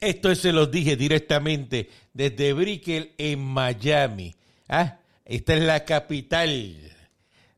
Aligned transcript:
Esto 0.00 0.34
se 0.34 0.52
los 0.52 0.70
dije 0.70 0.94
directamente 0.96 1.88
desde 2.12 2.52
Brickell 2.52 3.12
en 3.16 3.40
Miami. 3.40 4.34
¿Ah? 4.68 4.98
Esta 5.24 5.54
es 5.54 5.62
la 5.62 5.84
capital 5.84 6.76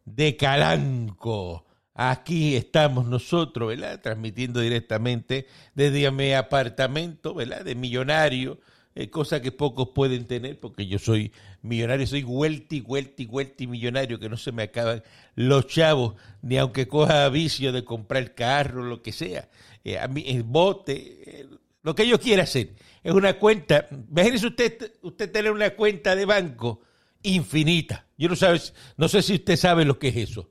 de 0.04 0.36
Calanco. 0.36 1.64
Aquí 1.94 2.54
estamos 2.54 3.06
nosotros, 3.06 3.70
¿verdad? 3.70 4.00
Transmitiendo 4.00 4.60
directamente 4.60 5.46
desde 5.74 6.08
mi 6.12 6.32
apartamento, 6.32 7.34
¿verdad? 7.34 7.64
De 7.64 7.74
millonario, 7.74 8.60
eh, 8.94 9.10
cosa 9.10 9.42
que 9.42 9.50
pocos 9.50 9.88
pueden 9.88 10.26
tener 10.26 10.60
porque 10.60 10.86
yo 10.86 11.00
soy 11.00 11.32
millonario, 11.62 12.06
soy 12.06 12.22
vuelti, 12.22 12.80
vuelti, 12.80 13.26
vuelti 13.26 13.66
millonario, 13.66 14.20
que 14.20 14.28
no 14.28 14.36
se 14.36 14.52
me 14.52 14.62
acaban 14.62 15.02
los 15.34 15.66
chavos, 15.66 16.14
ni 16.40 16.56
aunque 16.56 16.86
coja 16.86 17.28
vicio 17.30 17.72
de 17.72 17.84
comprar 17.84 18.32
carro, 18.36 18.84
lo 18.84 19.02
que 19.02 19.10
sea. 19.10 19.48
Eh, 19.82 19.98
a 19.98 20.06
mí, 20.06 20.22
el 20.28 20.44
bote, 20.44 21.48
lo 21.82 21.94
que 21.94 22.06
yo 22.06 22.20
quiera 22.20 22.42
hacer. 22.44 22.74
Es 23.02 23.12
una 23.12 23.38
cuenta, 23.38 23.86
imagínese 24.10 24.46
usted, 24.46 24.92
usted 25.02 25.30
tener 25.30 25.52
una 25.52 25.70
cuenta 25.70 26.16
de 26.16 26.24
banco 26.24 26.82
infinita. 27.22 28.06
Yo 28.16 28.28
no, 28.28 28.36
sabe, 28.36 28.60
no 28.96 29.08
sé 29.08 29.22
si 29.22 29.34
usted 29.34 29.56
sabe 29.56 29.84
lo 29.84 29.98
que 29.98 30.08
es 30.08 30.16
eso. 30.16 30.50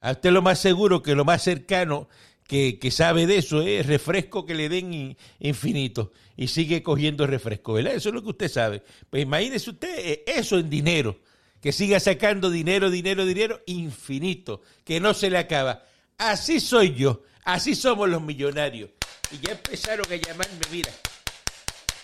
A 0.00 0.12
usted 0.12 0.30
lo 0.30 0.42
más 0.42 0.60
seguro 0.60 1.02
que 1.02 1.14
lo 1.14 1.24
más 1.24 1.42
cercano 1.42 2.08
que, 2.48 2.90
sabe 2.90 3.26
de 3.26 3.36
eso 3.36 3.60
es 3.60 3.86
refresco 3.86 4.46
que 4.46 4.54
le 4.54 4.70
den 4.70 5.16
infinito 5.38 6.12
y 6.34 6.48
sigue 6.48 6.82
cogiendo 6.82 7.26
refresco, 7.26 7.74
¿verdad? 7.74 7.94
Eso 7.94 8.08
es 8.08 8.14
lo 8.14 8.22
que 8.22 8.30
usted 8.30 8.48
sabe. 8.48 8.82
Pues 9.10 9.22
imagínese 9.22 9.70
usted 9.70 9.98
eh, 9.98 10.24
eso 10.26 10.58
en 10.58 10.70
dinero, 10.70 11.20
que 11.60 11.72
siga 11.72 12.00
sacando 12.00 12.50
dinero, 12.50 12.90
dinero, 12.90 13.26
dinero 13.26 13.60
infinito, 13.66 14.62
que 14.84 14.98
no 14.98 15.12
se 15.12 15.28
le 15.28 15.36
acaba. 15.36 15.84
Así 16.16 16.58
soy 16.60 16.94
yo, 16.94 17.22
así 17.44 17.74
somos 17.74 18.08
los 18.08 18.22
millonarios. 18.22 18.90
Y 19.30 19.46
ya 19.46 19.52
empezaron 19.52 20.06
a 20.10 20.16
llamarme, 20.16 20.60
mira, 20.72 20.90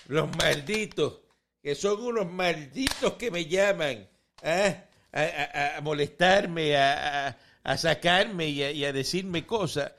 los 0.08 0.36
malditos, 0.36 1.22
que 1.62 1.74
son 1.74 2.02
unos 2.02 2.30
malditos 2.30 3.14
que 3.14 3.30
me 3.30 3.46
llaman 3.46 4.06
¿ah? 4.42 4.74
a, 5.12 5.80
molestarme, 5.80 6.76
a, 6.76 7.34
sacarme 7.76 8.48
y 8.48 8.84
a, 8.84 8.92
decirme 8.92 9.46
cosas. 9.46 9.94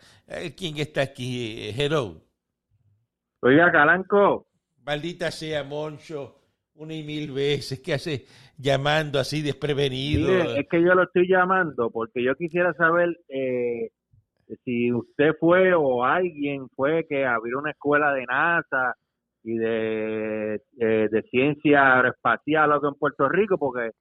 ¿Quién 0.55 0.77
está 0.77 1.02
aquí? 1.02 1.73
Hello. 1.75 2.22
Oiga, 3.41 3.72
Calanco. 3.72 4.47
Maldita 4.83 5.31
sea, 5.31 5.63
Moncho, 5.63 6.41
una 6.75 6.94
y 6.94 7.03
mil 7.03 7.31
veces. 7.31 7.80
¿Qué 7.80 7.95
hace 7.95 8.25
llamando 8.57 9.19
así 9.19 9.41
desprevenido? 9.41 10.55
es 10.55 10.67
que 10.69 10.81
yo 10.81 10.94
lo 10.94 11.03
estoy 11.03 11.28
llamando 11.28 11.89
porque 11.89 12.23
yo 12.23 12.35
quisiera 12.35 12.73
saber 12.73 13.19
eh, 13.30 13.89
si 14.63 14.91
usted 14.91 15.35
fue 15.39 15.73
o 15.73 16.03
alguien 16.03 16.67
fue 16.75 17.05
que 17.07 17.25
abrió 17.25 17.59
una 17.59 17.71
escuela 17.71 18.13
de 18.13 18.25
NASA 18.25 18.95
y 19.43 19.57
de, 19.57 20.55
eh, 20.79 21.07
de 21.09 21.21
ciencia 21.29 21.95
aeroespacial 21.95 22.71
en 22.83 22.93
Puerto 22.95 23.29
Rico, 23.29 23.57
porque 23.57 23.91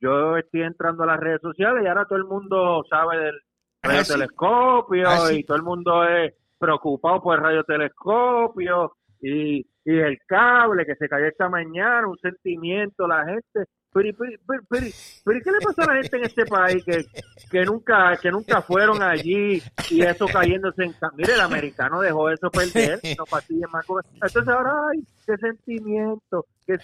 yo 0.00 0.36
estoy 0.36 0.62
entrando 0.62 1.04
a 1.04 1.06
las 1.06 1.20
redes 1.20 1.40
sociales 1.40 1.84
y 1.84 1.86
ahora 1.86 2.06
todo 2.06 2.18
el 2.18 2.24
mundo 2.24 2.84
sabe 2.88 3.18
del 3.18 3.34
ah, 3.82 3.88
radiotelescopio 3.88 5.08
ah, 5.08 5.32
y 5.32 5.44
todo 5.44 5.56
el 5.56 5.62
mundo 5.62 6.04
es 6.04 6.34
preocupado 6.58 7.22
por 7.22 7.36
el 7.36 7.44
radiotelescopio 7.44 8.96
y, 9.20 9.58
y 9.84 9.98
el 9.98 10.18
cable 10.26 10.84
que 10.86 10.96
se 10.96 11.08
cayó 11.08 11.26
esta 11.26 11.48
mañana, 11.48 12.08
un 12.08 12.18
sentimiento, 12.18 13.06
la 13.06 13.24
gente 13.24 13.70
pero, 13.92 14.08
pero, 14.18 14.38
pero, 14.46 14.86
pero, 15.24 15.40
¿qué 15.44 15.50
le 15.50 15.60
pasa 15.62 15.82
a 15.82 15.94
la 15.94 16.02
gente 16.02 16.16
en 16.16 16.24
este 16.24 16.46
país 16.46 16.84
que, 16.84 17.04
que 17.50 17.64
nunca 17.64 18.16
que 18.20 18.30
nunca 18.30 18.62
fueron 18.62 19.02
allí 19.02 19.62
y 19.90 20.02
eso 20.02 20.26
cayéndose 20.26 20.84
en... 20.84 20.94
Mire, 21.16 21.34
el 21.34 21.40
americano 21.40 22.00
dejó 22.00 22.30
eso 22.30 22.50
perder, 22.50 23.00
no 23.18 23.26
fastidies 23.26 23.70
más 23.70 23.84
cosas. 23.84 24.10
Entonces 24.14 24.48
ahora, 24.48 24.72
ay, 24.92 25.04
qué 25.26 25.36
sentimiento, 25.36 26.46
qué 26.66 26.74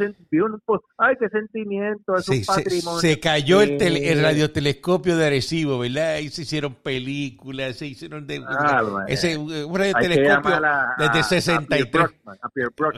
ay, 0.98 1.16
qué 1.18 1.28
sentimiento, 1.28 2.16
es 2.16 2.28
un 2.28 2.44
patrimonio. 2.44 3.00
Se, 3.00 3.20
cayó 3.20 3.62
el, 3.62 3.80
el, 3.80 4.22
radiotelescopio 4.22 5.16
de 5.16 5.26
Arecibo, 5.26 5.78
¿verdad? 5.78 6.14
Ahí 6.14 6.28
se 6.28 6.42
hicieron 6.42 6.74
películas, 6.74 7.76
se 7.76 7.86
hicieron 7.86 8.26
de... 8.26 8.44
Ah, 8.46 9.04
ese, 9.08 9.36
un 9.36 9.76
radiotelescopio 9.76 10.60
desde 10.98 11.22
63. 11.22 12.10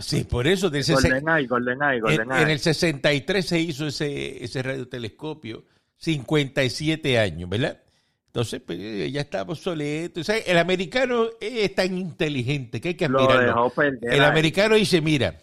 sí, 0.00 0.24
por 0.24 0.46
eso, 0.46 0.70
de 0.70 0.82
GoldenEye, 0.82 1.46
GoldenEye, 1.46 2.00
GoldenEye. 2.00 2.42
en 2.42 2.50
el 2.50 2.58
63 2.58 3.46
se 3.46 3.60
hizo 3.60 3.86
ese 3.86 4.42
ese, 4.42 4.62
radiotelescopio, 4.62 5.64
57 5.96 7.18
años, 7.18 7.48
¿verdad? 7.48 7.78
Entonces, 8.26 8.62
pues, 8.64 8.78
ya 9.12 9.22
estamos 9.22 9.58
soletos. 9.58 10.28
el 10.28 10.58
americano 10.58 11.26
es 11.40 11.74
tan 11.74 11.96
inteligente 11.98 12.80
que 12.80 12.88
hay 12.88 12.94
que 12.94 13.06
admirarlo. 13.06 13.72
El 14.02 14.22
americano 14.22 14.76
dice, 14.76 15.00
mira, 15.00 15.36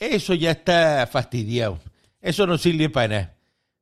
eso 0.00 0.34
ya 0.34 0.52
está 0.52 1.06
fastidiado. 1.06 1.78
Eso 2.20 2.46
no 2.46 2.58
sirve 2.58 2.88
para 2.90 3.08
nada. 3.08 3.36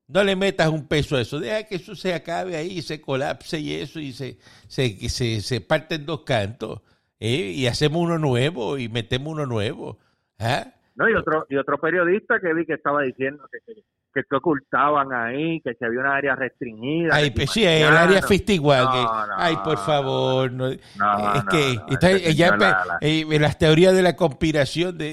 No 0.08 0.24
le 0.24 0.36
metas 0.36 0.68
un 0.68 0.88
peso 0.88 1.16
a 1.16 1.20
eso. 1.20 1.38
Deja 1.38 1.64
que 1.64 1.76
eso 1.76 1.94
se 1.94 2.14
acabe 2.14 2.56
ahí, 2.56 2.82
se 2.82 3.00
colapse 3.00 3.60
y 3.60 3.74
eso, 3.74 4.00
y 4.00 4.12
se, 4.12 4.38
se, 4.66 5.08
se, 5.08 5.40
se 5.40 5.60
parte 5.60 5.96
en 5.96 6.06
dos 6.06 6.22
cantos. 6.22 6.80
¿eh? 7.20 7.52
Y 7.54 7.66
hacemos 7.66 8.02
uno 8.02 8.18
nuevo 8.18 8.78
y 8.78 8.88
metemos 8.88 9.32
uno 9.32 9.46
nuevo. 9.46 9.98
¿ah? 10.38 10.66
No, 10.94 11.08
y 11.08 11.14
otro, 11.14 11.46
y 11.48 11.56
otro 11.56 11.78
periodista 11.78 12.40
que 12.40 12.52
vi 12.54 12.66
que 12.66 12.74
estaba 12.74 13.02
diciendo 13.02 13.48
que, 13.52 13.82
que, 14.12 14.22
que 14.22 14.36
ocultaban 14.36 15.12
ahí, 15.12 15.60
que 15.60 15.74
se 15.74 15.84
había 15.86 16.00
una 16.00 16.16
área 16.16 16.34
restringida. 16.34 17.14
Ay, 17.14 17.30
pues 17.30 17.50
sí, 17.50 17.64
el 17.64 17.84
área 17.84 18.22
fista 18.22 18.52
igual. 18.52 18.86
ay, 19.36 19.56
por 19.64 19.78
favor. 19.78 20.50
No, 20.52 20.68
es 20.68 20.80
que 21.50 21.78
está, 21.88 22.10
ya, 22.16 22.56
las 23.38 23.58
teorías 23.58 23.94
de 23.94 24.02
la 24.02 24.16
conspiración 24.16 24.96
de, 24.98 25.10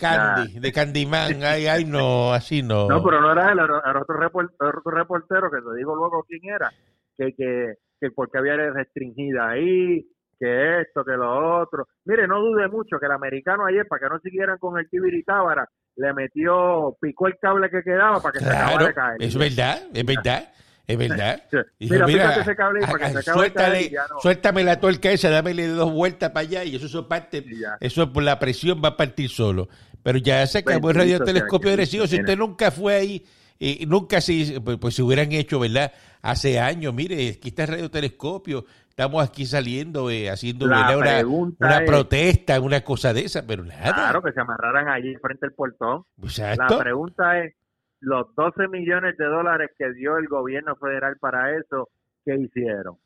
Candy, 0.00 0.60
de 0.60 0.72
Candyman. 0.72 1.42
Ay, 1.42 1.66
ay, 1.66 1.84
no, 1.84 2.32
así 2.32 2.62
no. 2.62 2.88
No, 2.88 3.02
pero 3.02 3.20
no 3.20 3.32
era 3.32 3.52
él, 3.52 3.58
era 3.58 4.00
otro 4.00 4.16
reportero, 4.16 4.78
otro 4.78 4.92
reportero 4.92 5.50
que 5.50 5.58
te 5.58 5.76
digo 5.76 5.94
luego 5.94 6.24
quién 6.28 6.54
era, 6.54 6.70
que, 7.16 7.34
que, 7.34 7.74
que 8.00 8.10
porque 8.10 8.38
había 8.38 8.54
área 8.54 8.70
restringida 8.70 9.50
ahí, 9.50 10.06
que 10.38 10.80
esto, 10.80 11.04
que 11.04 11.12
lo 11.12 11.60
otro. 11.60 11.86
Mire, 12.04 12.26
no 12.26 12.40
dude 12.40 12.68
mucho 12.68 12.98
que 12.98 13.06
el 13.06 13.12
americano 13.12 13.66
ayer, 13.66 13.86
para 13.86 14.00
que 14.00 14.14
no 14.14 14.20
siguieran 14.20 14.58
con 14.58 14.78
el 14.78 14.88
Tibiri 14.88 15.22
Tábara, 15.24 15.68
le 15.96 16.12
metió, 16.12 16.96
picó 17.00 17.28
el 17.28 17.38
cable 17.38 17.70
que 17.70 17.82
quedaba 17.82 18.20
para 18.20 18.32
que 18.32 18.40
se 18.40 18.50
acabara 18.50 18.86
de 18.86 18.94
caer. 18.94 19.22
Es 19.22 19.36
verdad, 19.36 19.82
es 19.92 20.04
verdad. 20.04 20.50
Es 20.86 20.98
verdad. 20.98 21.42
mira, 21.78 22.06
mira 22.06 22.36
ese 22.36 22.54
cable 22.54 22.80
para 22.80 22.98
que 22.98 23.22
se 23.22 23.30
acabe 23.30 23.44
de 23.44 23.52
caer 23.52 23.92
Suéltame 24.20 24.64
la 24.64 24.78
tuerca 24.78 25.10
esa, 25.10 25.30
dámele 25.30 25.66
dos 25.68 25.90
vueltas 25.90 26.30
para 26.30 26.46
allá 26.46 26.64
y 26.64 26.76
eso, 26.76 26.86
eso 26.86 27.08
parte, 27.08 27.42
eso 27.80 28.12
por 28.12 28.22
la 28.22 28.38
presión 28.38 28.82
va 28.84 28.88
a 28.88 28.96
partir 28.96 29.30
solo. 29.30 29.68
Pero 30.02 30.18
ya 30.18 30.46
se 30.46 30.58
acabó 30.58 30.90
el 30.90 30.96
radiotelescopio 30.96 31.70
de 31.70 31.76
Recibo. 31.76 32.06
Si 32.06 32.20
usted 32.20 32.36
nunca 32.36 32.70
fue 32.70 32.94
ahí, 32.94 33.24
y 33.58 33.86
nunca 33.86 34.20
se, 34.20 34.60
pues, 34.60 34.76
pues, 34.78 34.94
se 34.94 35.02
hubieran 35.02 35.32
hecho, 35.32 35.58
¿verdad? 35.58 35.92
Hace 36.20 36.58
años, 36.58 36.92
mire, 36.92 37.28
aquí 37.30 37.48
está 37.48 37.62
el 37.62 37.68
radiotelescopio, 37.68 38.66
estamos 38.94 39.28
aquí 39.28 39.44
saliendo, 39.44 40.08
eh, 40.08 40.30
haciendo 40.30 40.66
una, 40.66 40.96
una 40.96 41.84
protesta, 41.84 42.60
una 42.60 42.82
cosa 42.82 43.12
de 43.12 43.22
esa, 43.22 43.44
pero 43.44 43.64
nada. 43.64 43.92
Claro, 43.92 44.22
que 44.22 44.30
se 44.30 44.40
amarraran 44.40 44.88
allí 44.88 45.16
frente 45.16 45.46
al 45.46 45.52
portón. 45.52 46.04
La 46.56 46.78
pregunta 46.78 47.40
es, 47.40 47.54
los 47.98 48.32
12 48.36 48.68
millones 48.68 49.16
de 49.16 49.24
dólares 49.24 49.72
que 49.76 49.92
dio 49.94 50.16
el 50.16 50.28
gobierno 50.28 50.76
federal 50.76 51.16
para 51.18 51.56
eso, 51.56 51.88
¿qué 52.24 52.36
hicieron? 52.36 52.96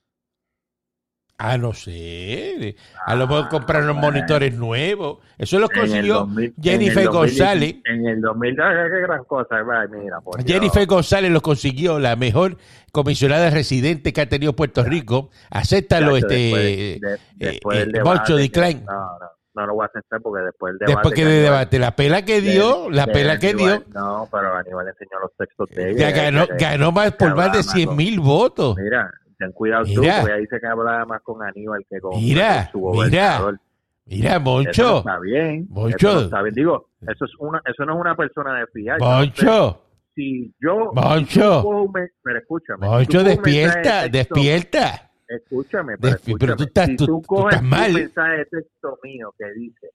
Ah, 1.40 1.56
no 1.56 1.72
sé. 1.72 2.74
A 3.06 3.14
lo 3.14 3.28
mejor 3.28 3.48
compraron 3.48 3.90
ah, 3.90 4.00
monitores 4.00 4.52
nuevos. 4.54 5.18
Eso 5.38 5.60
lo 5.60 5.68
consiguió 5.68 6.28
Jennifer 6.60 7.06
González. 7.06 7.76
En 7.84 8.06
el 8.06 8.20
2000, 8.20 8.56
qué 8.56 9.00
gran 9.02 9.24
cosa. 9.24 9.56
Mira, 9.88 10.18
Jennifer 10.44 10.84
González 10.86 11.30
lo 11.30 11.40
consiguió, 11.40 12.00
la 12.00 12.16
mejor 12.16 12.56
comisionada 12.90 13.50
residente 13.50 14.12
que 14.12 14.20
ha 14.20 14.28
tenido 14.28 14.54
Puerto 14.54 14.82
Rico. 14.82 15.30
Acéptalo, 15.50 16.16
este. 16.16 16.98
Después, 17.36 17.86
de, 17.86 17.98
eh, 17.98 18.82
No, 18.84 19.18
no 19.18 19.38
no 19.58 19.66
lo 19.66 19.74
voy 19.74 19.84
a 19.84 19.86
aceptar 19.86 20.20
porque 20.20 20.44
después 20.44 20.72
del 20.72 20.78
debate. 20.78 20.94
Después 20.94 21.14
que 21.14 21.24
de 21.24 21.42
debate, 21.42 21.78
la 21.78 21.96
pela 21.96 22.24
que 22.24 22.40
dio, 22.40 22.90
la 22.90 23.06
pela 23.06 23.38
que 23.38 23.54
dio. 23.54 23.82
No, 23.92 24.28
pero 24.30 24.54
Aníbal 24.54 24.88
enseñó 24.88 25.18
los 25.20 25.32
textos 25.36 25.68
de 25.70 25.90
ella. 25.90 26.10
Ganó, 26.10 26.46
ganó 26.58 26.92
más 26.92 27.12
por 27.12 27.34
más 27.34 27.52
de 27.52 27.62
100 27.62 27.96
mil 27.96 28.20
votos. 28.20 28.76
Mira, 28.76 29.10
ten 29.38 29.52
cuidado 29.52 29.84
tú, 29.84 29.94
porque 29.94 30.32
ahí 30.32 30.46
se 30.46 30.60
que 30.60 30.66
hablaba 30.66 31.04
más 31.06 31.22
con 31.22 31.42
Aníbal 31.42 31.86
que 31.88 32.00
con, 32.00 32.16
mira, 32.16 32.70
su 32.70 32.80
gobernador. 32.80 33.58
Mira, 34.04 34.30
mira, 34.34 34.38
Moncho. 34.38 34.98
Está 34.98 35.18
bien. 35.20 35.66
Moncho. 35.70 36.20
Está 36.22 36.42
bien. 36.42 36.54
Digo, 36.54 36.88
eso, 37.02 37.24
es 37.24 37.30
una, 37.38 37.62
eso 37.64 37.84
no 37.84 37.94
es 37.94 38.00
una 38.00 38.16
persona 38.16 38.58
de 38.58 38.66
fiar. 38.66 39.00
Moncho. 39.00 39.82
si 40.14 40.52
yo. 40.60 40.92
Moncho. 40.92 41.90
pero 42.22 42.38
escúchame. 42.38 42.86
Moncho, 42.86 43.22
despierta, 43.22 44.08
despierta. 44.08 45.04
Escúchame, 45.28 45.98
pero, 45.98 46.16
escúchame. 46.16 46.38
pero 46.38 46.56
tú 46.56 46.64
estás, 46.64 46.86
si 46.86 46.96
tú, 46.96 47.22
coges 47.22 47.56
estás 47.56 47.68
mal. 47.68 47.90
un 47.90 48.00
mensaje 48.00 48.36
de 48.38 48.44
texto 48.46 48.98
mío 49.02 49.34
que 49.38 49.52
dice: 49.52 49.90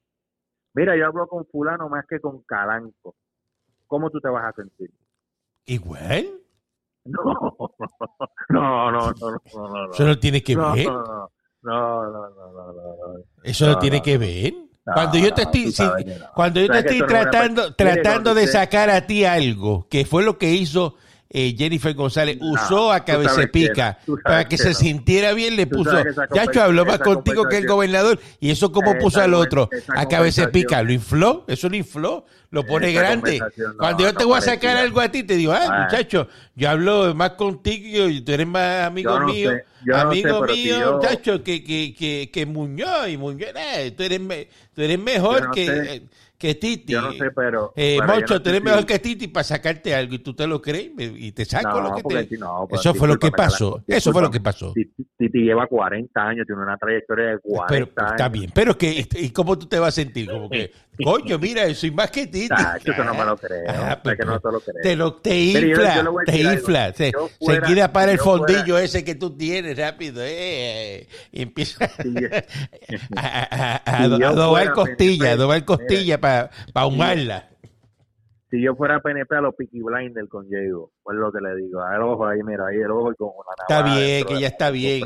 Mira, 0.76 0.96
yo 0.96 1.08
hablo 1.08 1.28
con 1.28 1.46
Fulano 1.48 1.90
más 1.90 2.06
que 2.08 2.20
con 2.20 2.44
Calanco. 2.44 3.16
¿Cómo 3.88 4.10
tú 4.12 4.22
te 4.22 4.30
vas 4.30 4.46
a 4.46 4.54
sentir? 4.54 4.92
Igual. 5.66 6.43
No, 7.06 7.24
no, 8.50 8.92
no, 8.92 9.12
no, 9.12 9.42
no, 9.54 9.92
Eso 9.94 10.06
no 10.06 10.20
tiene 10.20 10.42
que 10.42 10.56
ver. 10.56 10.88
No, 10.88 11.28
no, 11.64 12.12
no, 12.12 12.30
no, 12.30 13.24
Eso 13.44 13.68
no 13.68 13.80
tiene 13.80 14.02
que 14.02 14.18
ver. 14.18 14.54
Cuando 14.86 15.18
yo 15.18 15.34
te 15.34 15.46
no, 15.46 15.52
estoy, 15.52 16.06
no. 16.06 16.14
cuando 16.36 16.60
yo 16.60 16.68
te 16.68 16.80
estoy 16.80 17.00
no 17.00 17.08
tratando, 17.08 17.74
tratando 17.74 18.34
de 18.34 18.48
sacar 18.48 18.90
a 18.90 19.08
ti 19.08 19.24
algo, 19.24 19.88
que 19.90 20.06
fue 20.06 20.24
lo 20.24 20.38
que 20.38 20.52
hizo 20.52 20.96
eh, 21.36 21.56
Jennifer 21.58 21.94
González, 21.96 22.38
No, 22.40 22.52
usó 22.52 22.92
a 22.92 23.04
que 23.04 23.14
tú 23.14 23.24
sabes 23.24 23.50
para 24.24 24.44
que, 24.44 24.50
que 24.50 24.58
se 24.58 24.70
no. 24.70 24.76
sintiera 24.76 25.34
bien, 25.34 25.56
le 25.56 25.66
puso, 25.66 25.92
Chacho, 26.34 26.62
habló 26.62 26.86
más 26.86 27.00
contigo 27.00 27.48
que 27.50 27.58
el 27.58 27.66
gobernador, 27.68 28.20
y 28.40 28.52
eso 28.52 28.72
como 28.72 28.96
puso 29.00 29.20
al 29.20 29.34
otro, 29.34 29.68
a 29.96 30.08
Cabecepica, 30.08 30.78
conversación- 30.78 30.88
lo 30.88 30.94
infló, 30.94 31.46
eso 31.48 31.70
lo 31.70 31.76
infló, 31.76 32.26
lo 32.52 32.64
pone 32.66 32.92
Esa 32.92 33.00
grande. 33.02 33.40
no- 33.40 33.78
Cuando 33.78 34.04
yo 34.04 34.14
te 34.14 34.24
voy 34.26 34.38
a 34.38 34.42
sacar 34.42 34.78
algo 34.78 35.02
a 35.02 35.10
ti, 35.10 35.24
te 35.24 35.36
digo, 35.36 35.54
ah, 35.54 35.86
muchacho, 35.90 36.28
yo 36.56 36.70
hablo 36.70 37.16
más 37.16 37.32
contigo 37.32 38.08
y 38.08 38.22
tú 38.22 38.32
eres 38.32 38.46
más 38.46 38.86
amigo 38.86 39.20
mío, 39.22 39.50
sé, 39.50 39.66
yo 39.86 39.94
no 39.94 40.00
amigo 40.02 40.46
sé, 40.48 40.54
mío, 40.54 40.80
yo- 40.80 40.94
muchacho, 40.98 41.44
que, 41.44 41.64
que, 41.64 41.96
que, 41.96 42.30
que 42.32 42.46
Muñoz 42.46 43.10
y 43.10 43.18
Muñoz, 43.18 43.50
eh, 43.56 43.92
tú, 43.98 44.04
eres 44.04 44.20
tú 44.76 44.82
eres 44.84 45.00
mejor 45.00 45.48
no 45.48 45.52
que, 45.52 45.66
eh, 45.66 46.02
que 46.38 46.56
Titi. 46.56 46.94
Yo 46.94 47.02
no 47.02 47.14
sé, 47.14 47.32
pero... 47.32 47.74
Eh, 47.76 47.98
pero 48.00 48.14
Moncho, 48.14 48.34
no 48.34 48.42
tú 48.42 48.50
eres 48.50 48.64
mejor 48.64 48.86
que 48.86 49.00
Titi 49.00 49.28
para 49.28 49.44
sacarte 49.44 49.96
algo 49.96 50.16
y 50.16 50.20
tú 50.20 50.34
te 50.34 50.46
lo 50.46 50.62
crees 50.62 50.92
y 50.98 51.32
te 51.32 51.46
saco 51.46 51.82
No, 51.82 51.90
lo 51.90 51.96
que 51.96 52.04
te... 52.28 52.38
no, 52.38 52.66
pues, 52.70 52.82
Eso 52.82 52.94
fue 52.94 53.08
lo 53.08 53.18
que 53.18 53.32
pasó. 53.32 53.84
Eso 53.88 54.12
fue 54.12 54.22
lo 54.22 54.30
que 54.30 54.40
pasó. 54.42 54.74
Titi, 54.74 55.06
Titi 55.18 55.40
lleva 55.40 55.68
40 55.68 56.22
años, 56.22 56.46
tiene 56.46 56.62
una 56.62 56.78
trayectoria 56.78 57.26
de 57.32 57.40
40 57.40 57.68
Pero 57.68 57.90
años. 57.96 58.12
está 58.12 58.30
bien, 58.30 58.52
pero 58.54 58.78
que 58.78 59.08
¿y 59.16 59.30
cómo 59.30 59.58
tú 59.58 59.68
te 59.68 59.80
vas 59.80 59.90
a 59.90 60.02
sentir? 60.02 60.30
Como 60.30 60.50
que, 60.50 60.72
coño, 61.04 61.40
mira, 61.40 61.74
soy 61.74 61.92
más 61.92 62.12
que 62.12 62.28
Titi. 62.28 62.48
Tacho, 62.50 62.92
eso 62.92 63.04
no 63.04 63.14
me 63.14 63.26
lo 63.26 63.38
creo. 63.38 63.64
Ah, 63.68 64.00
que 64.04 64.26
no 64.26 64.40
te 64.40 64.52
lo 64.52 64.60
creo. 64.60 64.82
Te, 64.84 64.96
lo, 64.96 65.14
te 65.16 65.52
yo- 65.52 65.60
infla, 65.60 66.04
yo 66.04 66.20
a 66.20 66.24
te 66.24 66.38
infla. 66.42 66.94
Se, 66.94 67.12
fuera- 67.40 67.66
seguida 67.68 67.92
para 67.94 68.12
el 68.12 68.20
fuera- 68.20 68.46
fondillo 68.48 68.78
ese 68.78 69.04
que 69.04 69.16
tú 69.16 69.36
tienes 69.36 69.78
rápido. 69.78 70.22
eh, 70.24 71.08
y 71.32 71.42
empieza 71.42 71.88
yo- 72.06 72.28
a, 73.16 73.22
a, 73.22 73.76
a, 73.76 73.76
a, 73.76 74.06
Si 74.18 74.24
adobar 74.24 74.50
fuera 74.50 74.74
costilla, 74.74 76.20
para 76.22 76.50
ahumarla. 76.76 77.50
si 78.52 78.62
yo 78.62 78.76
fuera 78.76 79.00
PNP 79.00 79.36
a 79.36 79.42
los 79.42 79.56
Peaky 79.56 79.82
Blinders 79.82 80.30
con 80.30 80.48
Diego, 80.48 80.92
pues 81.02 81.18
lo 81.18 81.32
que 81.32 81.40
le 81.42 81.56
digo, 81.56 81.82
a 81.82 81.96
el 81.96 82.02
ojo 82.04 82.28
ahí, 82.28 82.44
mira, 82.44 82.68
ahí 82.68 82.78
el 82.78 82.92
ojo 82.92 83.12
y 83.12 83.16
con 83.16 83.30
una 83.30 83.54
Está 83.68 83.82
bien, 83.82 84.26
que 84.26 84.40
ya 84.40 84.48
está 84.48 84.70
bien. 84.70 85.04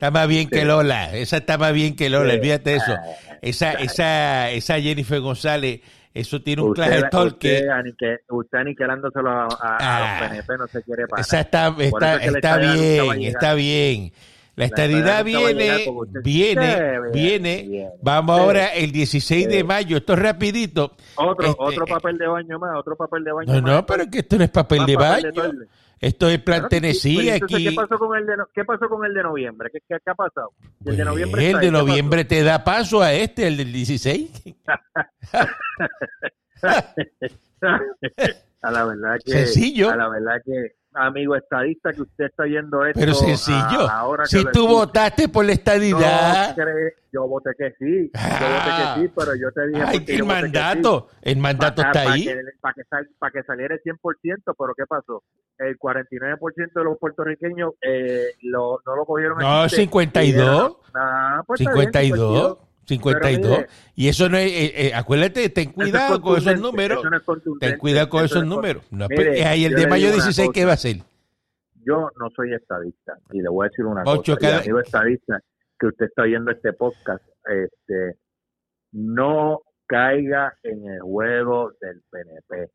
Está 0.00 0.10
más 0.10 0.26
bien 0.28 0.48
que. 0.48 0.64
Lola. 0.64 1.14
Esa 1.14 1.36
está 1.36 1.58
más 1.58 1.74
bien 1.74 1.94
que 1.94 2.08
Lola, 2.08 2.30
Sí. 2.32 2.38
olvídate 2.38 2.70
de 2.70 2.76
eso. 2.76 2.92
Ah, 2.96 3.36
Esa, 3.42 3.72
esa, 3.74 4.50
esa 4.50 4.80
Jennifer 4.80 5.20
González, 5.20 5.80
eso 6.14 6.40
tiene 6.40 6.62
un 6.62 6.72
talk 6.74 7.36
que 7.36 7.66
usted, 8.30 8.58
aniquilándoselo 8.58 9.28
a, 9.30 9.42
a- 9.44 9.46
a 9.50 9.78
Ah. 9.78 10.20
los 10.20 10.28
PNP 10.30 10.56
no 10.56 10.66
se 10.68 10.82
quiere 10.82 11.06
parar. 11.06 11.20
esa 11.20 11.40
está, 11.40 11.74
está, 11.78 12.14
es 12.16 12.20
que 12.20 12.26
está 12.38 12.54
a 12.54 12.56
bien, 12.58 13.22
está 13.24 13.54
bien. 13.54 14.12
La 14.56 14.64
estadidad 14.66 15.18
a 15.18 15.22
viene, 15.22 15.86
viene, 16.24 17.00
viene. 17.12 17.88
Vamos 18.02 18.36
Sí. 18.36 18.42
ahora 18.42 18.66
el 18.68 18.92
16 18.92 19.48
de 19.48 19.64
mayo. 19.64 19.98
Esto 19.98 20.14
es 20.14 20.18
rapidito. 20.18 20.96
Otro, 21.16 21.46
Este, 21.46 21.56
otro 21.58 21.86
papel 21.86 22.16
de 22.18 22.26
baño 22.26 22.58
más, 22.58 22.70
otro 22.78 22.96
papel 22.96 23.22
de 23.24 23.32
baño 23.32 23.52
No, 23.54 23.62
más. 23.62 23.70
no, 23.72 23.86
pero 23.86 24.02
es 24.04 24.08
que 24.10 24.18
esto 24.20 24.36
no 24.38 24.44
es 24.44 24.50
papel 24.50 24.78
Más 24.78 24.86
de 24.86 24.94
papel 24.96 25.32
baño. 25.34 25.58
Esto 26.00 26.28
es 26.30 26.40
plan 26.42 26.62
Bueno, 26.62 26.68
sí, 26.70 26.80
Tennessee 26.80 27.28
entonces, 27.28 27.56
aquí. 27.58 27.64
¿qué 27.68 27.72
pasó 27.72 27.98
con 27.98 28.16
el 28.18 28.26
de, 28.26 28.32
qué 28.54 28.64
pasó 28.64 28.88
con 28.88 29.04
el 29.04 29.12
de 29.14 29.22
noviembre? 29.22 29.70
¿Qué, 29.72 29.80
qué, 29.86 29.96
qué 30.02 30.10
ha 30.10 30.14
pasado? 30.14 30.50
El 30.84 30.96
de 30.96 31.04
Pues, 31.04 31.04
noviembre 31.04 31.50
el 31.50 31.58
de 31.60 31.66
ahí, 31.66 31.70
noviembre 31.72 32.24
te 32.24 32.42
da 32.42 32.64
paso 32.64 33.02
a 33.02 33.12
este, 33.12 33.46
el 33.46 33.56
del 33.58 33.70
16. 33.72 34.42
a 38.62 38.70
la 38.70 38.84
verdad 38.84 39.16
que 39.24 39.32
Sencillo. 39.46 39.90
a 39.90 39.96
la 39.96 40.08
verdad 40.08 40.40
que 40.44 40.76
amigo 40.94 41.36
estadista 41.36 41.92
que 41.92 42.02
usted 42.02 42.24
está 42.26 42.46
yendo 42.46 42.84
esto 42.84 42.98
Pero 42.98 43.14
sencillo. 43.14 43.88
ahora 43.90 44.26
Si 44.26 44.44
tú 44.52 44.66
votaste 44.66 45.28
por 45.28 45.44
la 45.44 45.52
estadidad. 45.52 46.56
no 46.56 46.64
yo 47.12 47.26
voté 47.26 47.50
que 47.58 47.70
sí 47.78 48.10
yo 48.12 48.20
Ah. 48.20 48.94
voté 48.94 49.00
que 49.00 49.06
sí 49.08 49.12
pero 49.16 49.34
yo 49.36 49.50
te 49.52 49.66
dije 49.68 49.82
Ay, 49.84 50.04
el 50.08 50.24
mandato. 50.24 51.08
El 51.22 51.34
sí, 51.34 51.40
mandato 51.40 51.82
pa- 51.82 51.88
está 51.88 52.04
pa 52.04 52.12
ahí. 52.12 52.24
que, 52.24 52.36
para 52.60 52.74
que, 52.74 52.82
sal- 52.90 53.08
pa' 53.18 53.30
que 53.30 53.42
saliera 53.44 53.74
el 53.74 53.80
100% 53.82 54.54
pero 54.58 54.74
¿qué 54.76 54.84
pasó? 54.86 55.22
el 55.58 55.76
49% 55.78 56.80
de 56.80 56.84
los 56.84 56.98
puertorriqueños 56.98 57.72
eh, 57.82 58.28
lo, 58.42 58.80
no 58.86 58.96
lo 58.96 59.04
cogieron 59.04 59.38
No, 59.38 59.64
chiste. 59.64 59.82
52. 59.82 60.76
Ah, 60.94 61.42
pues 61.46 61.60
está 61.60 61.72
bien, 61.74 61.92
52. 61.92 62.58
52. 62.98 63.50
mire, 63.58 63.68
y 63.94 64.08
eso 64.08 64.28
no 64.28 64.36
es. 64.36 64.46
eh, 64.52 64.72
eh, 64.88 64.94
acuérdate, 64.94 65.48
ten 65.50 65.68
Eso 65.70 65.70
es 65.70 65.74
cuidado 65.90 66.20
con 66.20 66.38
esos 66.38 66.60
números. 66.60 67.04
no 67.04 67.16
es 67.16 67.22
Ten 67.60 67.78
cuidado 67.78 68.08
con 68.08 68.24
eso 68.24 68.34
esos 68.36 68.46
no 68.46 68.56
números. 68.56 68.84
No, 68.90 69.06
Mire, 69.08 69.24
pues, 69.26 69.46
ahí 69.46 69.64
el 69.64 69.74
de 69.74 69.86
mayo 69.86 70.06
digo 70.06 70.16
una 70.16 70.24
16, 70.26 70.50
¿qué 70.52 70.60
cosa. 70.60 70.66
va 70.66 70.72
a 70.72 70.76
ser? 70.76 70.96
yo 71.82 72.10
no 72.20 72.28
soy 72.36 72.52
estadista 72.52 73.18
y 73.32 73.40
le 73.40 73.48
voy 73.48 73.64
a 73.66 73.70
decir 73.70 73.86
una 73.86 74.02
Ocho 74.04 74.34
cosa, 74.34 74.46
cada- 74.48 74.58
amigo 74.60 74.80
estadista 74.80 75.40
que 75.78 75.86
usted 75.86 76.06
está 76.06 76.22
oyendo 76.22 76.50
este 76.50 76.72
podcast, 76.74 77.24
este 77.46 78.18
no 78.92 79.62
caiga 79.86 80.54
en 80.62 80.86
el 80.86 81.00
juego 81.00 81.72
del 81.80 82.02
PNP. 82.10 82.70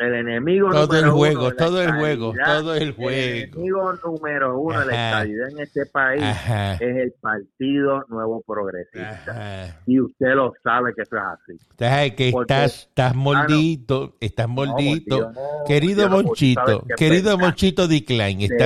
El 0.00 0.14
enemigo 0.14 0.68
Todo 0.70 0.96
el 0.98 1.06
número 1.06 1.14
juego, 1.16 1.40
uno 1.40 1.48
de 1.50 1.54
la 1.54 1.64
todo 1.64 1.82
el 1.82 1.92
juego, 1.92 2.34
todo 2.44 2.74
el 2.74 2.92
juego. 2.92 3.10
enemigo 3.54 3.92
número 4.04 4.58
uno 4.58 4.80
de 4.80 4.86
la 4.86 4.92
Ajá. 4.92 5.10
estadidad 5.22 5.48
en 5.50 5.58
este 5.60 5.86
país 5.86 6.22
Ajá. 6.22 6.74
es 6.74 6.80
el 6.96 7.14
Partido 7.20 8.04
Nuevo 8.08 8.42
Progresista. 8.46 9.30
Ajá. 9.30 9.80
Y 9.86 10.00
usted 10.00 10.34
lo 10.34 10.52
sabe 10.62 10.92
que 10.94 11.02
eso 11.02 11.16
es 11.16 11.22
así. 11.22 11.66
Sabes 11.78 12.14
que 12.14 12.30
Porque- 12.32 12.52
estás, 12.52 12.80
estás 12.88 13.14
moldito, 13.14 14.16
estás 14.20 14.48
No, 14.48 14.54
moldito. 14.54 15.30
no- 15.32 15.64
Querido 15.66 16.10
Monchito, 16.10 16.60
sabe 16.66 16.94
querido. 16.96 17.38
Monchito 17.38 17.86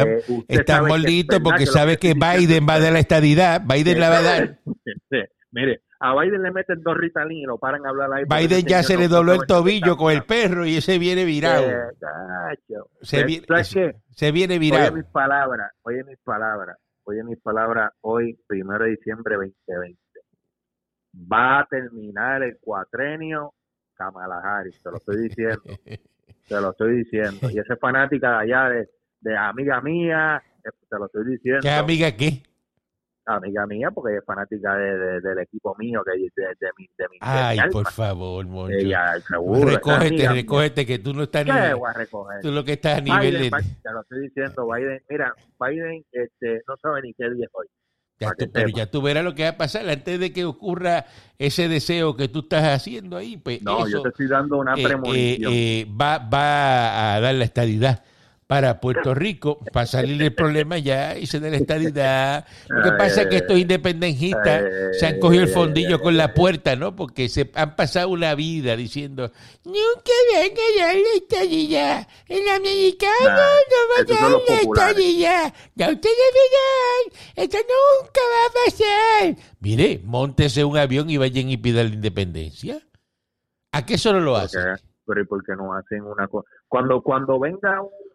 Eh, 0.05 0.23
usted 0.26 0.44
está 0.61 0.76
sabe 0.76 0.88
que 0.88 0.94
es 0.94 0.99
moldito 1.02 1.43
porque 1.43 1.58
que 1.61 1.67
lo 1.67 1.73
sabe 1.73 1.96
que 1.99 2.14
Biden 2.58 2.67
va 2.69 2.75
a 2.75 2.81
dar 2.81 2.93
la 2.94 3.00
estadidad, 3.00 3.62
Biden 3.64 4.00
la 4.00 4.08
va 4.08 4.19
a 4.19 4.23
dar. 4.23 4.58
Mire, 5.52 5.81
a 6.00 6.14
Biden 6.20 6.42
le 6.42 6.52
meten 6.52 6.80
dos 6.82 6.96
Ritalin 6.96 7.38
y 7.38 7.44
lo 7.44 7.58
paran 7.58 7.84
a 7.84 7.88
hablar 7.90 8.10
ahí. 8.12 8.24
Biden 8.24 8.64
ya 8.66 8.82
se 8.82 8.96
le 8.96 9.08
dobló 9.08 9.32
el 9.34 9.46
tobillo 9.46 9.96
con 9.96 10.12
el 10.12 10.22
perro 10.24 10.64
y 10.64 10.76
ese 10.76 10.98
viene 10.98 11.24
virado. 11.24 11.64
Eh, 11.68 11.90
cacho. 11.98 12.90
Se 13.02 13.20
Eh, 13.20 13.24
viene, 13.24 13.46
se 14.10 14.32
viene 14.32 14.54
Oye 14.54 14.58
virado. 14.60 14.92
mis 14.92 15.04
palabras, 15.06 15.72
oye 15.82 16.04
mis 16.04 16.18
palabras, 16.18 16.76
oye 17.04 17.24
mis 17.24 17.40
palabras 17.40 17.92
hoy, 18.02 18.38
primero 18.46 18.84
de 18.84 18.90
diciembre 18.90 19.34
2020. 19.36 19.98
Va 21.32 21.60
a 21.60 21.66
terminar 21.66 22.42
el 22.42 22.58
cuatrenio 22.60 23.54
Kamala 23.94 24.40
Harris, 24.44 24.80
te 24.80 24.90
lo 24.90 24.98
estoy 24.98 25.22
diciendo, 25.28 25.62
te 26.48 26.60
lo 26.60 26.70
estoy 26.70 26.98
diciendo. 26.98 27.50
Y 27.50 27.58
esa 27.58 27.74
es 27.74 27.80
fanática 27.80 28.30
de 28.30 28.36
allá, 28.44 28.68
de, 28.68 28.88
de 29.20 29.36
amiga 29.36 29.80
mía, 29.80 30.40
eh, 30.64 30.68
te 30.88 30.96
lo 30.98 31.06
estoy 31.06 31.24
diciendo. 31.26 31.60
¿Qué 31.62 31.70
amiga 31.70 32.12
qué? 32.12 32.42
Amiga 33.36 33.66
mía, 33.66 33.90
porque 33.90 34.12
ella 34.12 34.20
es 34.20 34.25
fanática 34.25 34.76
de, 34.76 34.98
de- 34.98 35.20
del 35.20 35.38
equipo 35.40 35.75
mío, 35.78 36.02
que 36.04 36.12
de, 36.12 36.42
de, 36.60 36.69
mi, 36.76 36.86
de 36.96 37.08
mi 37.10 37.16
Ay, 37.20 37.56
mi 37.58 37.70
por 37.70 37.80
alma. 37.80 37.90
favor, 37.90 38.46
Moncho. 38.46 38.76
Ella, 38.76 39.14
seguro, 39.29 39.70
Recógete, 39.70 40.10
mía. 40.17 40.32
recógete, 40.32 40.86
que 40.86 40.98
tú 40.98 41.12
no 41.14 41.22
estás 41.24 41.44
¿Qué 41.44 41.53
ni, 41.53 41.72
voy 41.74 41.91
a 41.91 41.93
recoger? 41.93 42.41
tú 42.41 42.50
lo 42.50 42.64
que 42.64 42.72
estás 42.72 42.98
a 42.98 43.00
nivel 43.00 43.20
Biden, 43.38 43.50
de... 43.50 43.62
Te 43.82 43.91
lo 43.93 44.00
estoy 44.03 44.20
diciendo, 44.22 44.69
Biden, 44.72 45.03
mira, 45.08 45.34
Biden 45.60 46.05
este, 46.12 46.62
no 46.67 46.76
sabe 46.81 47.03
ni 47.03 47.14
qué 47.14 47.24
día 47.31 47.44
es 47.46 47.50
hoy. 47.53 47.67
Ya 48.20 48.34
tú- 48.34 48.50
pero 48.53 48.69
ya 48.69 48.91
tú 48.91 49.00
verás 49.00 49.22
lo 49.22 49.32
que 49.34 49.44
va 49.44 49.50
a 49.50 49.56
pasar 49.56 49.88
antes 49.88 50.19
de 50.19 50.32
que 50.32 50.44
ocurra 50.44 51.06
ese 51.38 51.69
deseo 51.69 52.17
que 52.17 52.26
tú 52.29 52.41
estás 52.41 52.64
haciendo 52.64 53.17
ahí. 53.17 53.36
Pues 53.36 53.62
No, 53.62 53.79
eso, 53.86 53.88
yo 53.88 54.03
te 54.03 54.08
estoy 54.08 54.26
dando 54.26 54.56
una 54.58 54.74
eh, 54.74 54.82
premonición. 54.82 55.53
eh, 55.53 55.81
eh, 55.82 55.86
va, 55.88 56.19
va 56.19 57.14
a 57.14 57.20
dar 57.20 57.34
la 57.36 57.44
estadidad 57.44 58.03
para 58.48 58.81
Puerto 58.81 59.14
Rico, 59.14 59.60
para 59.74 59.84
salir 59.86 60.17
del 60.17 60.34
problema 60.34 60.78
ya 60.78 61.19
y 61.19 61.26
se 61.26 61.38
da 61.38 61.50
la 61.50 61.58
estadidad. 61.58 62.46
Lo 62.69 62.82
que 62.82 62.93
pasa 62.93 63.22
es 63.22 63.26
que 63.28 63.36
estos 63.36 63.58
independentistas 63.58 64.64
se 64.98 65.06
han 65.06 65.20
cogido 65.20 65.43
el 65.43 65.50
fondillo 65.50 66.00
con 66.00 66.17
la 66.17 66.32
puerta, 66.32 66.74
¿no? 66.74 66.96
Porque 66.96 67.28
se 67.28 67.50
han 67.55 67.76
pasado 67.76 68.08
una 68.08 68.34
vida 68.34 68.74
diciendo, 68.74 69.31
nunca 69.64 70.12
van 70.32 70.50
a 70.50 70.86
dar 70.86 70.96
la 70.96 71.14
estadidad. 71.14 72.08
El 72.26 72.48
americano 72.48 73.12
Nah, 73.20 73.36
no 73.36 73.76
va 73.90 74.00
a 74.00 74.31
dar 74.31 74.40
la 74.48 74.55
estadidad. 74.62 75.55
Ya 75.74 75.90
ustedes 75.90 76.17
verán, 76.38 77.20
esto 77.36 77.58
nunca 77.58 78.20
va 78.32 78.46
a 78.46 78.64
pasar. 78.64 79.44
Mire, 79.60 80.00
montese 80.05 80.64
un 80.64 80.78
avión 80.78 81.10
y 81.10 81.19
vayan 81.19 81.50
y 81.50 81.58
pidan 81.58 81.88
la 81.90 81.94
independencia. 81.96 82.81
¿A 83.72 83.84
qué 83.84 83.98
solo 83.98 84.20
lo 84.20 84.36
hacen? 84.36 84.62
pero 85.05 85.22
¿y 85.22 85.24
por 85.24 85.43
qué 85.43 85.56
no 85.56 85.72
hacen 85.74 86.02
una 86.02 86.28
cosa? 86.28 86.48
Cuando, 86.67 87.02
cuando 87.02 87.38
venga 87.40 87.81
un 87.81 88.07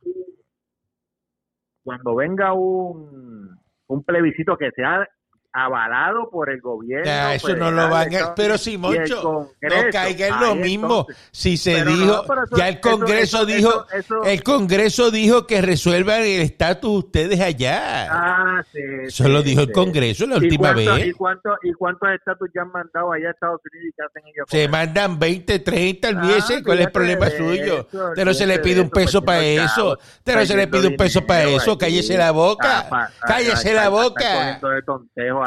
cuando 1.84 2.16
venga 2.16 2.54
un, 2.54 3.60
un 3.88 4.04
plebiscito 4.04 4.58
que 4.58 4.72
sea 4.72 5.08
avalado 5.54 6.30
por 6.32 6.50
el 6.50 6.60
gobierno. 6.62 7.06
Ya, 7.06 7.36
eso 7.36 7.56
no 7.56 7.70
lo 7.72 7.88
van 7.90 8.14
a... 8.16 8.34
Pero 8.36 8.56
el 8.56 8.80
Moncho, 8.80 9.52
no 9.62 9.76
caiga 9.92 10.28
en 10.28 10.40
lo 10.40 10.56
mismo. 10.56 11.06
entonces- 11.08 11.30
Si 11.32 11.58
se 11.58 11.74
Pero 11.76 11.92
no, 11.92 11.98
dijo, 11.98 12.24
pero 12.28 12.44
eso- 12.44 12.58
ya 12.58 12.68
el 12.70 12.74
eso- 12.76 12.82
Congreso 12.90 13.38
eso- 13.38 13.46
dijo, 13.46 13.86
eso- 13.94 14.24
el 14.24 14.44
Congreso 14.44 15.12
dijo 15.12 15.46
que 15.48 15.62
resuelvan 15.62 16.22
el 16.22 16.42
estatus 16.42 17.04
ustedes 17.06 17.40
allá. 17.40 18.08
Ah, 18.12 18.64
sí, 18.72 18.80
Eso 19.06 19.28
lo 19.30 19.40
sí, 19.42 19.50
dijo 19.50 19.62
el. 19.62 19.72
Congreso 19.72 20.26
la 20.26 20.36
¿Y 20.36 20.40
última 20.40 20.74
cuánto- 20.74 20.96
vez. 20.96 21.08
¿Y 21.08 21.12
cuántos 21.12 21.54
y 21.64 21.74
cuántos 21.74 22.10
estatus 22.10 22.50
ya 22.56 22.62
han 22.62 22.72
mandado 22.72 23.12
allá 23.14 23.28
a 23.28 23.32
Estados 23.32 23.62
Unidos 23.72 23.90
y 23.90 23.96
qué 23.96 24.04
hacen 24.04 24.24
ellos? 24.34 24.46
Se 24.50 24.68
mandan 24.68 25.20
20, 25.20 25.60
30, 25.60 26.10
olvídese, 26.10 26.56
Ah, 26.58 26.62
¿cuál 26.66 26.80
es 26.80 26.86
el 26.88 26.92
problema 26.92 27.30
suyo? 27.30 27.88
no 27.94 28.34
se 28.34 28.46
le 28.48 28.60
pide 28.60 28.76
de 28.76 28.82
un 28.82 28.88
eso, 28.88 28.94
peso 28.94 29.22
para 29.24 29.44
eso. 29.44 29.98
no 30.26 30.46
se 30.46 30.56
le 30.58 30.68
pide 30.68 30.88
un 30.88 30.96
peso 30.98 31.26
para 31.26 31.44
eso. 31.44 31.78
Cállese 31.78 32.18
la 32.18 32.32
boca. 32.32 32.88
Ah, 32.92 33.08
ah, 33.22 33.26
Cállese 33.28 33.74
la 33.74 33.90
boca. 33.90 34.60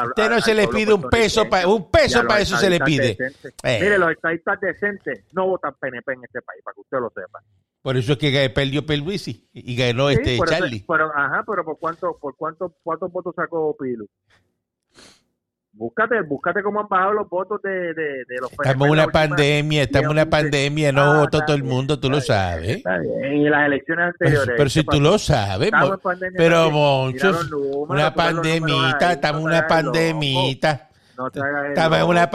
A- 0.01 0.05
Usted 0.07 0.29
no 0.29 0.41
se 0.41 0.53
le 0.53 0.67
pide 0.67 0.93
un 0.93 1.03
peso 1.09 1.47
para 1.49 1.67
un 1.67 1.89
peso 1.91 2.25
para 2.27 2.41
eso 2.41 2.57
se 2.57 2.69
le 2.69 2.79
pide. 2.79 3.17
Eh. 3.63 3.79
Mire, 3.81 3.97
los 3.97 4.11
estadistas 4.11 4.59
decentes 4.59 5.23
no 5.33 5.47
votan 5.47 5.73
PNP 5.79 6.13
en 6.13 6.23
este 6.23 6.41
país, 6.41 6.61
para 6.63 6.73
que 6.75 6.81
usted 6.81 6.97
lo 6.99 7.09
sepa. 7.09 7.39
Por 7.81 7.95
eso 7.95 8.13
es 8.13 8.17
que 8.17 8.49
perdió 8.49 8.85
Perluisi 8.85 9.47
y 9.53 9.75
ganó 9.75 10.09
Sí, 10.09 10.15
este 10.15 10.37
Charlie. 10.45 10.83
pero, 10.87 11.11
ajá, 11.15 11.43
pero 11.47 11.63
¿por 11.63 11.77
cuánto, 11.79 12.17
por 12.19 12.35
cuánto, 12.35 12.75
cuántos 12.83 13.11
votos 13.11 13.33
sacó 13.35 13.75
Pilu? 13.77 14.07
Búscate, 15.77 16.21
búscate 16.21 16.63
cómo 16.63 16.79
han 16.81 16.87
bajado 16.87 17.13
los 17.13 17.29
votos 17.29 17.61
de, 17.61 17.69
de, 17.69 18.25
de 18.27 18.35
los 18.41 18.51
Estamos 18.51 18.87
en 18.87 18.91
una 18.93 19.07
pandemia, 19.07 19.83
estamos 19.83 20.05
en 20.05 20.11
una 20.11 20.25
pandemia, 20.29 20.91
no 20.91 21.01
Ah, 21.03 21.17
votó 21.19 21.37
está 21.37 21.45
todo 21.45 21.55
el 21.55 21.63
mundo, 21.63 21.99
tú 21.99 22.09
lo 22.09 22.17
está 22.17 22.51
sabes. 22.51 22.77
Está 22.77 22.97
bien, 22.97 23.37
y 23.37 23.49
las 23.49 23.67
elecciones 23.67 24.15
Pero, 24.17 24.29
anteriores. 24.41 24.55
pero 24.57 24.69
si 24.71 24.79
¿qué 24.83 24.87
tú 24.91 24.99
lo 24.99 25.19
sabes, 25.19 25.67
Estamos 25.67 25.89
mo- 25.89 25.93
en 25.93 25.99
pandemia 26.01 26.37
pero 26.37 26.63
números, 27.49 27.89
una 27.89 28.13
pandemita, 28.13 29.11
estamos 29.13 29.41
en 29.41 29.47
una 29.47 29.67
pandemita. 29.67 30.83
No 31.15 31.31
te 31.31 31.39
hagas 31.41 31.65
Estamos 31.69 31.97
en 31.99 32.05
una 32.05 32.29
hagas 32.29 32.31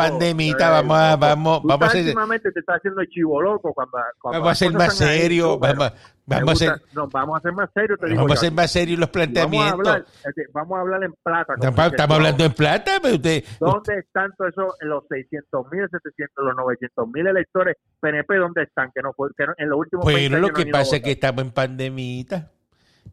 vamos 0.70 0.98
a- 0.98 1.16
vamos- 1.16 1.60
vamos 1.62 1.82
a 1.84 1.86
hacer- 1.88 2.02
últimamente 2.02 2.50
te 2.52 2.60
estás 2.60 2.76
haciendo 2.76 3.00
el 3.00 3.08
chivo 3.08 3.40
loco 3.40 3.72
cuando, 3.72 3.98
cuando 4.20 4.40
Vamos 4.40 4.52
a 4.52 4.54
ser 4.56 4.72
más 4.72 4.92
están 4.94 5.08
ahí, 5.08 5.20
pero 5.60 5.92
vamos, 6.26 6.52
a 6.52 6.56
ser, 6.56 6.82
no, 6.94 7.08
vamos 7.08 7.36
a 7.36 7.40
ser 7.40 7.52
más 7.52 7.70
serios, 7.74 7.98
te 7.98 8.06
digo 8.06 8.16
vamos 8.18 8.32
a 8.32 8.34
yo. 8.36 8.40
ser 8.40 8.52
más 8.52 8.70
serios 8.72 8.98
los 8.98 9.08
Vamos 9.10 9.26
a 9.28 9.32
planteamientos. 9.32 9.78
hablar, 9.88 10.04
vamos 10.52 10.76
a 10.76 10.80
hablar 10.80 11.04
en 11.04 11.12
plata. 11.22 11.54
Estamos, 11.54 11.86
estamos 11.86 12.16
hablando 12.16 12.44
en 12.44 12.52
plata, 12.52 12.92
pero 13.02 13.14
usted, 13.16 13.44
¿Dónde 13.60 13.98
están 13.98 14.32
todos 14.38 14.50
esos, 14.52 14.74
los 14.82 15.04
600 15.08 15.66
mil, 15.72 15.88
700, 15.90 16.44
los 16.44 16.56
900 16.56 17.08
mil 17.08 17.26
electores 17.26 17.76
PNP? 18.00 18.36
¿Dónde 18.36 18.62
están? 18.62 18.90
Que 18.94 19.02
no 19.02 19.12
que 19.36 19.46
no- 19.46 19.54
en 19.58 19.68
los 19.68 19.78
últimos 19.78 20.06
20 20.06 20.20
bueno, 20.22 20.36
años 20.36 20.40
lo 20.42 20.48
no 20.58 20.64
que 20.64 20.70
a 20.70 20.72
pasa 20.72 20.96
es 20.96 21.02
que 21.02 21.10
estamos 21.12 21.42
en 21.44 21.50
pandemita 21.52 22.50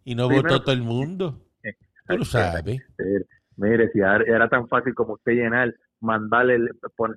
y 0.03 0.15
no 0.15 0.27
Primero- 0.27 0.49
votó 0.49 0.61
todo 0.63 0.73
el 0.73 0.81
mundo. 0.81 1.39
Tú 2.07 2.17
lo 2.17 2.25
sabes. 2.25 2.63
Mire, 2.97 3.25
Mire, 3.57 3.91
si 3.91 3.99
era 3.99 4.47
tan 4.49 4.67
fácil 4.69 4.95
como 4.95 5.13
usted 5.15 5.33
llenar, 5.33 5.75
mandarle, 5.99 6.59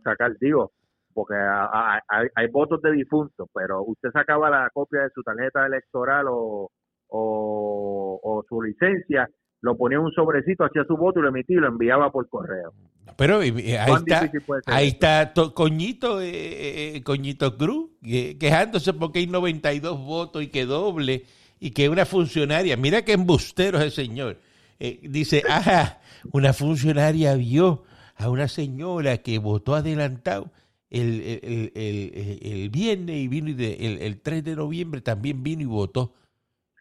sacar, 0.03 0.37
digo, 0.41 0.73
porque 1.15 1.35
hay, 1.35 2.27
hay 2.35 2.47
votos 2.49 2.81
de 2.83 2.93
difuntos, 2.93 3.49
pero 3.55 3.83
usted 3.85 4.11
sacaba 4.13 4.51
la 4.51 4.69
copia 4.73 5.03
de 5.03 5.11
su 5.15 5.23
tarjeta 5.23 5.67
electoral 5.67 6.27
o, 6.29 6.71
o, 7.09 8.21
o 8.23 8.45
su 8.49 8.63
licencia, 8.63 9.29
lo 9.61 9.77
ponía 9.77 9.99
en 9.99 10.05
un 10.05 10.13
sobrecito, 10.13 10.65
hacía 10.65 10.85
su 10.85 10.97
voto 10.97 11.21
y 11.21 11.23
lo 11.23 11.29
emitía 11.29 11.57
y 11.59 11.61
lo 11.61 11.69
enviaba 11.69 12.11
por 12.11 12.29
correo. 12.29 12.73
Pero 13.17 13.43
eh, 13.43 13.53
eh, 13.59 13.79
ahí 13.79 13.89
¿Cuán 13.91 14.03
está, 14.07 14.31
ahí 14.67 14.89
está 14.89 15.33
to- 15.35 15.55
Coñito, 15.55 16.21
eh, 16.21 16.97
eh, 16.97 17.03
Coñito 17.05 17.57
Cruz, 17.57 17.91
que- 18.03 18.39
quejándose 18.39 18.93
porque 18.95 19.21
hay 19.21 19.27
92 19.27 19.99
votos 20.05 20.43
y 20.43 20.49
que 20.49 20.65
doble 20.65 21.25
y 21.61 21.71
que 21.71 21.89
una 21.89 22.05
funcionaria, 22.07 22.77
mira 22.77 23.03
qué 23.05 23.13
embustero 23.13 23.79
es 23.79 23.85
el 23.85 23.91
señor, 23.93 24.39
eh, 24.81 24.99
dice, 25.03 25.43
ajá, 25.49 26.01
una 26.33 26.53
funcionaria 26.53 27.35
vio 27.35 27.85
a 28.17 28.29
una 28.31 28.49
señora 28.49 29.19
que 29.19 29.39
votó 29.39 29.75
adelantado 29.77 30.51
el, 30.93 31.21
el, 31.43 31.73
el- 31.75 32.39
el- 32.43 32.71
viernes 32.71 33.17
y 33.17 33.29
vino 33.29 33.49
y 33.51 33.55
de- 33.55 33.75
el, 33.81 33.99
el 34.03 34.21
3 34.21 34.45
de 34.45 34.57
noviembre 34.57 35.01
también 35.01 35.43
vino 35.43 35.63
y 35.63 35.67
votó. 35.67 36.15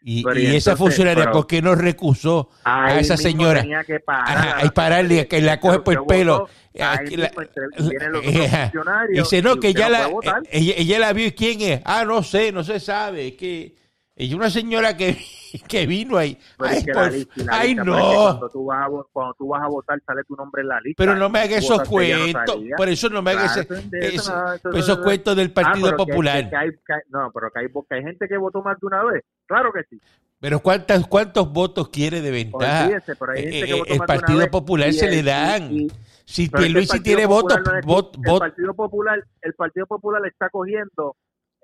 Y, 0.04 0.18
y 0.18 0.20
y 0.20 0.46
esa 0.46 0.72
entonces, 0.72 0.78
funcionaria, 0.78 1.24
pero- 1.24 1.32
¿por 1.32 1.46
qué 1.46 1.62
no 1.62 1.74
recusó 1.76 2.50
a 2.64 2.98
esa 2.98 3.16
señora? 3.16 3.64
que 3.86 4.00
parar 4.00 4.48
Ajá, 4.58 4.70
pararle, 4.72 5.28
que 5.28 5.40
la 5.40 5.60
coge 5.60 5.78
por 5.80 5.94
el 5.94 6.04
pelo. 6.06 6.48
Aquí 6.80 7.16
la- 7.16 7.26
eh, 7.28 7.30
otros 7.36 8.26
ajá. 8.26 8.62
funcionarios 8.70 9.30
Dice, 9.30 9.42
no, 9.42 9.56
que 9.60 9.72
ya 9.74 9.86
no 9.88 9.92
la, 9.92 10.08
eh, 10.08 10.48
ella, 10.50 10.74
ella 10.76 10.98
la 10.98 11.12
vio 11.12 11.26
y 11.26 11.32
quién 11.32 11.60
es. 11.60 11.80
Ah, 11.84 12.04
no 12.04 12.22
sé, 12.22 12.50
no 12.52 12.64
se 12.64 12.80
sabe. 12.80 13.28
Es 13.28 13.34
que 13.34 13.76
ella 14.24 14.36
una 14.36 14.50
señora 14.50 14.96
que, 14.96 15.16
que 15.68 15.86
vino 15.86 16.16
ahí. 16.16 16.38
Pero 16.58 16.70
es 16.70 16.76
Ay, 16.78 16.84
que 16.84 16.92
por- 16.92 17.02
la 17.02 17.10
lista, 17.10 17.32
y 17.36 17.44
la 17.44 17.58
ay, 17.58 17.70
es 17.70 17.76
no. 17.76 17.84
Cuando 17.94 18.48
tú, 18.50 18.64
vas 18.66 18.86
a, 18.86 18.90
cuando 19.12 19.34
tú 19.34 19.48
vas 19.48 19.62
a 19.62 19.68
votar, 19.68 20.00
sale 20.06 20.22
tu 20.24 20.36
nombre 20.36 20.62
en 20.62 20.68
la 20.68 20.80
lista. 20.80 21.02
Pero 21.02 21.16
no 21.16 21.28
me 21.28 21.38
haga 21.40 21.58
Tú 21.58 21.64
esos 21.64 21.78
no 21.78 21.84
cuentos. 21.86 22.54
salía. 22.54 22.76
por 22.76 22.88
eso 22.88 23.08
no 23.08 23.22
me 23.22 23.30
haga 23.32 23.52
Claro, 23.52 23.60
eso- 23.62 23.74
eso 24.00 24.34
no, 24.64 24.70
esos 24.70 24.88
eso- 24.88 25.02
cuentos 25.02 25.36
del 25.36 25.48
Ah, 25.48 25.54
Partido 25.54 25.90
que- 25.90 25.96
Popular. 25.96 26.44
que- 26.44 26.50
que 26.50 26.56
hay- 26.56 26.68
hay- 26.68 27.00
no, 27.10 27.30
pero 27.32 27.50
que 27.50 27.60
hay, 27.60 27.66
que 27.68 27.94
hay 27.94 28.02
gente 28.02 28.28
que 28.28 28.36
votó 28.36 28.62
más 28.62 28.78
de 28.80 28.86
una 28.86 29.04
vez. 29.04 29.24
Claro 29.46 29.72
que 29.72 29.82
sí. 29.90 30.00
Pero 30.40 30.58
¿cuántas, 30.58 31.06
¿cuántos 31.06 31.52
votos 31.52 31.88
quiere 31.88 32.20
de 32.20 32.30
ventaja? 32.32 32.84
Olvídese, 32.86 33.14
pero 33.14 33.32
hay 33.32 33.42
gente 33.42 33.58
Eh, 33.58 33.64
que 33.64 33.70
eh, 33.70 33.78
votó 33.78 33.92
el 33.92 33.98
más 33.98 34.06
de 34.08 34.12
una 34.12 34.20
Partido 34.20 34.38
vez 34.40 34.48
Popular 34.48 34.88
y 34.88 34.92
se 34.94 35.08
le 35.08 35.16
y- 35.18 35.22
dan. 35.22 35.72
y- 35.72 35.88
si 36.24 36.42
es 36.44 36.48
el 36.48 36.58
Pierluisi 36.58 36.88
Partido 36.88 37.04
tiene 37.04 37.26
votos, 37.26 37.60
no 37.64 37.78
es- 37.78 37.84
vot- 37.86 38.14
el 38.16 38.22
vot- 38.22 38.38
Partido 38.40 38.74
Popular, 38.74 39.24
el 39.42 39.54
Partido 39.54 39.86
Popular 39.86 40.26
está 40.26 40.48
cogiendo, 40.50 41.14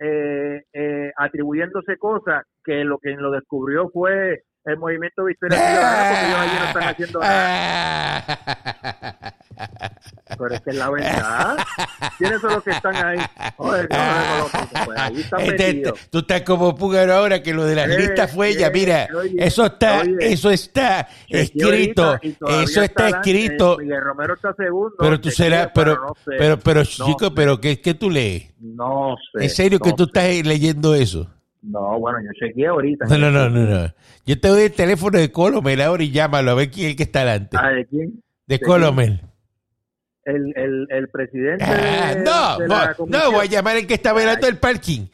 eh, 0.01 0.63
eh, 0.73 1.13
atribuyéndose 1.17 1.97
cosas 1.97 2.45
que 2.65 2.85
lo 2.85 2.99
que 2.99 3.11
lo 3.11 3.31
descubrió 3.31 3.89
fue 3.91 4.45
el 4.65 4.77
movimiento 4.77 5.25
Victoria 5.25 5.59
Ciudadana, 5.59 6.11
porque 6.11 6.27
ellos 6.27 6.41
allí 6.41 6.59
no 6.59 6.65
están 6.67 6.83
haciendo 6.85 7.21
nada. 7.21 8.25
Pero 10.39 10.55
es 10.55 10.61
que 10.61 10.71
es 10.71 10.77
la 10.77 10.91
verdad. 10.91 11.57
¿Quiénes 12.19 12.41
son 12.41 12.53
los 12.53 12.63
que 12.63 12.71
están 12.71 12.97
ahí? 12.97 13.19
Joder, 13.57 13.89
no, 13.91 13.97
no, 13.97 14.05
no, 14.05 14.49
no, 14.49 14.85
pues 14.85 14.99
ahí 14.99 15.21
están 15.21 15.41
Este- 15.41 15.67
metidos. 15.75 16.01
tú 16.11 16.19
estás 16.19 16.43
como 16.43 16.75
Púgaro 16.77 17.15
ahora 17.15 17.43
que 17.43 17.53
lo 17.55 17.65
de 17.65 17.75
las 17.75 17.89
Eh, 17.91 17.99
listas 17.99 18.33
fue 18.33 18.51
ella. 18.51 18.69
eh, 18.69 18.71
Mira, 18.73 19.09
oye, 19.17 19.35
eso 19.39 19.67
está, 19.67 20.01
oye, 20.01 20.17
eso 20.21 20.51
está 20.51 21.09
escrito, 21.29 22.19
eso 22.23 22.83
está 22.83 23.09
escrito. 23.09 23.81
eh, 23.81 23.85
Miguel 23.85 24.01
Romero 24.03 24.35
está 24.35 24.53
segundo. 24.55 24.95
Pero 24.99 25.21
tú 25.21 25.31
serás, 25.31 25.71
pero, 25.75 26.15
pero, 26.25 26.59
pero, 26.59 26.85
chico, 26.85 27.35
pero 27.35 27.61
¿qué, 27.61 27.81
qué 27.81 27.95
tú 27.95 28.11
lees? 28.11 28.53
No 28.61 29.17
sé. 29.35 29.45
¿En 29.45 29.51
serio 29.51 29.79
que 29.81 29.93
tú 29.93 30.05
estás 30.05 30.25
leyendo 30.45 30.95
eso? 30.95 31.29
No, 31.63 31.99
bueno, 31.99 32.19
yo 32.21 32.31
chequeé 32.39 32.69
ahorita. 32.69 33.07
No, 33.07 33.19
no, 33.19 33.31
no, 33.31 33.51
no, 33.51 33.61
no. 33.65 33.95
Yo 34.25 34.39
te 34.41 34.49
doy 34.49 34.63
el 34.63 34.73
teléfono 34.73 35.19
de 35.19 35.33
Colomel 35.33 35.81
ahora 35.81 36.03
y 36.05 36.11
llámalo 36.13 36.53
a 36.53 36.55
ver 36.55 36.71
quién 36.71 36.87
es 36.87 36.91
el 36.93 36.97
que 36.97 37.03
está 37.03 37.21
delante. 37.21 37.57
Ah, 37.61 37.71
¿de 37.71 37.85
quién? 37.87 38.23
De 38.47 38.57
¿de 38.59 38.61
Colomel. 38.61 39.21
El, 40.29 40.53
el, 40.57 40.87
el 40.91 41.09
presidente 41.09 41.65
Ah, 41.67 42.15
no, 42.17 42.59
de 42.59 42.69
la 42.69 42.95
no, 43.07 43.33
voy 43.33 43.47
a 43.47 43.49
llamar 43.49 43.77
al 43.77 43.87
que 43.87 43.95
está 43.95 44.13
velando 44.13 44.47
el 44.47 44.59
parking. 44.59 45.07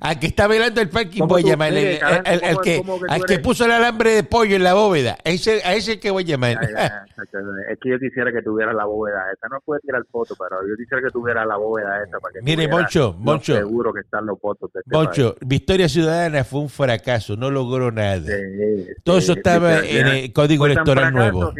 Al, 0.00 0.18
que 0.18 0.26
está 0.26 0.46
velando 0.46 0.80
el 0.80 0.88
parking 0.88 1.20
¿Cómo 1.20 1.34
voy 1.34 1.42
a 1.42 1.46
llamar. 1.46 1.68
al- 1.72 2.60
que, 2.62 2.82
al 3.08 3.24
que 3.26 3.38
puso 3.40 3.64
el 3.66 3.72
alambre 3.72 4.10
de 4.14 4.22
pollo 4.24 4.56
en 4.56 4.62
la 4.64 4.74
bóveda. 4.74 5.18
Ese, 5.24 5.60
a 5.64 5.74
ese 5.74 6.00
que 6.00 6.10
voy 6.10 6.22
a 6.24 6.26
llamar. 6.26 6.56
Ay, 6.76 6.88
Es 7.70 7.78
que 7.80 7.90
yo 7.90 7.98
quisiera 7.98 8.32
que 8.32 8.40
tuviera 8.42 8.72
la 8.72 8.84
bóveda 8.86 9.18
esa. 9.34 9.48
No 9.48 9.60
puede 9.64 9.80
tirar 9.82 10.02
foto, 10.10 10.34
pero 10.38 10.60
yo 10.66 10.74
quisiera 10.76 11.02
que 11.02 11.10
tuviera 11.10 11.44
la 11.44 11.56
bóveda 11.56 12.02
esa 12.04 12.18
para 12.20 12.32
que 12.32 12.40
Mire, 12.42 12.68
Moncho, 12.68 13.14
Moncho. 13.18 13.54
seguro 13.54 13.92
que 13.92 14.00
están 14.00 14.24
los 14.26 14.40
votos 14.40 14.72
de 14.72 14.80
este 14.80 14.90
país. 14.90 15.06
Moncho, 15.08 15.36
Victoria 15.42 15.88
Ciudadana 15.88 16.44
fue 16.44 16.60
un 16.60 16.68
fracaso, 16.70 17.36
no 17.36 17.50
logró 17.50 17.90
nada. 17.92 18.20
Sí, 18.20 18.86
Todo 19.04 19.20
sí, 19.20 19.24
eso 19.24 19.32
estaba 19.34 19.80
sí, 19.80 19.98
en 19.98 20.06
el 20.06 20.32
Código 20.32 20.66
Electoral 20.66 21.12
Nuevo. 21.12 21.52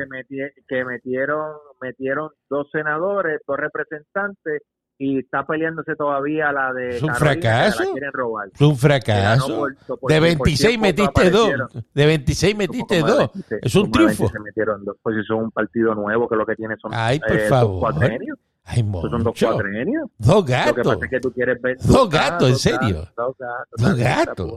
Que 0.68 0.84
metieron, 0.84 1.52
metieron 1.82 2.30
dos 2.48 2.68
senadores, 2.72 3.40
dos 3.46 3.56
representantes 3.58 4.62
y 4.98 5.18
está 5.18 5.44
peleándose 5.44 5.96
todavía 5.96 6.52
la 6.52 6.72
de 6.72 6.90
¿Es 6.90 7.02
un 7.02 7.08
Carolina, 7.08 7.34
que 7.34 7.40
fracaso? 7.42 7.84
la 7.84 7.90
quieren 7.92 8.12
robar. 8.12 8.48
Fue 8.54 8.66
un 8.68 8.76
fracaso. 8.76 9.56
por- 9.56 9.76
por- 9.98 10.10
De 10.12 10.18
por 10.18 10.22
26 10.22 10.58
cien 10.60 10.80
metiste 10.80 11.30
dos. 11.30 11.50
De 11.92 12.06
26 12.06 12.54
Como- 12.54 12.58
metiste 12.58 13.00
dos. 13.00 13.18
26, 13.34 13.60
Es 13.64 13.74
un 13.74 13.90
triunfo. 13.90 14.22
26 14.24 14.42
metieron 14.44 14.84
dos. 14.84 14.96
Pues 15.02 15.16
si 15.16 15.24
son 15.24 15.38
un 15.44 15.50
partido 15.50 15.94
nuevo 15.94 16.28
que 16.28 16.36
lo 16.36 16.46
que 16.46 16.54
tiene 16.54 16.76
son 16.80 16.92
Ay, 16.94 17.18
por 17.18 17.32
eh, 17.36 17.48
favor. 17.48 17.70
dos 17.72 17.80
cuatrenios. 17.80 18.38
Ay, 18.64 18.82
Pues 18.84 19.10
son 19.10 19.24
dos 19.24 19.34
cuatrenios. 19.40 20.08
Dos 20.18 20.36
Lo 20.36 20.44
que 20.44 20.52
gatos. 20.52 20.86
pasa 20.86 21.04
es 21.04 21.10
que 21.10 21.20
tú 21.20 21.32
quieres 21.32 21.60
ver 21.60 21.76
Dos 21.78 22.08
Ah, 22.12 22.16
gatos, 22.16 22.46
¿en 22.48 22.52
dos 22.54 22.62
serio? 22.62 22.78
gatos, 23.00 23.14
Dos 23.16 23.36
gatos. 23.38 23.66
Dos 23.78 23.88
no 23.90 23.96
te 23.96 24.02
gatos. 24.04 24.52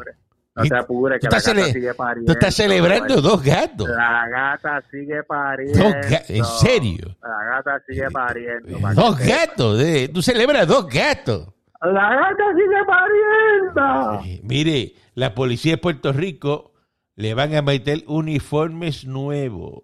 No 0.56 0.64
te 0.64 0.76
apures, 0.78 1.20
que 1.20 1.28
la 1.28 1.38
gata 1.38 1.52
cele- 1.52 1.74
sigue 1.74 1.94
pariendo. 1.94 2.32
tú 2.32 2.40
estás 2.40 2.56
celebrando 2.56 3.22
dos 3.22 3.44
gatos. 3.44 3.90
La 3.90 4.28
gata 4.30 4.82
sigue 4.90 5.22
pariendo. 5.24 5.80
Ga- 5.84 6.24
¿En 6.30 6.46
serio? 6.46 7.18
La 7.22 7.56
gata 7.58 7.84
sigue 7.88 8.10
pariendo. 8.10 8.80
para 8.80 8.94
Dos 8.94 9.18
que 9.20 9.26
gatos. 9.28 9.82
eh. 9.82 10.10
Tú 10.14 10.22
celebras 10.22 10.66
dos 10.68 10.88
gatos. 10.88 11.50
La 11.82 12.10
gata 12.16 12.44
sigue 12.56 12.84
pariendo. 12.88 14.24
Eh, 14.26 14.42
Mire, 14.44 14.94
la 15.14 15.36
policía 15.36 15.74
de 15.74 15.78
Puerto 15.78 16.14
Rico 16.14 16.72
le 17.16 17.34
van 17.34 17.54
a 17.56 17.62
meter 17.62 18.04
uniformes 18.08 19.06
nuevos. 19.06 19.84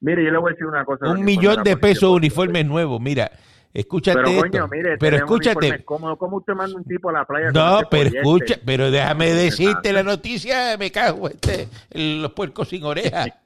Mire, 0.00 0.24
yo 0.24 0.30
le 0.30 0.38
voy 0.38 0.50
a 0.50 0.52
decir 0.52 0.66
una 0.66 0.84
cosa. 0.84 1.08
Un 1.10 1.24
millón 1.24 1.62
de 1.62 1.76
pesos 1.76 2.10
uniformes 2.10 2.66
nuevos. 2.66 3.00
Mira, 3.00 3.30
escúchate 3.80 4.18
Pero, 4.18 4.28
esto. 4.30 4.40
coño, 4.40 4.68
mire, 4.68 4.98
pero 4.98 5.16
escúchate. 5.16 5.58
uniformes. 5.58 5.84
¿Cómo, 5.84 6.16
¿Cómo 6.16 6.36
usted 6.38 6.54
manda 6.54 6.76
un 6.76 6.84
tipo 6.84 7.10
a 7.10 7.12
la 7.12 7.24
playa? 7.24 7.50
No, 7.52 7.80
pero 7.90 8.10
pollete? 8.10 8.18
escucha, 8.18 8.60
pero 8.64 8.90
déjame 8.90 9.32
decirte 9.34 9.92
la 9.92 10.02
noticia, 10.02 10.76
me 10.78 10.90
cago 10.90 11.28
este, 11.28 11.68
los 11.90 12.32
puercos 12.32 12.68
sin 12.68 12.84
orejas. 12.84 13.28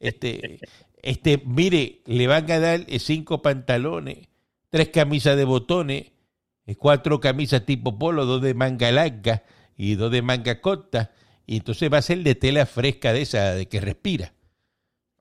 Este, 0.00 0.58
este, 1.00 1.42
mire, 1.46 2.02
le 2.04 2.26
van 2.26 2.50
a 2.50 2.58
dar 2.58 2.80
eh, 2.86 2.98
cinco 2.98 3.40
pantalones, 3.40 4.28
tres 4.68 4.90
camisas 4.90 5.34
de 5.34 5.44
botones, 5.44 6.12
eh, 6.66 6.76
cuatro 6.76 7.20
camisas 7.20 7.64
tipo 7.64 7.98
polo, 7.98 8.26
dos 8.26 8.42
de 8.42 8.52
manga 8.52 8.92
larga 8.92 9.44
y 9.76 9.94
dos 9.94 10.10
de 10.12 10.20
manga 10.20 10.60
corta, 10.60 11.12
y 11.46 11.56
entonces 11.56 11.90
va 11.90 11.98
a 11.98 12.02
ser 12.02 12.18
de 12.18 12.34
tela 12.34 12.66
fresca 12.66 13.14
de 13.14 13.22
esa, 13.22 13.54
de 13.54 13.66
que 13.66 13.80
respira, 13.80 14.34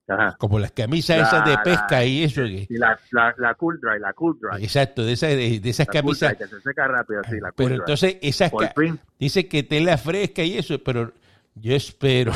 Ajá. 0.07 0.35
como 0.37 0.59
las 0.59 0.71
camisas 0.71 1.17
La- 1.17 1.23
esas 1.27 1.45
de 1.45 1.51
la- 1.53 1.63
pesca 1.63 2.03
y 2.05 2.23
eso. 2.23 2.41
que- 2.43 2.67
Y 2.69 2.77
la, 2.77 2.99
la, 3.11 3.33
la 3.37 3.53
cool 3.55 3.79
dry, 3.81 3.99
la 3.99 4.11
cool 4.13 4.37
dry. 4.39 4.63
exacto, 4.63 5.03
de 5.05 5.13
esas, 5.13 5.29
de, 5.29 5.59
de 5.59 5.69
esas 5.69 5.87
cool 5.87 5.93
camisas. 5.93 6.37
dry, 6.37 6.37
que 6.47 6.47
se 6.55 6.61
seca 6.61 6.87
rápido, 6.87 7.21
sí, 7.23 7.35
la 7.39 7.51
cool 7.51 7.53
Pero 7.55 7.69
dry. 7.69 7.77
entonces 7.79 8.17
esas 8.21 8.51
ca-. 8.51 8.73
Dice 9.19 9.47
que 9.47 9.63
tela 9.63 9.97
fresca 9.97 10.43
y 10.43 10.57
eso, 10.57 10.77
pero 10.83 11.13
yo 11.55 11.73
espero 11.75 12.33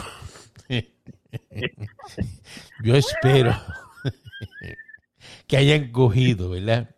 Yo 2.84 2.96
espero 2.96 3.56
que 5.48 5.58
hayan 5.58 5.92
cogido, 5.92 6.50
¿verdad? 6.50 6.90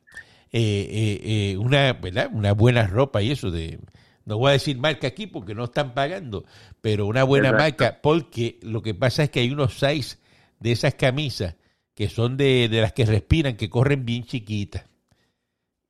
Eh, 0.52 0.88
eh, 0.90 1.22
eh, 1.54 1.58
una, 1.58 1.94
¿verdad? 1.94 2.30
Una 2.32 2.54
buena 2.54 2.88
ropa 2.88 3.22
y 3.22 3.32
eso 3.32 3.52
de... 3.52 3.80
No 4.26 4.38
voy 4.38 4.50
a 4.50 4.54
decir 4.54 4.78
marca 4.78 5.08
aquí 5.08 5.26
porque 5.26 5.56
no 5.56 5.64
están 5.64 5.96
pagando, 5.96 6.46
pero 6.82 7.08
una 7.08 7.24
buena 7.24 7.50
Exacto. 7.50 7.84
marca 7.84 8.00
porque 8.04 8.60
lo 8.62 8.84
que 8.84 8.94
pasa 8.94 9.24
es 9.24 9.32
que 9.32 9.40
hay 9.40 9.50
unos 9.52 9.80
size 9.80 10.18
de 10.60 10.72
esas 10.72 10.96
camisas 10.96 11.56
que 11.96 12.08
son 12.08 12.38
de, 12.38 12.70
de 12.70 12.82
las 12.82 12.94
que 12.94 13.06
respiran, 13.06 13.58
que 13.58 13.70
corren 13.70 14.06
bien 14.06 14.24
chiquitas. 14.24 14.86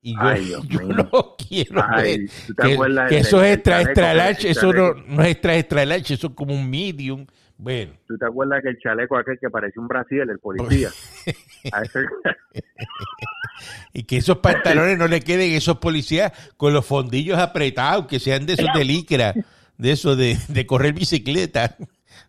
Y 0.01 0.13
yo, 0.13 0.21
Ay, 0.21 0.53
no 0.71 1.35
quiero 1.37 1.83
Ay, 1.87 2.19
ver 2.19 2.29
¿tú 2.47 2.53
te 2.53 2.77
que, 3.09 3.17
eso 3.17 3.43
es 3.43 3.55
extra, 3.55 3.81
extra 3.81 4.13
large, 4.13 4.49
eso 4.49 4.71
no, 4.71 4.93
no 4.93 5.23
es 5.23 5.29
extra, 5.29 5.57
extra 5.57 5.85
large, 5.85 6.13
eso 6.13 6.27
es 6.27 6.33
como 6.33 6.53
un 6.53 6.69
medium. 6.69 7.25
Bueno, 7.57 7.91
¿Tú 8.07 8.17
te 8.17 8.25
acuerdas 8.25 8.61
que 8.63 8.69
el 8.69 8.79
chaleco 8.79 9.17
aquel 9.17 9.37
que 9.39 9.49
parecía 9.49 9.81
un 9.81 9.89
Brasil, 9.89 10.21
el 10.21 10.39
policía? 10.39 10.89
Y 13.93 14.03
que 14.03 14.17
esos 14.17 14.37
pantalones 14.37 14.97
no 14.97 15.07
le 15.07 15.19
queden 15.19 15.51
esos 15.51 15.79
policías 15.79 16.31
con 16.55 16.73
los 16.73 16.85
fondillos 16.85 17.37
apretados, 17.37 18.07
que 18.07 18.19
sean 18.19 18.45
de 18.45 18.53
esos 18.53 18.69
de 18.73 18.85
licra, 18.85 19.33
de 19.77 19.91
esos 19.91 20.17
de, 20.17 20.37
de 20.47 20.65
correr 20.65 20.93
bicicleta. 20.93 21.75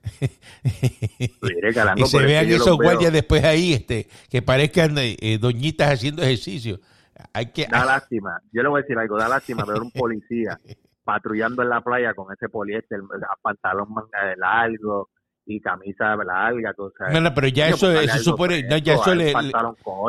Calango, 1.74 2.04
y 2.04 2.06
se 2.06 2.16
es 2.18 2.26
vean 2.26 2.46
que 2.46 2.54
esos 2.56 2.76
guardias 2.76 3.12
después 3.12 3.44
ahí, 3.44 3.72
este, 3.72 4.08
que 4.30 4.42
parezcan 4.42 4.96
eh, 4.98 5.16
eh, 5.20 5.38
doñitas 5.38 5.92
haciendo 5.92 6.22
ejercicio. 6.22 6.80
Hay 7.32 7.52
que 7.52 7.66
Da 7.66 7.84
lástima. 7.84 8.40
Yo 8.52 8.62
le 8.62 8.68
voy 8.68 8.80
a 8.80 8.82
decir 8.82 8.98
algo, 8.98 9.18
da 9.18 9.28
lástima 9.28 9.64
ver 9.64 9.80
un 9.80 9.90
policía 9.90 10.58
patrullando 11.04 11.62
en 11.62 11.68
la 11.68 11.80
playa 11.80 12.14
con 12.14 12.32
ese 12.32 12.48
poliéster, 12.48 13.00
pantalón 13.42 13.92
manga 13.92 14.26
de 14.26 14.36
largo 14.36 15.10
y 15.46 15.60
camisa 15.60 16.16
larga, 16.16 16.72
cosa. 16.74 17.10
No, 17.10 17.20
no, 17.20 17.34
pero 17.34 17.48
ya 17.48 17.68
eso 17.68 17.90
algo 18.06 18.18
supone, 18.18 18.62
no, 18.64 18.76
ya 18.78 18.94
eso 18.94 19.14
le, 19.14 19.32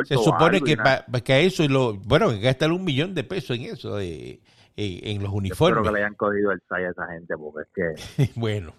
se 0.06 0.18
supone 0.18 0.62
que 0.62 0.78
para 0.78 1.04
que 1.24 1.34
a 1.34 1.40
eso 1.40 1.68
lo, 1.68 1.96
bueno, 1.96 2.30
que 2.30 2.40
gastan 2.40 2.72
un 2.72 2.84
millón 2.84 3.16
de 3.16 3.24
pesos 3.24 3.58
en 3.58 3.64
eso, 3.64 4.00
eh, 4.00 4.40
eh, 4.76 5.00
en 5.04 5.22
los 5.22 5.32
Yo 5.32 5.38
Espero 5.38 5.38
uniformes. 5.38 5.88
que 5.88 5.94
le 5.94 6.00
hayan 6.00 6.16
cogido 6.16 6.52
el 6.52 6.62
SAI 6.68 6.86
a 6.86 6.90
esa 6.90 7.08
gente, 7.08 7.36
porque 7.38 7.62
es 7.62 8.26
que 8.28 8.32
bueno, 8.40 8.74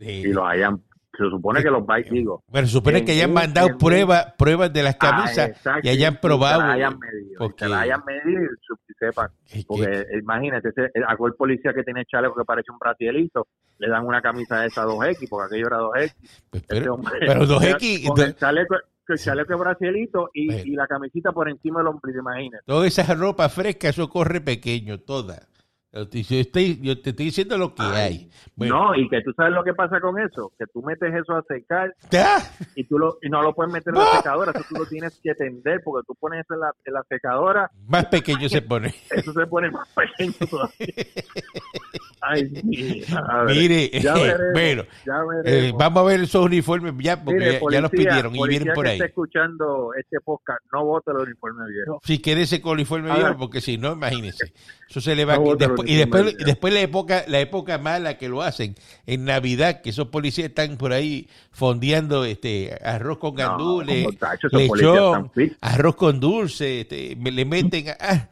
si 0.00 0.32
los 0.32 0.44
hayan, 0.46 0.82
se 1.16 1.24
supone 1.28 1.62
que 1.62 1.70
los 1.70 1.82
va 1.82 1.96
digo. 1.98 2.42
bueno, 2.48 2.66
se 2.66 2.72
supone 2.72 3.04
que 3.04 3.12
hayan 3.12 3.32
mandado 3.32 3.76
pruebas, 3.78 4.32
pruebas 4.38 4.72
de 4.72 4.82
las 4.82 4.94
Ah, 4.94 4.98
camisas 4.98 5.48
exacto, 5.50 5.80
y 5.86 5.90
hayan 5.90 6.14
que 6.14 6.20
probado. 6.20 6.60
la 6.60 6.72
hayan 6.72 6.98
medido, 6.98 7.38
porque- 7.38 7.64
que 7.64 7.68
la 7.68 7.80
hayan 7.80 8.02
medido 8.06 8.42
y 8.42 8.92
sepan. 8.98 9.28
que- 9.46 9.64
Porque 9.66 9.86
que- 10.10 10.18
imagínate, 10.18 10.68
aquel 11.08 11.34
policía 11.36 11.72
que 11.74 11.82
tiene 11.82 12.04
chaleco 12.06 12.34
que 12.36 12.44
parece 12.44 12.70
un 12.72 12.78
brasilito, 12.78 13.46
le 13.78 13.88
dan 13.88 14.06
una 14.06 14.20
camisa 14.22 14.60
de 14.60 14.66
esa 14.68 14.84
2X, 14.84 15.28
porque 15.28 15.46
aquello 15.56 15.66
era 15.68 15.78
2X. 15.78 16.14
pues, 16.50 16.62
Este 16.62 16.74
pero, 16.80 16.94
hombre, 16.94 17.12
pero 17.20 17.46
2X, 17.46 18.08
Con 18.08 18.20
el 18.20 18.36
chaleco, 18.36 18.76
el 19.08 19.18
chaleco 19.18 19.58
brasilito 19.58 20.30
y, 20.32 20.46
Bueno. 20.46 20.62
y 20.66 20.70
la 20.76 20.86
camisita 20.86 21.32
por 21.32 21.48
encima 21.48 21.80
del 21.80 21.88
ombligo, 21.88 22.20
imagínate. 22.20 22.62
toda 22.66 22.86
esa 22.86 23.12
ropa 23.14 23.48
fresca, 23.48 23.88
eso 23.88 24.08
corre 24.08 24.40
pequeño, 24.40 24.98
toda. 25.00 25.48
Yo 25.92 26.02
estoy- 26.38 26.78
yo 26.80 27.00
te 27.02 27.10
estoy 27.10 27.26
diciendo 27.26 27.58
lo 27.58 27.74
que 27.74 27.82
Ay, 27.82 27.96
hay. 28.00 28.30
Bueno, 28.54 28.74
No, 28.90 28.94
y 28.94 29.08
que 29.08 29.20
tú 29.22 29.32
sabes 29.32 29.52
lo 29.52 29.64
que 29.64 29.74
pasa 29.74 30.00
con 30.00 30.20
eso, 30.20 30.52
que 30.56 30.64
tú 30.72 30.82
metes 30.82 31.12
eso 31.12 31.34
a 31.34 31.42
secar 31.42 31.92
¡Ah! 32.16 32.40
y 32.76 32.84
tú 32.84 32.96
lo, 32.96 33.18
y 33.22 33.28
no 33.28 33.42
lo 33.42 33.52
puedes 33.52 33.72
meter 33.72 33.92
en 33.92 34.00
¡Ah! 34.00 34.04
la 34.12 34.16
secadora, 34.18 34.52
eso 34.52 34.64
tú 34.68 34.76
lo 34.76 34.86
tienes 34.86 35.18
que 35.20 35.34
tender, 35.34 35.80
porque 35.84 36.06
tú 36.06 36.14
pones 36.14 36.44
eso 36.44 36.54
en 36.54 36.60
la, 36.60 36.72
en 36.84 36.94
la 36.94 37.02
secadora, 37.08 37.70
más 37.88 38.06
pequeño 38.06 38.48
se 38.48 38.62
pone. 38.62 38.94
eso 39.10 39.32
se 39.32 39.46
pone 39.48 39.68
más 39.72 39.88
pequeño 39.88 40.32
todavía. 40.48 40.86
Ay, 42.22 42.48
sí, 42.54 43.02
a 43.16 43.44
ver, 43.44 43.56
Mire, 43.56 43.90
ya 43.98 44.12
veremos, 44.12 44.52
bueno, 44.52 44.82
ya 45.06 45.14
eh, 45.46 45.72
vamos 45.76 46.02
a 46.02 46.06
ver 46.06 46.20
esos 46.20 46.44
uniformes 46.44 46.92
ya, 46.98 47.16
porque 47.24 47.38
Mire, 47.40 47.52
ya, 47.54 47.60
ya 47.70 47.80
los 47.80 47.90
pidieron 47.90 48.36
y 48.36 48.46
vienen 48.46 48.74
por 48.74 48.84
que 48.84 48.90
ahí. 48.90 48.96
esté 48.98 49.08
escuchando 49.08 49.92
este 49.98 50.20
podcast, 50.20 50.60
no 50.70 50.84
vote 50.84 51.12
el 51.12 51.16
uniforme 51.16 51.64
viejo. 51.72 51.98
Si 52.04 52.18
quédese 52.20 52.60
con 52.60 52.72
el 52.72 52.80
uniforme 52.80 53.10
Ah. 53.10 53.16
viejo, 53.16 53.38
porque 53.38 53.62
si 53.62 53.78
no, 53.78 53.92
imagínese. 53.94 54.52
Eso 54.86 55.00
se 55.00 55.14
le 55.14 55.24
va 55.24 55.36
No 55.36 55.40
a 55.40 55.44
bota 55.44 55.64
el 55.82 55.98
después, 55.98 56.34
Y 56.38 56.44
después, 56.44 56.72
la 56.74 56.80
época 56.80 57.24
la 57.26 57.40
época 57.40 57.78
mala 57.78 58.18
que 58.18 58.28
lo 58.28 58.42
hacen, 58.42 58.74
en 59.06 59.24
Navidad, 59.24 59.80
que 59.82 59.90
esos 59.90 60.08
policías 60.08 60.48
están 60.48 60.76
por 60.76 60.92
ahí 60.92 61.28
fondeando 61.50 62.24
este 62.24 62.78
arroz 62.84 63.18
con 63.18 63.34
gandules, 63.34 64.06
lechón, 64.52 65.30
arroz 65.60 65.96
con 65.96 66.20
dulce, 66.20 66.80
este, 66.82 67.16
le 67.16 67.44
meten 67.44 67.88
a, 67.90 68.28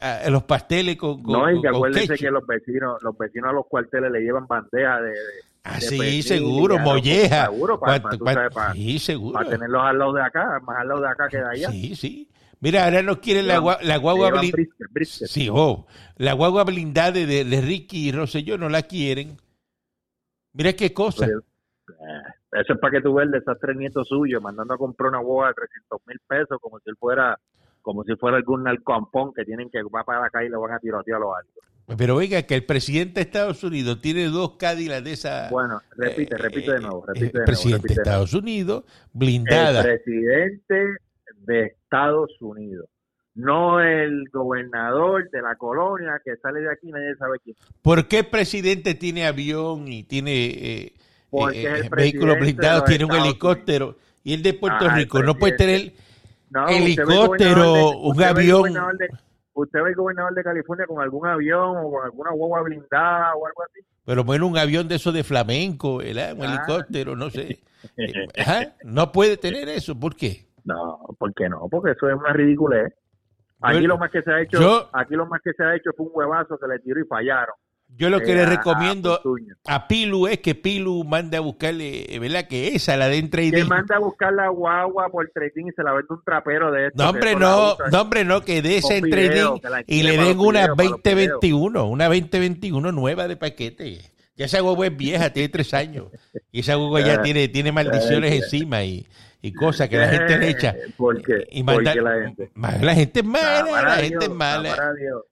a- 0.00 0.16
a 0.26 0.30
los 0.30 0.44
pasteles 0.44 0.96
con, 0.96 1.22
con, 1.22 1.32
No, 1.32 1.50
y 1.50 1.60
que 1.60 1.68
acuérdense 1.68 2.14
que 2.16 2.30
los 2.30 2.46
vecinos, 2.46 3.02
los 3.02 3.16
vecinos 3.18 3.50
a 3.50 3.52
los 3.52 3.66
cuarteles 3.66 4.10
le 4.10 4.20
llevan 4.20 4.46
bandeja 4.46 5.00
de, 5.00 5.10
de, 5.10 5.16
Ah, 5.66 5.80
sí, 5.80 5.96
pernil, 5.96 6.22
seguro, 6.22 6.78
molleja. 6.78 7.46
Seguro, 7.46 7.80
para, 7.80 8.00
Cuánto- 8.02 8.18
tú 8.18 8.24
sabes, 8.26 8.52
para, 8.52 8.72
sí, 8.74 8.98
seguro. 8.98 9.32
para 9.32 9.48
tenerlos 9.48 9.80
al 9.82 9.98
lado 9.98 10.12
de 10.12 10.22
acá, 10.22 10.60
más 10.62 10.78
al 10.78 10.88
lado 10.88 11.00
de 11.00 11.08
acá 11.08 11.28
que 11.30 11.38
de 11.38 11.48
allá. 11.48 11.70
Sí, 11.70 11.96
sí. 11.96 12.28
Mira, 12.64 12.84
ahora 12.86 13.02
nos 13.02 13.18
quieren 13.18 13.46
la, 13.46 13.60
gua- 13.60 13.78
la 13.82 13.98
guagua 13.98 14.28
Llevan 14.28 14.40
blin- 14.40 14.52
brisket, 14.52 14.86
brisket. 14.90 15.28
Sí, 15.28 15.48
oh, 15.52 15.86
la 16.16 16.32
guagua 16.32 16.64
blindada 16.64 17.10
de, 17.12 17.44
de 17.44 17.60
Ricky 17.60 18.08
y 18.08 18.12
Rosselló 18.12 18.56
no 18.56 18.70
la 18.70 18.82
quieren. 18.82 19.36
Mira 20.54 20.72
qué 20.72 20.92
cosa. 20.94 21.26
Eh, 21.26 21.30
Eso 22.52 22.72
es 22.72 22.78
para 22.80 22.92
que 22.92 23.00
tú 23.02 23.12
veas 23.12 23.26
el 23.26 23.32
desastre 23.32 23.74
nieto 23.74 24.02
suyo, 24.04 24.40
mandando 24.40 24.72
a 24.74 24.78
comprar 24.78 25.10
una 25.10 25.18
guagua 25.18 25.48
de 25.48 25.54
300 25.54 26.00
mil 26.06 26.18
pesos 26.26 26.58
como 26.60 26.78
si 26.80 26.88
él 26.88 26.96
fuera 26.98 27.38
como 27.82 28.02
si 28.02 28.16
fuera 28.16 28.38
algún 28.38 28.62
narcoampón 28.62 29.34
que 29.34 29.44
tienen 29.44 29.68
que 29.68 29.82
va 29.82 30.02
para 30.04 30.22
la 30.22 30.30
calle 30.30 30.46
y 30.46 30.50
le 30.50 30.56
van 30.56 30.72
a 30.72 30.78
tirotear 30.78 31.18
a 31.18 31.20
los 31.20 31.30
altos. 31.36 31.64
Pero 31.98 32.16
oiga, 32.16 32.40
que 32.44 32.54
el 32.54 32.64
presidente 32.64 33.16
de 33.16 33.20
Estados 33.26 33.62
Unidos 33.62 34.00
tiene 34.00 34.24
dos 34.28 34.52
Cadillacs 34.56 35.04
de 35.04 35.12
esa. 35.12 35.50
Bueno, 35.50 35.82
repite, 35.98 36.34
eh, 36.34 36.38
repite 36.38 36.72
de 36.72 36.80
nuevo, 36.80 37.04
eh, 37.04 37.08
repite 37.08 37.26
el 37.26 37.32
de 37.32 37.32
nuevo. 37.40 37.44
presidente 37.44 37.76
repite 37.82 37.94
de 38.00 38.04
nuevo. 38.10 38.24
Estados 38.24 38.32
Unidos, 38.42 38.84
El 38.86 39.10
blindada. 39.18 39.82
presidente 39.82 40.96
de 41.46 41.66
Estados 41.66 42.30
Unidos, 42.40 42.86
no 43.34 43.80
el 43.80 44.28
gobernador 44.32 45.28
de 45.30 45.42
la 45.42 45.56
colonia 45.56 46.20
que 46.24 46.36
sale 46.36 46.60
de 46.60 46.72
aquí, 46.72 46.90
nadie 46.90 47.14
sabe 47.16 47.38
quién. 47.42 47.56
¿Por 47.82 48.06
qué 48.08 48.20
el 48.20 48.26
presidente 48.26 48.94
tiene 48.94 49.26
avión 49.26 49.88
y 49.88 50.04
tiene 50.04 50.32
eh, 50.46 50.92
eh, 51.32 51.52
eh, 51.52 51.88
vehículos 51.90 52.38
blindados, 52.38 52.84
tiene 52.84 53.04
un 53.04 53.12
helicóptero? 53.12 53.96
Y 54.22 54.34
el 54.34 54.42
de 54.42 54.54
Puerto 54.54 54.86
Ah, 54.88 54.94
Rico 54.96 55.22
no 55.22 55.34
puede 55.34 55.56
tener. 55.56 55.92
No, 56.50 56.68
Helicóptero, 56.68 57.72
de- 57.74 57.96
un 58.02 58.22
avión. 58.22 58.72
Usted 59.56 59.82
ve 59.82 59.90
el 59.90 59.94
gobernador 59.96 60.34
de 60.34 60.42
California 60.42 60.86
con 60.86 61.00
algún 61.02 61.26
avión 61.26 61.76
o 61.76 61.90
con 61.90 62.04
alguna 62.04 62.30
guagua 62.32 62.62
blindada 62.62 63.34
o 63.34 63.46
algo 63.46 63.62
así. 63.62 63.80
Pero 64.04 64.24
bueno, 64.24 64.46
un 64.46 64.58
avión 64.58 64.86
de 64.88 64.96
esos 64.96 65.14
de 65.14 65.24
flamenco, 65.24 65.98
¿verdad? 65.98 66.34
un 66.34 66.42
Ah. 66.44 66.46
helicóptero, 66.54 67.16
no 67.16 67.30
sé. 67.30 67.60
Eh, 67.98 68.68
no 68.84 69.12
puede 69.12 69.36
tener 69.36 69.68
eso. 69.68 69.94
¿Por 69.98 70.16
qué? 70.16 70.46
No, 70.64 70.98
¿por 71.18 71.32
qué 71.34 71.48
no? 71.48 71.68
Porque 71.70 71.92
eso 71.92 72.08
es 72.08 72.14
una 72.16 72.32
ridiculez. 72.32 72.92
Aquí 73.60 73.82
Yo- 73.82 73.88
lo 73.88 73.98
más 73.98 74.10
que 74.10 74.22
se 74.22 74.30
ha 74.32 74.40
hecho, 74.42 74.60
yo- 74.60 74.88
aquí 74.92 75.14
lo 75.14 75.26
más 75.26 75.40
que 75.42 75.52
se 75.52 75.62
ha 75.62 75.74
hecho 75.76 75.90
fue 75.96 76.06
un 76.06 76.12
huevazo 76.14 76.58
que 76.58 76.66
le 76.68 76.78
tiró 76.80 77.00
y 77.00 77.04
fallaron. 77.06 77.54
Yo 77.96 78.08
lo 78.08 78.18
que 78.20 78.32
Eh, 78.32 78.34
le 78.34 78.40
a- 78.42 78.46
a 78.46 78.50
recomiendo 78.50 79.10
Fortuño. 79.22 79.54
a 79.66 79.86
Pilu 79.86 80.26
es 80.26 80.38
que 80.40 80.54
Pilu 80.54 81.04
mande 81.04 81.36
a 81.36 81.40
buscarle, 81.40 82.14
eh, 82.14 82.18
¿verdad? 82.18 82.48
Que 82.48 82.74
esa 82.74 82.96
la 82.96 83.08
de 83.08 83.18
en 83.18 83.24
que 83.26 83.30
trading. 83.30 83.68
manda 83.68 83.96
a 83.96 83.98
buscar 83.98 84.32
la 84.32 84.48
guagua 84.48 85.08
por 85.10 85.28
trading 85.30 85.66
y 85.66 85.72
se 85.72 85.82
la 85.82 85.92
vende 85.92 86.06
un 86.10 86.22
trapero 86.24 86.72
de 86.72 86.86
esto. 86.88 87.02
No, 87.02 87.10
hombre, 87.10 87.34
no, 87.36 87.76
no, 87.92 88.00
hombre, 88.00 88.24
no, 88.24 88.40
que 88.40 88.62
de 88.62 88.78
esa 88.78 88.94
en 88.96 89.08
trading 89.10 89.60
que 89.60 89.84
y 89.86 90.02
le 90.02 90.16
den 90.16 90.38
una 90.40 90.60
videos, 90.62 90.76
para 90.76 90.88
los 90.88 91.02
2021, 91.02 91.84
una 91.86 92.08
2021 92.08 92.90
nueva 92.90 93.28
de 93.28 93.36
paquete. 93.36 94.00
Ya 94.36 94.46
esa 94.46 94.60
guagua 94.60 94.86
es 94.88 94.96
vieja, 94.96 95.30
tiene 95.32 95.48
tres 95.48 95.72
años. 95.74 96.06
Y 96.50 96.60
esa 96.60 96.74
guagua 96.74 97.00
ya 97.02 97.14
Eh, 97.14 97.18
tiene, 97.22 97.48
tiene 97.48 97.70
maldiciones 97.70 98.32
eh, 98.32 98.36
encima 98.38 98.82
y, 98.82 99.06
y 99.42 99.52
cosas 99.52 99.88
que 99.88 99.96
la 99.96 100.08
gente 100.08 100.38
le 100.38 100.48
echa. 100.50 100.74
¿Por 100.96 101.22
qué? 101.22 101.46
Y 101.52 101.62
¿Por 101.62 101.76
manda- 101.76 101.92
qué 101.92 102.00
la 102.00 102.14
gente? 102.22 102.50
La 102.80 102.94
gente 102.96 103.20
es 103.20 103.26
mala, 103.26 103.82
la 103.82 103.96
gente 103.96 104.24
es 104.24 104.30
mala. 104.30 104.76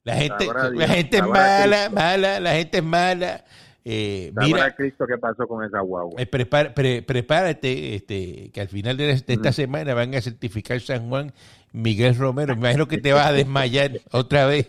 La 0.04 0.14
gente, 0.14 0.46
la 0.74 0.88
gente 0.88 1.16
es 1.16 1.26
mala, 1.26 1.88
mala, 1.90 2.38
la 2.40 2.52
gente 2.54 2.78
es 2.78 2.84
mala. 2.84 3.44
Eh, 3.84 4.30
mira, 4.36 4.72
Cristo 4.76 5.04
qué 5.08 5.18
pasó 5.18 5.48
con 5.48 5.64
esa 5.64 5.80
guagua. 5.80 6.22
eh, 6.22 6.26
pre- 6.26 7.02
prepárate, 7.02 7.96
este, 7.96 8.50
que 8.52 8.60
al 8.60 8.68
final 8.68 8.96
de, 8.96 9.10
esta 9.10 9.52
semana 9.52 9.94
van 9.94 10.14
a 10.14 10.20
certificar 10.20 10.80
San 10.80 11.08
Juan 11.08 11.32
Miguel 11.72 12.14
Romero. 12.16 12.54
Me 12.54 12.60
imagino 12.60 12.86
que 12.86 12.98
te 12.98 13.12
vas 13.12 13.26
a 13.26 13.32
desmayar 13.32 13.90
otra 14.12 14.46
vez 14.46 14.68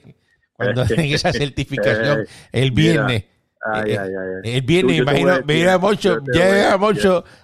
cuando 0.54 0.82
hacen 0.82 1.02
esa 1.02 1.32
certificación 1.32 2.22
Eh, 2.22 2.26
el 2.54 2.72
mira, 2.72 2.94
viernes. 3.06 3.26
Ay, 3.66 3.92
Eh, 3.92 3.98
ay, 3.98 4.10
ay, 4.10 4.28
ay. 4.44 4.56
El 4.56 4.62
viernes, 4.64 4.98
Tú, 4.98 5.02
imagino, 5.04 5.30
decir, 5.32 5.46
mira 5.48 5.74
a 5.74 5.78
voy 5.78 5.98
ya 5.98 6.74
a 6.74 6.76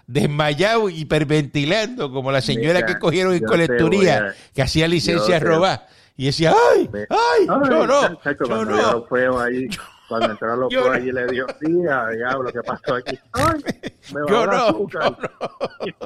desmayado, 0.07 0.89
hiperventilando, 0.89 2.11
como 2.11 2.31
la 2.31 2.41
señora 2.41 2.79
Mira, 2.79 2.85
que 2.85 2.99
cogieron 2.99 3.33
en 3.33 3.43
colecturía, 3.45 4.33
que 4.53 4.61
hacía 4.61 4.87
licencia 4.87 5.39
robar. 5.39 5.87
Y 6.17 6.25
decía, 6.25 6.53
¡ay! 6.73 6.89
Me- 6.91 7.05
¡ay! 7.09 7.45
Yo 7.47 7.87
no, 7.87 8.15
chacho, 8.21 8.43
yo 8.45 8.65
no. 8.65 8.75
los 9.09 9.41
ahí, 9.41 9.67
cuando 10.09 10.31
entraron 10.31 10.59
los 10.59 10.73
no. 10.73 10.91
allí 10.91 11.11
le 11.13 11.25
dio, 11.27 11.45
sí, 11.61 11.67
a 11.89 12.09
diablo, 12.09 12.51
¿qué 12.51 12.59
pasó 12.61 12.95
aquí? 12.95 13.17
Ay, 13.31 13.61
me 14.13 14.21
Yo 14.27 14.45
no, 14.45 14.51
azúcar. 14.51 15.17
yo 15.19 15.87
no, 15.87 15.97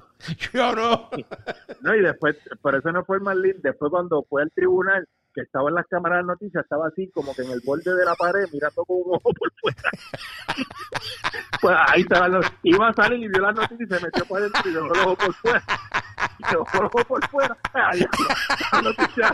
yo 0.54 0.76
no. 0.76 1.10
No, 1.82 1.96
y 1.96 2.02
después, 2.02 2.36
por 2.62 2.76
eso 2.76 2.92
no 2.92 3.04
fue 3.06 3.18
el 3.18 3.24
más 3.24 3.36
lindo. 3.38 3.58
Después, 3.64 3.90
cuando 3.90 4.24
fue 4.30 4.44
al 4.44 4.52
tribunal, 4.52 5.08
que 5.34 5.42
estaba 5.42 5.70
en 5.70 5.76
las 5.76 5.88
cámaras 5.88 6.20
de 6.20 6.28
noticias, 6.28 6.64
estaba 6.64 6.88
así 6.88 7.10
como 7.12 7.34
que 7.34 7.42
en 7.42 7.52
el 7.52 7.62
borde 7.66 7.96
de 7.96 8.06
la 8.06 8.16
pared, 8.16 8.48
mirando 8.52 8.86
con 8.86 8.98
un 8.98 9.16
ojo 9.16 9.34
por 9.34 9.52
fuera. 9.60 9.92
pues 11.62 11.76
ahí 11.88 12.02
estaba, 12.02 12.40
iba 12.64 12.90
a 12.90 12.94
salir 12.94 13.24
y 13.24 13.28
vio 13.28 13.42
las 13.42 13.56
noticias 13.56 13.90
y 13.90 13.94
se 13.94 14.06
metió 14.06 14.26
para 14.26 14.42
adentro 14.42 14.70
y 14.70 14.74
dejó 14.74 14.94
el 14.94 15.00
ojo 15.02 15.16
por 15.16 15.34
fuera. 15.34 15.64
Y 16.38 16.44
dejó 16.52 16.78
el 16.78 16.86
ojo 16.86 17.06
por 17.08 17.30
fuera. 17.30 17.58
Ahí 17.74 18.06
la 18.72 18.82
noticia 18.82 19.34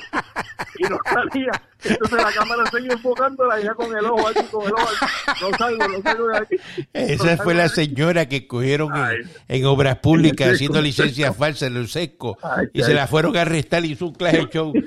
y 0.77 0.83
no 0.83 0.97
salía. 1.05 1.51
Entonces 1.83 2.17
la 2.17 2.31
cámara 2.31 2.63
seguía 2.71 2.93
enfocando 2.93 3.45
la 3.45 3.61
hija 3.61 3.73
con 3.73 3.95
el 3.95 4.05
ojo 4.05 4.27
aquí, 4.27 4.43
con 4.51 4.65
el 4.65 4.73
ojo 4.73 4.87
aquí. 4.87 5.05
No 5.41 5.57
salgo, 5.57 5.87
no 5.87 6.01
salgo 6.01 6.27
de 6.27 6.37
aquí. 6.37 6.55
Esa 6.93 7.37
fue 7.37 7.53
la 7.53 7.69
señora 7.69 8.27
que 8.27 8.47
cogieron 8.47 8.95
en, 8.95 9.01
Ay. 9.01 9.17
en 9.47 9.65
obras 9.65 9.97
públicas 9.99 10.53
haciendo 10.53 10.79
sí. 10.79 10.85
licencias 10.85 11.35
falsas 11.35 11.69
en 11.69 11.75
los 11.75 11.91
secos 11.91 12.37
Ay, 12.41 12.67
y 12.73 12.83
se 12.83 12.93
la 12.93 13.07
fueron 13.07 13.35
a 13.37 13.41
arrestar 13.41 13.85
y 13.85 13.91
hizo 13.93 14.07
un 14.07 14.15
clase 14.15 14.47
show. 14.51 14.73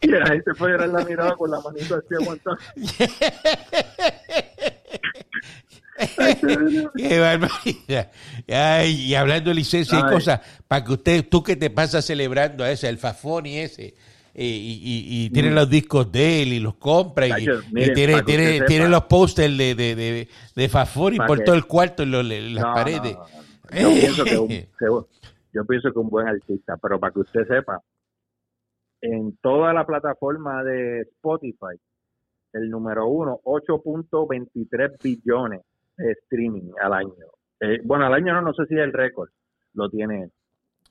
Y 0.00 0.06
la 0.08 0.26
gente 0.26 0.54
fue 0.54 0.74
a 0.74 0.86
la 0.86 1.04
mirada 1.04 1.34
con 1.36 1.50
la 1.50 1.60
manita 1.60 1.96
así 1.96 2.14
aguantada. 2.20 2.56
Qué 6.96 7.20
barbaridad. 7.20 8.10
Ay, 8.48 8.92
y 9.06 9.14
hablando 9.14 9.50
de 9.50 9.54
licencia 9.56 9.98
y 9.98 10.02
cosas, 10.02 10.40
para 10.66 10.84
que 10.84 10.92
usted, 10.92 11.28
tú 11.28 11.42
que 11.42 11.56
te 11.56 11.70
pasas 11.70 12.04
celebrando 12.04 12.64
a 12.64 12.70
ese, 12.70 12.88
el 12.88 12.98
Fafoni 12.98 13.58
ese, 13.58 13.94
y, 14.34 14.44
y, 14.44 15.26
y 15.26 15.30
tiene 15.30 15.50
los 15.52 15.70
discos 15.70 16.10
de 16.10 16.42
él 16.42 16.52
y 16.54 16.58
los 16.60 16.74
compra 16.74 17.28
y, 17.28 17.44
y 17.44 17.92
tiene, 17.94 18.22
tiene, 18.24 18.60
tiene 18.62 18.88
los 18.88 19.04
pósters 19.04 19.56
de, 19.56 19.74
de, 19.76 19.94
de, 19.94 20.28
de 20.56 20.68
Fafoni 20.68 21.18
por 21.18 21.38
que- 21.38 21.44
todo 21.44 21.54
el 21.54 21.66
cuarto 21.66 22.02
en, 22.02 22.10
los- 22.10 22.24
las 22.26 22.64
No, 22.64 22.74
paredes. 22.74 23.14
no, 23.14 23.28
no. 23.28 23.80
Yo 23.80 23.90
pienso 23.92 24.24
que, 24.24 24.36
un, 24.38 25.06
yo 25.52 25.64
pienso 25.64 25.92
que 25.92 25.98
un 26.00 26.10
buen 26.10 26.26
artista, 26.26 26.76
pero 26.82 26.98
para 26.98 27.12
que 27.12 27.20
usted 27.20 27.46
sepa, 27.46 27.80
en 29.00 29.36
toda 29.40 29.72
la 29.72 29.86
plataforma 29.86 30.64
de 30.64 31.02
Spotify, 31.02 31.78
el 32.54 32.70
número 32.70 33.06
uno, 33.06 33.40
8.23 33.44 34.96
billones 35.02 35.60
streaming 35.96 36.72
al 36.82 36.92
año. 36.92 37.12
Eh, 37.60 37.78
bueno, 37.84 38.06
al 38.06 38.14
año 38.14 38.32
no, 38.34 38.42
no 38.42 38.52
sé 38.54 38.66
si 38.66 38.74
es 38.74 38.80
el 38.80 38.92
récord, 38.92 39.28
lo 39.74 39.88
tiene. 39.90 40.22
él. 40.24 40.32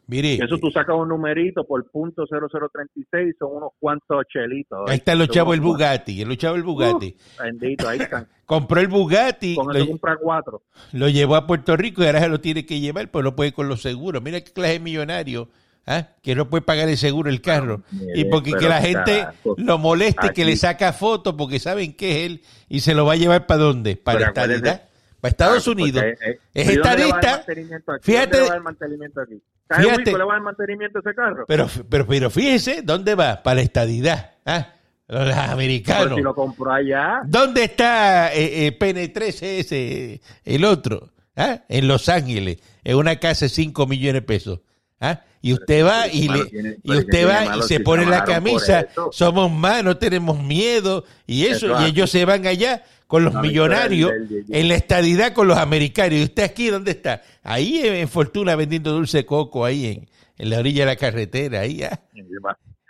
Mire, 0.06 0.34
Eso 0.36 0.58
tú 0.58 0.70
sacas 0.70 0.98
un 0.98 1.08
numerito 1.08 1.64
por 1.66 1.90
punto 1.90 2.26
0036, 2.26 3.36
son 3.40 3.56
unos 3.56 3.70
cuantos 3.80 4.26
chelitos. 4.28 4.80
ahí 4.90 4.98
están 4.98 5.18
los 5.18 5.28
Son 5.28 5.34
chavos 5.36 5.54
del 5.54 5.62
unos 5.62 5.74
Bugatti, 5.74 6.26
los 6.26 6.38
chavos 6.38 6.58
del 6.58 6.66
Bugatti. 6.66 7.16
Bendito, 7.42 7.88
ahí 7.88 8.00
están. 8.00 8.28
Compró 8.46 8.82
el 8.82 8.90
Bugatti, 8.90 9.56
Con 9.56 9.68
lo, 9.68 9.74
eso 9.80 9.88
compra 9.88 10.18
cuatro. 10.18 10.64
lo 10.92 11.08
llevó 11.08 11.38
a 11.38 11.48
Puerto 11.48 11.78
Rico 11.78 12.04
y 12.04 12.08
ahora 12.08 12.20
se 12.20 12.28
lo 12.28 12.42
tiene 12.42 12.66
que 12.66 12.82
llevar, 12.82 13.10
pues 13.12 13.24
no 13.24 13.34
puede 13.36 13.54
con 13.54 13.70
los 13.70 13.82
seguros. 13.82 14.22
Mira 14.22 14.42
qué 14.42 14.52
clase 14.52 14.74
de 14.74 14.80
millonario, 14.82 15.48
¿ah? 15.88 16.10
que 16.22 16.36
no 16.36 16.50
puede 16.50 16.64
pagar 16.64 16.90
el 16.90 16.98
seguro 16.98 17.30
el 17.30 17.40
carro. 17.42 17.84
mire, 17.92 18.20
y 18.20 18.26
porque 18.26 18.52
que 18.52 18.68
la 18.68 18.82
gente 18.82 19.20
carajo. 19.22 19.56
lo 19.58 19.78
moleste, 19.78 20.22
que 20.34 20.42
Aquí- 20.42 20.44
le 20.44 20.58
saca 20.58 20.92
fotos 20.92 21.36
porque 21.38 21.60
saben 21.60 21.94
que 21.96 22.12
es 22.12 22.30
él 22.30 22.42
y 22.68 22.82
se 22.82 22.94
lo 22.94 23.06
va 23.06 23.14
a 23.14 23.16
llevar 23.16 23.48
para 23.48 23.62
dónde? 23.62 23.96
Para 23.96 24.20
la 24.20 24.28
estadidad. 24.28 24.82
Para 25.24 25.30
Estados 25.32 25.66
Ah, 25.70 25.72
Unidos. 25.72 26.04
eh, 26.04 26.40
Es 26.54 26.70
¿y 26.70 26.76
dónde 26.76 26.98
le 26.98 27.12
va 27.12 27.18
a 27.18 27.22
dar 27.22 27.40
estadista. 27.40 28.00
Fíjate- 28.02 28.38
¿Dónde 28.40 28.50
le 28.52 28.58
va 28.58 28.60
mantenimiento 28.64 29.22
aquí? 29.22 29.42
¿Sabes 29.70 29.86
Fíjate- 29.86 30.12
le 30.12 30.18
va 30.26 30.34
dar 30.34 30.42
mantenimiento 30.42 30.98
a 30.98 31.02
ese 31.02 31.16
carro? 31.16 31.46
Pero, 31.48 31.70
pero, 31.90 32.08
pero 32.08 32.30
fíjese, 32.30 32.82
¿dónde 32.84 33.16
va? 33.16 33.42
Para 33.42 33.56
la 33.56 33.62
estadidad. 33.62 34.32
¿ah? 34.46 34.68
Los 35.08 35.24
Pero 35.30 35.42
americanos. 35.54 36.16
si 36.18 36.22
lo 36.22 36.36
compró 36.36 36.74
allá, 36.74 37.22
¿Dónde 37.26 37.64
está 37.64 38.34
eh, 38.34 38.68
eh, 38.68 38.78
PN3 38.78 39.42
ese, 39.44 40.22
el 40.44 40.66
otro? 40.66 41.10
¿Ah? 41.38 41.62
En 41.70 41.88
Los 41.88 42.10
Ángeles, 42.10 42.58
en 42.84 42.98
una 42.98 43.16
casa 43.18 43.46
de 43.46 43.50
5 43.50 43.88
millones 43.88 44.16
de 44.16 44.22
pesos. 44.24 44.60
¿Ah? 45.00 45.22
Y 45.42 45.54
usted 45.54 45.86
va 45.86 46.08
y, 46.08 46.28
le, 46.28 46.46
tiene- 46.48 46.70
y 46.84 46.88
pero 46.88 46.94
¿qué 46.94 46.98
usted 47.00 47.28
va 47.30 47.58
y 47.58 47.62
se 47.64 47.80
pone 47.80 48.06
la 48.06 48.26
camisa, 48.26 48.88
somos 49.12 49.50
más, 49.50 49.86
no 49.86 49.96
tenemos 49.96 50.38
miedo, 50.44 51.06
y 51.26 51.46
eso, 51.46 51.68
Eso 51.78 51.82
y 51.82 51.90
ellos 51.92 52.10
se 52.12 52.26
van 52.26 52.46
allá 52.46 52.84
con 53.14 53.26
los 53.26 53.36
La 53.36 53.42
millonarios 53.44 54.10
victoria 54.12 54.36
del- 54.38 54.46
del- 54.48 54.56
en 54.58 54.68
la 54.70 54.74
estadidad 54.76 55.34
con 55.34 55.48
los 55.48 55.56
americanos. 55.60 56.16
¿Y 56.18 56.24
usted 56.24 56.42
aquí 56.42 56.70
dónde 56.70 56.90
está? 56.90 57.22
Ahí 57.44 57.80
en, 57.84 58.08
Fortuna 58.08 58.56
vendiendo 58.56 58.92
dulce 58.92 59.20
de 59.20 59.26
coco, 59.28 59.66
ahí 59.66 59.86
en, 59.86 60.10
en 60.40 60.50
la 60.50 60.58
orilla 60.58 60.80
de 60.82 60.86
la 60.88 60.96
carretera, 60.96 61.60
ahí. 61.60 61.84
¿ah? 61.84 62.00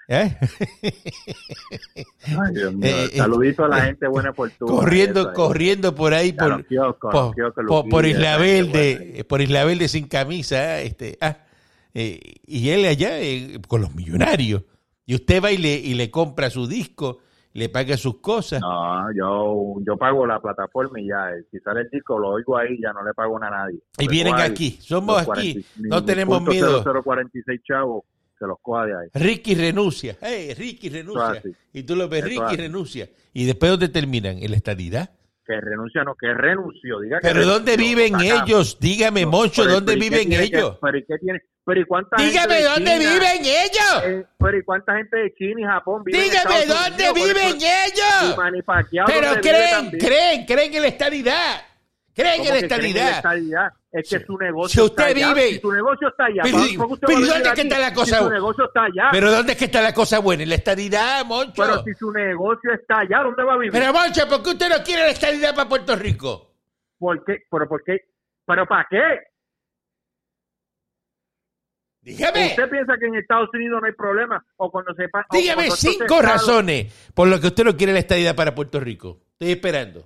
¿Eh? 0.07 0.33
Ay, 2.25 2.53
Dios 2.53 2.73
mío. 2.73 2.83
Eh, 2.95 3.09
eh, 3.12 3.17
Saludito 3.17 3.65
a 3.65 3.67
la 3.67 3.79
eh, 3.79 3.86
gente 3.88 4.07
buena 4.07 4.31
fortuna. 4.33 4.71
corriendo, 4.71 5.33
corriendo 5.33 5.93
por 5.93 6.13
ahí, 6.13 6.31
por, 6.31 6.65
kioscos, 6.67 7.12
por, 7.12 7.36
kioscos, 7.36 7.65
por- 7.67 7.89
por 7.89 8.03
Luquilla, 8.05 8.17
Isla 8.17 8.38
Verde, 8.38 9.25
por 9.27 9.41
Isla 9.41 9.65
Verde 9.65 9.89
sin 9.89 10.07
camisa, 10.07 10.79
¿eh? 10.81 10.86
este, 10.88 11.17
ah, 11.19 11.38
eh, 11.93 12.19
y 12.47 12.69
él 12.69 12.86
allá 12.86 13.12
con 13.67 13.81
los 13.81 13.93
millonarios. 13.93 14.63
Y 15.05 15.15
usted 15.15 15.43
va 15.43 15.51
y 15.51 15.57
le, 15.57 15.73
y 15.75 15.95
le 15.95 16.09
compra 16.09 16.49
su 16.49 16.65
disco, 16.65 17.19
le 17.53 17.69
paga 17.69 17.95
sus 17.97 18.19
cosas. 18.19 18.61
No, 18.61 19.11
yo, 19.13 19.75
yo 19.85 19.95
pago 19.97 20.25
la 20.25 20.39
plataforma 20.39 20.99
y 20.99 21.07
ya, 21.07 21.29
eh, 21.31 21.43
si 21.51 21.59
sale 21.59 21.81
el 21.81 21.89
disco 21.89 22.17
lo 22.17 22.29
oigo 22.31 22.57
ahí, 22.57 22.79
ya 22.81 22.91
no 22.93 23.03
le 23.03 23.13
pago 23.13 23.37
nada 23.39 23.55
a 23.55 23.65
nadie. 23.65 23.79
y 23.99 24.07
vienen 24.07 24.33
ahí, 24.35 24.51
aquí, 24.51 24.77
somos 24.81 25.17
aquí, 25.19 25.25
40 25.53 25.69
mi- 25.77 25.89
no 25.89 25.99
mi 26.01 26.05
tenemos 26.07 26.41
miedo. 26.43 26.83
0046 26.83 27.61
chavos, 27.63 28.03
se 28.39 28.47
los 28.47 28.57
coja 28.61 28.85
de 28.87 28.93
ahí. 28.93 29.07
Ricky 29.13 29.55
renuncia, 29.55 30.17
hey, 30.21 30.53
Ricky 30.57 30.89
renuncia. 30.89 31.41
Y 31.71 31.83
tú 31.83 31.95
lo 31.95 32.09
ves, 32.09 32.25
Eso 32.25 32.29
Ricky 32.29 32.57
renuncia. 32.57 33.09
¿Y 33.33 33.45
después 33.45 33.71
dónde 33.71 33.89
terminan? 33.89 34.37
¿En 34.41 34.49
la 34.51 34.57
estadidad? 34.57 35.11
Que 35.45 35.60
renuncia, 35.60 36.03
no, 36.06 36.15
que 36.15 36.34
renunció. 36.34 36.99
Diga 37.01 37.17
que 37.19 37.27
¿Pero 37.27 37.39
renunció, 37.41 37.53
dónde 37.60 37.77
viven 37.77 38.13
sacamos. 38.13 38.43
ellos? 38.49 38.77
Dígame, 38.79 39.21
No, 39.23 39.32
Moncho, 39.32 39.65
¿dónde 39.65 39.93
pero 39.93 40.06
¿y 40.06 40.10
qué 40.10 40.17
viven 40.17 40.29
que- 40.29 40.43
ellos? 40.43 40.77
pero 40.82 40.97
¿y 40.97 41.06
qué 41.06 41.17
tiene? 41.19 41.39
Pero 41.65 41.79
¿y 41.82 41.86
cuánta 41.86 42.17
gente 42.17 42.32
Dígame, 42.32 42.56
de 42.56 42.63
¿dónde 42.63 42.91
China, 42.91 43.13
viven 43.13 43.41
ellos? 43.45 44.03
eh, 44.06 44.25
pero 44.38 44.58
¿y 44.58 44.63
cuánta 44.63 44.95
gente 44.95 45.17
de 45.17 45.34
China 45.36 45.62
y 45.62 45.63
Japón 45.63 46.03
vive 46.06 46.17
en 46.17 46.23
Dígame, 46.32 46.60
Estados 46.60 46.89
¿dónde 46.89 47.10
Unidos? 47.12 47.27
Viven 47.34 47.62
Y 47.62 47.63
ellos? 47.63 48.36
Pero 49.06 49.27
¿dónde 49.27 49.41
vive 49.41 49.41
creen, 49.41 49.91
creen, 49.99 50.45
creen 50.45 50.73
en 50.75 50.82
la 50.82 50.88
estadidad. 50.88 51.62
Creen 52.15 52.38
¿Cómo 52.38 52.49
en 52.49 52.54
la 52.54 52.67
estadidad? 52.67 53.73
Es 53.91 54.10
que 54.10 54.19
su 54.19 54.38
negocio 54.38 54.69
si 54.69 54.82
usted 54.88 55.08
está 55.08 55.17
allá. 55.19 55.34
vive- 55.34 55.49
Si 55.54 55.60
su 55.60 55.71
negocio 55.71 56.08
está 56.10 56.26
allá. 56.26 56.41
Pero- 56.43 56.58
¿por 56.58 56.67
qué 56.67 56.93
usted 56.93 57.08
pero 57.08 57.19
va 57.19 57.26
a 57.26 57.30
¿dónde 57.30 57.49
es 57.49 57.56
que 57.56 57.62
está 57.62 57.80
la 57.80 57.93
cosa? 57.93 58.17
Si 58.17 58.23
su 58.23 58.30
negocio 58.30 58.65
está 58.65 58.84
allá. 58.84 59.10
Pero 59.12 59.32
¿dónde 59.32 59.52
es 59.52 59.58
que 59.58 59.65
está 59.65 59.82
la 59.82 59.93
cosa 59.93 60.19
buena? 60.19 60.43
En 60.43 60.49
la 60.49 60.56
estadidad, 60.56 61.26
Moncho. 61.26 61.54
Pero 61.63 61.84
si 61.84 61.93
su 61.93 62.12
negocio 62.12 62.73
está 62.73 62.99
allá, 62.99 63.23
¿dónde 63.23 63.43
va 63.43 63.54
a 63.54 63.58
vivir? 63.58 63.71
Pero, 63.71 63.93
Moncho, 63.93 64.28
¿por 64.28 64.43
qué 64.43 64.49
usted 64.49 64.69
no 64.69 64.84
quiere 64.84 65.04
la 65.04 65.10
estadidad 65.10 65.56
para 65.56 65.69
Puerto 65.69 65.95
Rico? 65.95 66.52
¿Por 66.99 67.23
qué? 67.26 67.38
¿Pero 67.49 67.67
por 67.67 67.84
qué? 67.84 67.97
¿Pero 68.45 68.65
para 68.67 68.88
qué? 68.89 69.04
Dígame. 72.02 72.47
¿Usted 72.47 72.69
piensa 72.69 72.93
que 72.99 73.06
en 73.06 73.15
Estados 73.15 73.49
Unidos 73.54 73.80
no 73.82 73.88
hay 73.88 73.93
problema? 73.93 74.45
O 74.58 74.69
cuando 74.69 74.91
o 74.91 74.95
Dígame 75.32 75.67
cuando 75.67 75.76
cinco 75.76 76.21
razones 76.21 77.12
por 77.13 77.28
las 77.28 77.39
que 77.39 77.47
usted 77.47 77.63
no 77.63 77.78
quiere 77.78 77.93
la 77.93 77.99
estadidad 77.99 78.36
para 78.36 78.54
Puerto 78.54 78.80
Rico. 78.80 79.21
Estoy 79.32 79.52
esperando. 79.52 80.04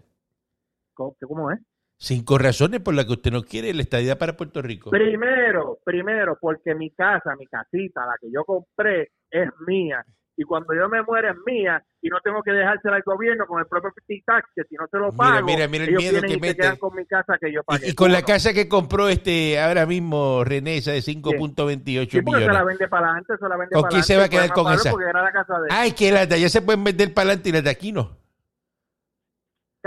¿Cómo, 0.93 1.15
cómo 1.27 1.51
es? 1.51 1.59
Cinco 1.99 2.37
razones 2.37 2.79
por 2.81 2.93
las 2.93 3.05
que 3.05 3.13
usted 3.13 3.31
no 3.31 3.41
quiere 3.43 3.73
la 3.73 3.81
estadidad 3.81 4.17
para 4.19 4.37
Puerto 4.37 4.61
Rico. 4.61 4.91
Primero, 4.91 5.79
primero, 5.83 6.37
porque 6.39 6.75
mi 6.75 6.91
casa, 6.91 7.35
mi 7.37 7.47
casita, 7.47 8.01
la 8.05 8.13
que 8.21 8.27
yo 8.31 8.43
compré, 8.45 9.09
es 9.31 9.49
mía. 9.65 10.05
Y 10.39 10.43
cuando 10.43 10.75
yo 10.75 10.87
me 10.87 11.01
muera 11.01 11.31
es 11.31 11.37
mía 11.47 11.83
y 11.99 12.09
no 12.09 12.19
tengo 12.23 12.43
que 12.43 12.51
dejársela 12.51 12.97
al 12.97 13.01
gobierno 13.03 13.47
con 13.47 13.59
el 13.59 13.65
propio 13.65 13.91
tax, 14.23 14.47
que 14.55 14.63
si 14.69 14.75
no 14.75 14.85
se 14.91 14.97
lo 14.99 15.11
Mira, 15.11 15.17
pago, 15.17 15.47
mira, 15.47 15.67
mira 15.67 15.85
el 15.85 15.89
ellos 15.89 16.03
miedo 16.03 16.21
que 16.21 16.27
y 16.27 16.39
se 16.39 16.39
mete. 16.39 16.55
quedan 16.55 16.77
con 16.77 16.95
mi 16.95 17.05
casa 17.07 17.37
que 17.41 17.51
yo 17.51 17.63
pagué. 17.63 17.87
Y, 17.87 17.89
y 17.89 17.95
con 17.95 18.11
la 18.11 18.19
Uno. 18.19 18.27
casa 18.27 18.53
que 18.53 18.69
compró 18.69 19.09
este 19.09 19.59
ahora 19.59 19.87
mismo 19.87 20.43
René, 20.43 20.77
esa 20.77 20.91
de 20.91 21.01
5.28 21.01 22.09
Sí, 22.11 22.21
porque 22.21 22.43
se 22.45 22.51
la 22.53 22.61
millones. 22.61 22.65
vende 22.65 22.87
para 22.87 23.07
adelante, 23.07 23.33
se 23.39 23.49
la 23.49 23.57
vende 23.57 23.73
¿Con 23.73 23.81
para 23.81 23.89
quién 23.89 24.03
se 24.03 24.17
va 24.17 24.23
a 24.25 24.29
quedar 24.29 24.51
fue 24.53 24.63
con 24.63 24.73
esa? 24.73 24.91
Porque 24.91 25.09
era 25.09 25.23
la 25.23 25.31
casa 25.31 25.59
de 25.61 25.67
Ay, 25.71 25.93
que 25.93 26.11
las 26.11 26.29
de 26.29 26.35
allá 26.35 26.49
se 26.49 26.61
pueden 26.61 26.83
vender 26.83 27.13
para 27.13 27.29
adelante 27.29 27.49
y 27.49 27.51
las 27.53 27.63
de 27.63 27.69
aquí 27.71 27.91
no. 27.91 28.17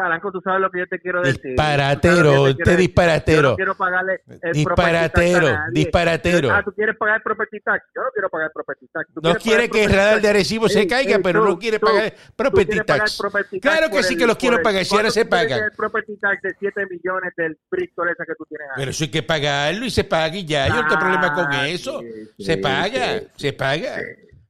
Caranco, 0.01 0.33
tú 0.33 0.41
sabes 0.43 0.61
lo 0.61 0.71
que 0.71 0.79
yo 0.81 0.87
te 0.87 0.99
quiero 0.99 1.21
decir. 1.23 1.41
Disparatero, 1.43 2.43
usted 2.45 2.57
decir. 2.65 2.77
disparatero. 2.79 3.43
Yo 3.43 3.49
no 3.51 3.57
quiero 3.57 3.75
pagarle 3.75 4.21
el 4.43 4.53
Disparatero, 4.53 5.59
disparatero. 5.73 6.51
Ah, 6.53 6.63
tú 6.65 6.73
quieres 6.73 6.97
pagar 6.97 7.23
property 7.23 7.61
tax. 7.61 7.85
Yo 7.95 8.03
no 8.03 8.09
quiero 8.13 8.29
pagar 8.31 8.51
property 8.53 8.87
tax. 8.93 9.09
No 9.23 9.35
quiere 9.35 9.69
que 9.69 9.85
el 9.85 9.93
radar 9.93 10.21
de 10.21 10.29
Arecibo 10.29 10.69
se 10.69 10.87
caiga, 10.87 11.17
ey, 11.17 11.23
pero 11.23 11.43
tú, 11.43 11.49
no 11.51 11.59
quiere 11.59 11.79
tú, 11.79 11.87
pagar 11.87 12.11
tú 12.13 12.33
property 12.37 12.67
quieres 12.67 12.85
pagar 12.87 13.01
tax. 13.07 13.19
property 13.19 13.61
tax 13.61 13.77
Claro 13.77 13.91
que 13.95 14.03
sí 14.03 14.15
el- 14.15 14.21
que 14.21 14.27
los 14.27 14.37
quiero 14.37 14.57
el- 14.57 14.63
pagar, 14.63 14.85
si 14.85 14.95
ahora 14.95 15.03
¿cuánto 15.09 15.15
se 15.21 15.25
paga. 15.27 15.57
El 15.57 15.73
property 15.73 16.17
tax 16.17 16.43
de 16.43 16.55
7 16.59 16.87
millones 16.91 17.33
del 17.37 17.59
Bristol 17.71 18.09
esa 18.09 18.25
que 18.25 18.35
tú 18.37 18.45
tienes 18.49 18.67
ahí. 18.71 18.75
Pero 18.77 18.91
eso 18.91 19.05
hay 19.05 19.11
que 19.11 19.23
pagarlo 19.23 19.85
y 19.85 19.91
se 19.91 20.05
paga 20.05 20.35
y 20.37 20.45
ya. 20.45 20.69
Yo 20.69 20.75
no 20.83 20.89
tengo 20.89 20.99
problema 21.01 21.35
con 21.35 21.47
Ah, 21.51 21.69
eso. 21.69 22.01
sí, 22.01 22.45
Se 22.45 22.55
sí, 22.55 22.61
paga, 22.61 23.19
sí, 23.19 23.27
se 23.37 23.53
paga. 23.53 23.97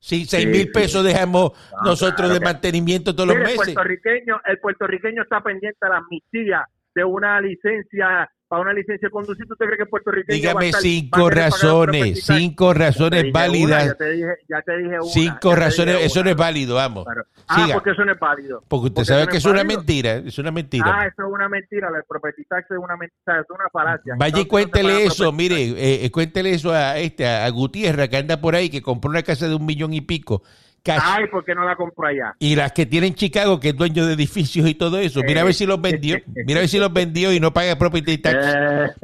Sí, 0.00 0.24
seis 0.24 0.46
mil 0.46 0.62
sí. 0.62 0.70
pesos 0.72 1.04
dejamos 1.04 1.52
No, 1.72 1.90
nosotros 1.90 2.16
claro 2.16 2.34
de 2.34 2.40
mantenimiento 2.40 3.14
todos 3.14 3.28
los 3.28 3.36
Mire, 3.36 3.50
el 3.52 3.58
meses. 3.58 3.74
puertorriqueño, 3.74 4.40
el 4.46 4.58
puertorriqueño 4.58 5.22
está 5.22 5.42
pendiente 5.42 5.78
a 5.82 5.88
la 5.90 5.96
amnistía 5.98 6.66
de 6.94 7.04
una 7.04 7.40
licencia 7.40 8.30
para 8.50 8.62
una 8.62 8.72
licencia 8.72 9.06
de 9.06 9.12
conducir, 9.12 9.46
¿usted 9.48 9.64
cree 9.64 9.78
que 9.78 9.86
Puerto 9.86 10.10
Rico 10.10 10.32
Dígame 10.32 10.72
cinco 10.72 11.30
razones, 11.30 12.24
cinco 12.24 12.74
razones 12.74 13.30
válidas. 13.30 13.86
ya, 13.86 13.94
te 13.94 14.10
dije, 14.10 14.34
ya 14.48 14.62
te 14.62 14.76
dije 14.76 14.98
una, 15.00 15.12
cinco 15.12 15.54
razones, 15.54 15.98
eso 16.00 16.24
no 16.24 16.30
es 16.30 16.36
válido, 16.36 16.74
vamos. 16.74 17.06
Pero, 17.08 17.24
ah, 17.46 17.68
porque 17.72 17.90
eso 17.90 18.04
no 18.04 18.10
es 18.10 18.18
válido. 18.18 18.64
Porque 18.66 18.86
usted 18.88 19.04
sabe 19.04 19.28
que 19.28 19.36
es, 19.36 19.44
una 19.44 19.62
mentira, 19.62 20.14
es 20.14 20.36
una 20.40 20.50
mentira. 20.50 20.84
Ah, 20.84 21.06
eso 21.06 21.22
es 21.22 21.32
una 21.32 21.48
mentira, 21.48 21.92
la 21.92 22.02
property 22.02 22.44
tax 22.46 22.68
es 22.72 22.76
una 22.76 22.96
mentira, 22.96 23.40
es 23.40 23.50
una 23.50 23.68
falacia. 23.72 24.14
Vaya 24.18 24.40
y 24.40 24.46
cuéntele 24.46 25.04
eso, 25.04 25.30
mire, 25.30 25.54
eh, 25.54 26.04
eh, 26.06 26.10
cuéntele 26.10 26.50
eso 26.50 26.72
a 26.72 26.98
este, 26.98 27.28
a 27.28 27.48
Gutiérrez, 27.50 28.08
que 28.08 28.16
anda 28.16 28.40
por 28.40 28.56
ahí, 28.56 28.68
que 28.68 28.82
compró 28.82 29.10
una 29.10 29.22
casa 29.22 29.46
de 29.46 29.54
un 29.54 29.64
millón 29.64 29.92
y 29.92 30.00
pico 30.00 30.42
Ay, 30.86 31.26
¿por 31.30 31.44
qué 31.44 31.54
no 31.54 31.64
la 31.64 31.76
compró 31.76 32.06
allá? 32.06 32.34
Y 32.38 32.56
las 32.56 32.72
que 32.72 32.86
tienen 32.86 33.14
Chicago, 33.14 33.60
que 33.60 33.70
es 33.70 33.76
dueño 33.76 34.06
de 34.06 34.14
edificios 34.14 34.68
y 34.68 34.74
todo 34.74 34.98
eso. 34.98 35.20
Mira 35.22 35.42
a 35.42 35.44
ver 35.44 35.54
si 35.54 35.66
los 35.66 35.80
vendió. 35.80 36.16
Mira 36.46 36.60
a 36.60 36.62
ver 36.62 36.68
si 36.68 36.78
los 36.78 36.92
vendió 36.92 37.32
y 37.32 37.40
no 37.40 37.52
paga 37.52 37.76
property 37.76 38.18
tax. 38.18 38.36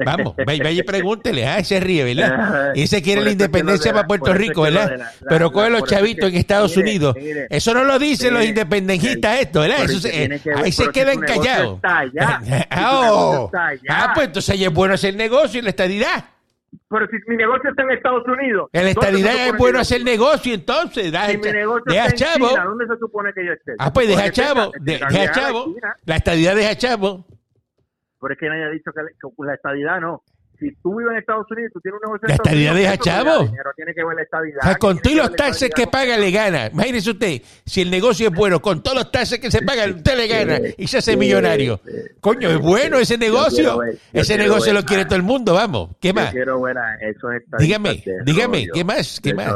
Vamos, 0.03 0.35
vaya 0.45 0.71
y 0.71 0.81
pregúntele. 0.83 1.45
Ah, 1.47 1.63
se 1.63 1.79
ríe, 1.79 2.03
¿verdad? 2.03 2.73
Y 2.75 2.87
se 2.87 3.01
quiere 3.01 3.21
la 3.21 3.31
independencia 3.31 3.93
para 3.93 4.07
Puerto 4.07 4.33
Rico, 4.33 4.63
¿verdad? 4.63 5.11
Pero 5.27 5.51
coge 5.51 5.69
los 5.69 5.83
chavitos 5.83 6.29
en 6.29 6.35
Estados 6.35 6.75
Unidos. 6.77 7.15
eso 7.49 7.73
no 7.73 7.83
lo 7.83 7.99
dicen 7.99 8.33
los 8.33 8.45
independentistas, 8.45 9.41
esto, 9.41 9.61
¿verdad? 9.61 9.83
Eso 9.89 10.07
ahí 10.55 10.71
se 10.71 10.89
quedan 10.89 11.19
callados. 11.19 11.79
Oh. 12.89 13.51
ah, 13.89 14.11
pues 14.13 14.27
entonces 14.27 14.59
es 14.59 14.73
bueno 14.73 14.93
hacer 14.93 15.15
negocio 15.15 15.59
y 15.59 15.63
la 15.63 15.69
estadidad. 15.69 16.25
Pero 16.89 17.07
si 17.07 17.17
mi 17.27 17.37
negocio 17.37 17.69
está 17.69 17.83
en 17.83 17.91
Estados 17.91 18.27
Unidos. 18.27 18.69
En 18.73 18.83
la 18.83 18.89
estadidad 18.91 19.47
es 19.47 19.57
bueno 19.57 19.79
hacer 19.79 20.03
negocio, 20.03 20.53
entonces. 20.53 21.11
Da, 21.11 21.27
si 21.27 21.37
mi 21.37 21.51
negocio 21.51 21.83
deja 21.85 22.07
está 22.07 22.33
en 22.33 22.41
China, 22.41 22.63
¿dónde 22.63 22.87
se 22.87 22.97
supone 22.97 23.33
que 23.33 23.45
yo 23.45 23.53
esté? 23.53 23.73
Ah, 23.79 23.91
pues 23.91 24.07
deja 24.07 24.31
chavo. 24.31 24.71
Deja 24.79 25.31
chavo. 25.31 25.75
La 26.05 26.15
estadidad 26.15 26.55
deja 26.55 26.75
chavo. 26.75 27.25
Pero 28.19 28.33
es 28.33 28.39
que 28.39 28.49
nadie 28.49 28.63
ha 28.65 28.69
dicho 28.69 28.91
que 28.91 29.01
la 29.45 29.53
estadidad 29.53 29.99
no 30.01 30.23
si 30.59 30.71
tú 30.81 30.97
vives 30.97 31.11
en 31.11 31.19
Estados 31.19 31.45
Unidos, 31.51 31.71
tú 31.73 31.81
tienes 31.81 31.99
un 32.01 32.07
negocio 32.07 32.27
La 32.27 32.35
estadidad 32.35 32.75
deja 32.75 32.97
chavo. 32.97 33.51
Tiene 33.75 33.93
que 33.93 34.03
ver 34.03 34.15
la 34.15 34.23
estadidad. 34.23 34.59
O 34.61 34.63
sea, 34.63 34.75
con 34.75 34.99
todos 34.99 35.15
los 35.15 35.35
taxes 35.35 35.69
que 35.69 35.87
paga 35.87 36.17
le 36.17 36.31
gana. 36.31 36.67
Imagínese 36.67 37.11
usted, 37.11 37.41
si 37.65 37.81
el 37.81 37.91
negocio 37.91 38.29
es 38.29 38.33
bueno, 38.33 38.61
con 38.61 38.81
todos 38.81 38.97
los 38.97 39.11
taxes 39.11 39.39
que 39.39 39.51
se 39.51 39.61
pagan, 39.61 39.95
usted 39.95 40.17
le 40.17 40.27
gana 40.27 40.59
y 40.77 40.87
se 40.87 40.97
hace 40.97 41.15
millonario. 41.15 41.79
Coño, 42.19 42.49
es 42.49 42.59
bueno 42.59 42.97
ese 42.97 43.17
negocio. 43.17 43.79
ese 44.11 44.37
negocio 44.37 44.73
lo 44.73 44.83
quiere 44.83 45.05
todo 45.05 45.15
el 45.15 45.23
mundo, 45.23 45.53
vamos. 45.53 45.91
¿Qué 45.99 46.13
más? 46.13 46.33
dígame, 47.59 48.03
dígame, 48.25 48.67
¿qué 48.73 48.83
más? 48.83 49.19
¿Qué 49.21 49.33
más? 49.33 49.53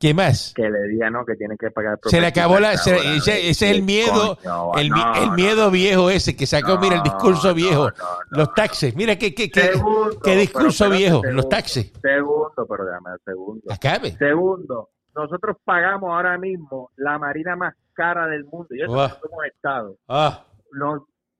¿Qué 0.00 0.14
más? 0.14 0.52
Que 0.54 0.70
le 0.70 0.88
diga 0.88 1.10
no, 1.10 1.24
que 1.24 1.34
tiene 1.36 1.56
que 1.58 1.70
pagar. 1.70 1.98
Se 2.04 2.20
le 2.20 2.26
acabó 2.26 2.58
la. 2.58 2.72
ese, 2.72 3.50
es 3.50 3.62
el 3.62 3.82
miedo, 3.82 4.38
el, 4.76 4.90
miedo 5.32 5.70
viejo 5.70 6.10
ese 6.10 6.36
que 6.36 6.46
sacó, 6.46 6.78
mira, 6.78 6.96
el 6.96 7.02
discurso 7.02 7.54
viejo. 7.54 7.90
Los 8.30 8.54
taxes, 8.54 8.94
mira 8.94 9.16
que, 9.16 9.34
que, 9.34 9.50
que, 9.50 10.37
discurso 10.38 10.90
viejo, 10.90 11.22
los 11.24 11.48
taxis. 11.48 11.92
Segundo, 12.00 12.66
pero 12.68 12.84
déjame, 12.84 13.10
segundo. 13.24 13.62
Acabe. 13.70 14.12
Segundo, 14.12 14.90
nosotros 15.14 15.56
pagamos 15.64 16.10
ahora 16.10 16.38
mismo 16.38 16.90
la 16.96 17.18
marina 17.18 17.56
más 17.56 17.74
cara 17.94 18.26
del 18.26 18.44
mundo. 18.44 18.68
Y 18.70 18.82
eso 18.82 18.92
no 18.92 19.08
somos 19.08 19.44
Estado. 19.46 19.96
Ah. 20.08 20.44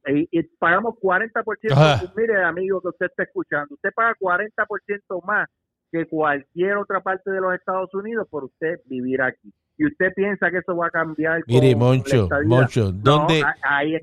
y, 0.06 0.42
pagamos 0.58 0.94
40%. 0.96 1.44
Pues 1.44 2.16
mire, 2.16 2.42
amigo, 2.42 2.80
que 2.80 2.88
usted 2.88 3.06
está 3.06 3.22
escuchando, 3.22 3.74
usted 3.74 3.90
paga 3.94 4.14
40% 4.20 5.24
más 5.24 5.48
que 5.90 6.06
cualquier 6.06 6.76
otra 6.76 7.00
parte 7.00 7.30
de 7.30 7.40
los 7.40 7.54
Estados 7.54 7.92
Unidos 7.94 8.26
por 8.28 8.44
usted 8.44 8.80
vivir 8.86 9.22
aquí 9.22 9.52
y 9.78 9.86
usted 9.86 10.12
piensa 10.14 10.50
que 10.50 10.58
eso 10.58 10.76
va 10.76 10.88
a 10.88 10.90
cambiar. 10.90 11.42
Mire, 11.46 11.76
Moncho, 11.76 12.28
Moncho, 12.44 12.90
¿dónde, 12.90 13.44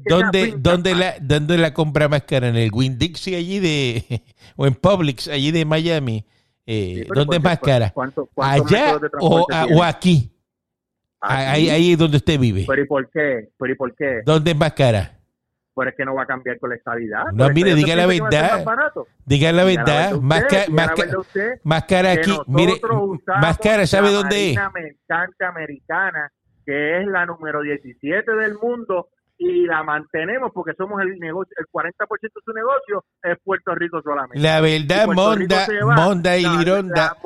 ¿dónde, 0.06 0.56
dónde, 0.58 0.96
la, 0.96 1.16
¿dónde 1.20 1.58
la 1.58 1.74
compra 1.74 2.08
más 2.08 2.24
cara? 2.24 2.48
¿En 2.48 2.56
el 2.56 2.72
Winn 2.74 2.98
Dixie 2.98 3.36
allí 3.36 3.60
de, 3.60 4.22
o 4.56 4.66
en 4.66 4.74
Publix 4.74 5.28
allí 5.28 5.52
de 5.52 5.66
Miami? 5.66 6.26
Eh, 6.66 7.06
¿Dónde 7.14 7.38
es 7.38 7.44
más 7.44 7.60
cara? 7.60 7.94
¿Allá 8.38 8.98
o, 9.20 9.46
o, 9.76 9.84
aquí? 9.84 10.32
Ahí, 11.20 11.70
ahí 11.70 11.92
es 11.92 11.98
donde 11.98 12.18
usted 12.18 12.40
vive. 12.40 12.64
¿Pero 12.68 12.82
y 12.82 12.86
por 12.86 13.10
qué? 13.10 13.50
¿Pero 13.58 13.74
y 13.74 13.76
por 13.76 13.96
qué? 13.96 14.22
¿Dónde 14.26 14.52
es 14.52 14.58
más 14.58 14.74
cara? 14.74 15.20
Pero 15.76 15.90
es 15.90 15.96
que 15.96 16.06
no 16.06 16.16
va 16.16 16.24
a 16.24 16.26
cambiar 16.26 16.60
con 16.60 16.70
la 16.70 16.78
estabilidad. 16.78 17.26
No, 17.34 17.50
mire, 17.50 17.76
diga 17.76 17.96
la 17.96 18.08
verdad. 18.08 18.64
Diga 19.26 19.52
la 19.52 19.64
verdad. 19.64 20.14
Más, 20.22 20.46
más, 21.64 21.84
cara 21.86 22.12
aquí. 22.12 22.32
Mire, 22.48 22.74
más 23.42 23.58
cara, 23.58 23.86
¿sabe 23.86 24.12
dónde 24.12 24.52
es? 24.52 24.58
americana, 25.40 26.32
que 26.66 27.02
es 27.02 27.08
la 27.08 27.26
número 27.26 27.62
17 27.62 28.32
del 28.36 28.58
mundo 28.58 29.10
y 29.38 29.66
la 29.66 29.84
mantenemos 29.84 30.52
porque 30.54 30.74
somos 30.78 31.02
el 31.02 31.20
negocio, 31.20 31.54
el 31.58 31.66
40% 31.68 32.20
de 32.22 32.30
su 32.44 32.54
negocio 32.54 33.04
es 33.22 33.38
Puerto 33.44 33.76
Rico 33.76 34.02
solamente. 34.02 34.40
La 34.40 34.62
verdad, 34.62 35.08
Monda, 35.08 35.68
Monda 35.96 36.38
y 36.38 36.46
Lironda, 36.46 37.18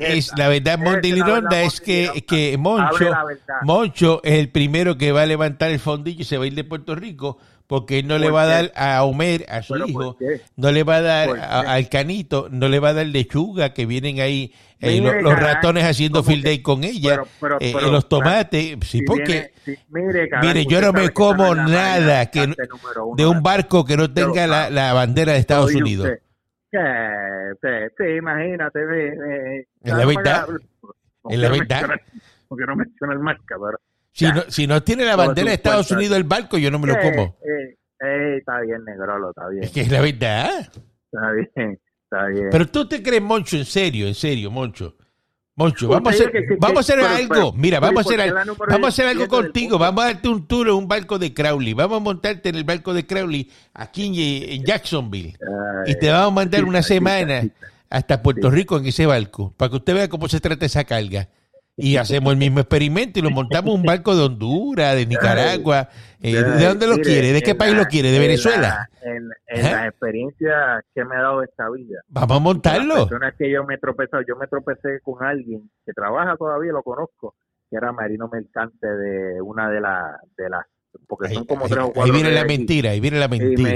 es, 0.00 0.32
la 0.36 0.48
verdad, 0.48 0.78
Monda 0.78 1.06
y 1.06 1.12
Lironda 1.12 1.62
es 1.62 1.80
que, 1.80 2.24
que 2.26 2.56
Moncho, 2.58 3.12
Moncho 3.62 4.20
es 4.24 4.38
el 4.38 4.50
primero 4.50 4.98
que 4.98 5.12
va 5.12 5.22
a 5.22 5.26
levantar 5.26 5.70
el 5.70 5.78
fondillo 5.78 6.22
y 6.22 6.24
se 6.24 6.36
va 6.36 6.44
a 6.44 6.46
ir 6.48 6.54
de 6.54 6.64
Puerto 6.64 6.94
Rico 6.94 7.38
porque 7.70 8.02
no 8.02 8.18
le 8.18 8.32
va 8.32 8.42
a 8.42 8.46
dar 8.46 8.72
a 8.74 9.04
Homer, 9.04 9.46
a 9.48 9.62
su 9.62 9.76
hijo, 9.76 10.16
no 10.56 10.72
le 10.72 10.82
va 10.82 10.96
a 10.96 11.02
dar 11.02 11.28
al 11.38 11.88
canito, 11.88 12.48
no 12.50 12.68
le 12.68 12.80
va 12.80 12.88
a 12.88 12.94
dar 12.94 13.06
lechuga 13.06 13.72
que 13.72 13.86
vienen 13.86 14.18
ahí 14.18 14.52
eh, 14.80 15.00
los, 15.00 15.38
ratones 15.38 15.84
haciendo 15.84 16.24
field 16.24 16.42
day 16.42 16.62
con 16.62 16.82
ella, 16.82 17.22
eh, 17.60 17.72
los 17.80 18.08
tomates, 18.08 18.76
sí, 18.82 19.02
porque 19.02 19.52
mire, 19.88 20.66
yo 20.66 20.80
no 20.80 20.92
me 20.92 21.10
como 21.10 21.54
nada 21.54 22.26
que 22.26 22.52
de 23.16 23.26
un 23.26 23.40
barco 23.40 23.84
que 23.84 23.96
no 23.96 24.12
tenga 24.12 24.48
la, 24.48 24.68
la 24.68 24.92
bandera 24.92 25.34
de 25.34 25.38
Estados 25.38 25.72
Unidos. 25.72 26.10
sí, 26.72 28.04
imagínate, 28.18 28.80
en 28.80 29.96
la 29.96 30.06
verdad, 30.06 30.48
en 31.28 31.40
la 31.40 31.48
verdad, 31.50 32.00
porque 32.48 32.64
no 32.66 32.74
menciona 32.74 33.12
el 33.12 33.20
marca, 33.20 33.54
pero 33.64 33.78
si, 34.20 34.32
no, 34.32 34.42
si 34.48 34.66
no 34.66 34.82
tiene 34.82 35.06
la 35.06 35.16
bandera 35.16 35.48
de 35.48 35.54
Estados 35.54 35.90
Unidos 35.90 36.16
el 36.18 36.24
barco, 36.24 36.58
yo 36.58 36.70
no 36.70 36.78
me 36.78 36.88
lo 36.88 36.98
como. 37.00 37.38
Eh, 37.42 37.76
eh, 38.04 38.36
está 38.38 38.60
bien, 38.60 38.84
Negrolo, 38.84 39.30
está 39.30 39.48
bien. 39.48 39.64
Es 39.64 39.70
que 39.70 39.80
es 39.80 39.90
la 39.90 40.02
verdad. 40.02 40.70
Está 41.10 41.32
bien, 41.32 41.80
está 42.04 42.26
bien. 42.26 42.48
Pero 42.50 42.66
tú 42.68 42.86
te 42.86 43.02
crees, 43.02 43.22
Moncho, 43.22 43.56
en 43.56 43.64
serio, 43.64 44.06
en 44.06 44.14
serio, 44.14 44.50
Moncho. 44.50 44.94
Moncho, 45.56 45.88
vamos 45.88 46.12
a 46.12 46.16
hacer, 46.16 46.32
vamos 46.58 46.76
a 46.76 46.80
hacer 46.80 47.00
algo. 47.00 47.52
Mira, 47.54 47.80
vamos 47.80 48.04
a 48.04 48.08
hacer, 48.08 48.20
algo, 48.20 48.56
vamos 48.68 48.84
a 48.84 48.88
hacer 48.88 49.06
algo 49.06 49.26
contigo. 49.28 49.78
Vamos 49.78 50.04
a 50.04 50.06
darte 50.08 50.28
un 50.28 50.46
tour 50.46 50.68
en 50.68 50.74
un 50.74 50.86
barco 50.88 51.18
de 51.18 51.32
Crowley. 51.32 51.72
Vamos 51.72 51.96
a 51.96 52.00
montarte 52.00 52.50
en 52.50 52.56
el 52.56 52.64
barco 52.64 52.92
de 52.92 53.06
Crowley 53.06 53.50
aquí 53.72 54.52
en, 54.54 54.64
Jacksonville. 54.64 55.36
y 55.86 55.94
te 55.96 56.10
vamos 56.10 56.28
a 56.28 56.34
mandar 56.34 56.64
una 56.64 56.82
semana 56.82 57.42
hasta 57.88 58.22
Puerto 58.22 58.50
Rico 58.50 58.78
en 58.78 58.86
ese 58.86 59.06
barco 59.06 59.52
para 59.56 59.70
que 59.70 59.76
usted 59.76 59.94
vea 59.94 60.08
cómo 60.08 60.28
se 60.28 60.40
trata 60.40 60.66
esa 60.66 60.84
carga 60.84 61.28
y 61.80 61.96
hacemos 61.96 62.32
el 62.32 62.38
mismo 62.38 62.60
experimento 62.60 63.18
y 63.18 63.22
lo 63.22 63.30
montamos 63.30 63.74
un 63.74 63.82
barco 63.82 64.14
de 64.14 64.22
Honduras, 64.24 64.94
de 64.94 65.06
Nicaragua. 65.06 65.88
Eh, 66.20 66.34
¿De 66.34 66.66
dónde 66.66 66.86
lo 66.86 66.98
quiere? 66.98 67.32
¿De 67.32 67.42
qué 67.42 67.54
país 67.54 67.74
lo 67.74 67.86
quiere? 67.86 68.10
¿De 68.10 68.18
Venezuela? 68.18 68.88
en, 69.02 69.30
en 69.46 69.62
las 69.62 69.88
experiencias 69.88 70.84
que 70.94 71.04
me 71.04 71.16
ha 71.16 71.22
dado 71.22 71.42
esta 71.42 71.68
vida. 71.70 72.02
Vamos 72.08 72.36
a 72.36 72.40
montarlo. 72.40 73.08
Las 73.20 73.34
que 73.34 73.50
yo 73.50 73.64
me 73.64 73.78
tropecé, 73.78 74.18
yo 74.28 74.36
me 74.36 74.46
tropecé 74.46 75.00
con 75.02 75.24
alguien 75.24 75.70
que 75.84 75.92
trabaja 75.92 76.36
todavía, 76.36 76.72
lo 76.72 76.82
conozco, 76.82 77.34
que 77.70 77.76
era 77.76 77.92
marino 77.92 78.28
mercante 78.28 78.86
de 78.86 79.40
una 79.40 79.70
de, 79.70 79.80
las 79.80 80.20
de 80.36 80.50
las 80.50 80.66
porque 81.06 81.34
son 81.34 81.44
como 81.44 81.66
tres 81.66 81.78
o 81.78 81.92
cuatro. 81.92 82.02
Ahí 82.04 82.10
viene 82.10 82.30
la 82.32 82.44
mentira, 82.44 82.90
ahí 82.90 83.00
viene 83.00 83.18
la 83.18 83.28
mentira. 83.28 83.70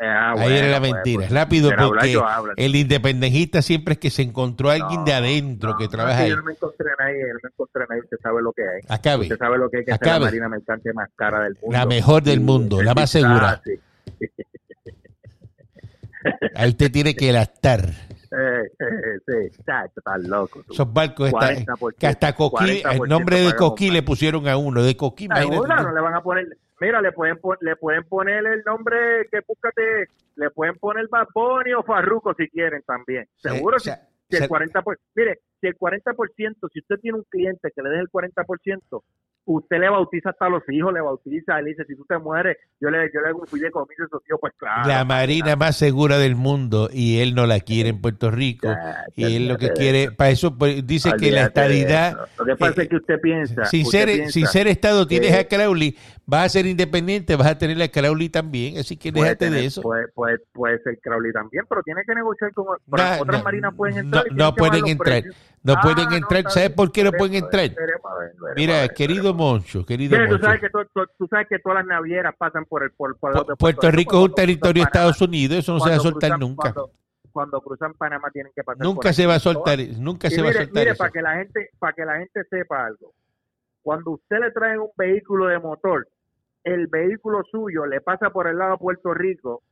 Ah, 0.00 0.34
ahí 0.36 0.52
viene 0.52 0.70
la 0.70 0.80
pues, 0.80 0.92
mentira. 0.92 1.18
Pues, 1.18 1.30
Rápido, 1.30 1.70
porque 1.76 2.18
el 2.56 2.76
independentista 2.76 3.62
siempre 3.62 3.94
es 3.94 4.00
que 4.00 4.10
se 4.10 4.22
encontró 4.22 4.70
a 4.70 4.74
alguien 4.74 5.04
de 5.04 5.12
adentro 5.12 5.76
que 5.76 5.88
trabaja 5.88 6.22
ahí. 6.22 6.30
Yo 6.30 6.36
no 6.36 6.44
me 6.44 6.52
encontré 6.52 6.88
ahí, 6.98 7.14
yo 7.20 7.26
no 7.28 7.40
me 7.42 7.48
encontré 7.48 7.82
ahí, 7.88 8.00
usted 8.00 8.16
sabe 8.22 8.42
lo 8.42 8.52
que 8.52 8.62
hay. 8.62 8.80
Acabe. 8.88 9.22
Usted 9.22 9.38
sabe 9.38 9.58
lo 9.58 9.70
que 9.70 9.78
hay 9.78 9.84
que 9.84 9.92
hacer 9.92 10.06
la 10.06 10.20
marina 10.20 10.48
mercante 10.48 10.92
más 10.92 11.08
cara 11.16 11.44
del 11.44 11.54
mundo. 11.60 11.76
La 11.76 11.86
mejor 11.86 12.22
del 12.22 12.40
mundo, 12.40 12.82
la 12.82 12.94
más 12.94 13.10
segura. 13.10 13.62
ahí 16.54 16.68
usted 16.70 16.90
tiene 16.90 17.14
que 17.14 17.32
gastar. 17.32 18.09
Eh, 18.32 18.62
eh, 18.78 19.18
sí, 19.26 19.58
está 19.58 20.18
loco. 20.18 20.62
Esos 20.70 20.92
barcos 20.92 21.32
que 21.98 22.06
hasta 22.06 22.32
Coquí, 22.32 22.82
el 22.88 23.08
nombre 23.08 23.40
de 23.40 23.56
Coquí 23.56 23.90
le 23.90 24.02
pusieron 24.02 24.46
a 24.46 24.56
uno, 24.56 24.84
de 24.84 24.96
Coquí. 24.96 25.26
no 25.26 25.36
le 25.92 26.00
van 26.00 26.14
a 26.14 26.22
poner, 26.22 26.46
mira, 26.80 27.00
le 27.00 27.10
pueden, 27.10 27.38
le 27.60 27.76
pueden 27.76 28.04
poner 28.04 28.46
el 28.46 28.62
nombre 28.64 29.26
que 29.30 29.40
búscate, 29.46 30.08
le 30.36 30.50
pueden 30.50 30.76
poner 30.76 31.08
Baboni 31.08 31.72
o 31.72 31.82
Farruco 31.82 32.32
si 32.34 32.48
quieren 32.48 32.82
también. 32.86 33.28
Seguro 33.36 33.80
si, 33.80 33.90
el 33.90 34.48
40%, 34.48 34.96
mire, 35.16 35.40
si 35.60 35.66
el 35.66 35.76
40%, 35.76 36.70
si 36.72 36.78
usted 36.80 36.96
tiene 37.00 37.18
un 37.18 37.24
cliente 37.28 37.70
que 37.74 37.82
le 37.82 37.90
dé 37.90 37.98
el 38.00 38.08
40%, 38.08 39.02
usted 39.46 39.78
le 39.78 39.88
bautiza 39.88 40.30
hasta 40.30 40.46
a 40.46 40.48
los 40.48 40.62
hijos, 40.70 40.92
le 40.92 41.00
bautiza, 41.00 41.58
él 41.58 41.66
dice, 41.66 41.84
si 41.86 41.96
tú 41.96 42.04
te 42.08 42.18
mueres, 42.18 42.56
yo 42.80 42.90
le, 42.90 43.10
yo 43.12 43.20
le 43.20 43.28
hago 43.28 43.40
un 43.40 43.46
fideicomiso 43.46 44.02
a 44.02 44.06
esos 44.06 44.22
tíos, 44.24 44.38
pues 44.40 44.52
claro. 44.56 44.88
La 44.88 45.04
marina 45.04 45.56
más 45.56 45.76
segura 45.76 46.18
del 46.18 46.36
mundo 46.36 46.88
y 46.92 47.20
él 47.20 47.34
no 47.34 47.46
la 47.46 47.60
quiere 47.60 47.88
en 47.88 48.00
Puerto 48.00 48.30
Rico. 48.30 48.68
Ya, 48.68 49.04
Y 49.16 49.36
él 49.36 49.48
lo 49.48 49.56
que 49.56 49.68
de 49.68 49.72
quiere, 49.74 50.12
para 50.12 50.30
eso 50.30 50.56
pues, 50.56 50.86
dice 50.86 51.10
que 51.18 51.30
la 51.30 51.40
de 51.42 51.46
estadidad. 51.46 52.28
Lo 52.38 52.44
que 52.44 52.56
pasa 52.56 52.80
eh, 52.80 52.84
es 52.84 52.88
que 52.90 52.96
usted 52.96 53.20
piensa. 53.20 53.64
sin 53.64 53.86
usted 53.86 53.98
ser, 53.98 54.08
piensa 54.08 54.32
sin 54.32 54.46
ser 54.46 54.66
Estado, 54.68 55.06
tienes 55.06 55.34
a 55.36 55.44
Crowley, 55.44 55.96
vas 56.26 56.46
a 56.46 56.48
ser 56.50 56.66
independiente, 56.66 57.34
vas 57.34 57.48
a 57.48 57.58
tener 57.58 57.80
a 57.82 57.88
Crowley 57.88 58.28
también, 58.28 58.78
así 58.78 58.96
que 58.96 59.10
déjate 59.10 59.50
de 59.50 59.64
eso. 59.66 59.82
Puede, 59.82 60.06
puede, 60.08 60.38
puede 60.52 60.78
ser 60.82 60.98
Crowley 61.00 61.32
también, 61.32 61.64
pero 61.68 61.82
tiene 61.82 62.02
que 62.06 62.14
negociar 62.14 62.52
con 62.52 62.66
Nah, 62.86 63.20
otras 63.20 63.38
no, 63.38 63.44
marinas 63.44 63.74
pueden 63.74 64.10
no, 64.10 64.18
entrar. 64.18 64.24
no 64.32 64.54
pueden 64.54 64.86
entrar. 64.86 65.22
precios. 65.22 65.36
No 65.62 65.74
Ah, 65.74 65.80
pueden 65.82 66.10
entrar. 66.12 66.38
está 66.40 66.50
¿Sabes 66.50 66.70
por 66.70 66.90
qué 66.90 67.04
no 67.04 67.12
pueden 67.12 67.34
entrar? 67.44 67.68
veremos 67.74 68.04
a 68.10 68.14
ver, 68.18 68.32
veremos 68.32 68.50
a 68.50 68.54
Mira, 68.56 68.88
querido. 68.88 69.34
Moncho, 69.34 69.84
querido 69.84 70.12
Mira, 70.16 70.24
tú 70.26 70.32
Moncho. 70.32 70.44
sabes 70.46 70.60
que 70.60 70.70
to- 70.70 70.84
to- 70.86 71.06
tú 71.18 71.26
sabes 71.28 71.48
que 71.48 71.58
todas 71.58 71.78
las 71.80 71.86
navieras 71.86 72.34
pasan 72.38 72.64
por 72.64 72.82
el 72.82 72.90
por, 72.92 73.16
Puerto 73.18 73.90
Rico 73.90 74.16
es 74.18 74.24
un 74.30 74.34
territorio 74.34 74.82
de. 74.82 74.86
Estados 74.86 75.20
Unidos, 75.20 75.58
eso 75.58 75.74
no 75.74 75.80
se 75.80 75.90
va 75.90 75.96
a 75.96 76.00
soltar 76.00 76.30
cruzan- 76.30 76.40
nunca. 76.40 76.72
Cuando, 76.72 76.90
cuando 77.30 77.60
cruzan 77.60 77.92
Panamá 77.94 78.30
tienen 78.32 78.52
que 78.56 78.64
pasar 78.64 78.82
Nunca 78.84 79.12
se 79.12 79.26
va 79.26 79.34
a 79.34 79.38
soltar, 79.38 79.78
nunca 79.98 80.28
Y 80.28 80.30
se 80.30 80.42
va 80.42 80.48
a 80.48 80.52
soltar 80.54 80.72
mire, 80.74 80.90
eso. 80.92 80.98
para 80.98 81.10
que 81.10 81.22
la 81.22 81.34
gente, 81.36 81.70
para 81.78 81.92
que 81.92 82.04
la 82.06 82.16
gente 82.18 82.44
sepa 82.48 82.86
algo. 82.86 83.12
Cuando 83.82 84.12
usted 84.12 84.38
le 84.40 84.50
trae 84.52 84.78
un 84.78 84.90
vehículo 84.96 85.46
de 85.46 85.58
motor, 85.58 86.08
el 86.64 86.86
vehículo 86.86 87.42
suyo 87.50 87.84
le 87.86 88.00
pasa 88.00 88.30
por 88.30 88.46
el 88.46 88.56
lado 88.58 88.72
de 88.72 88.78
Puerto 88.78 89.12
Rico, 89.14 89.62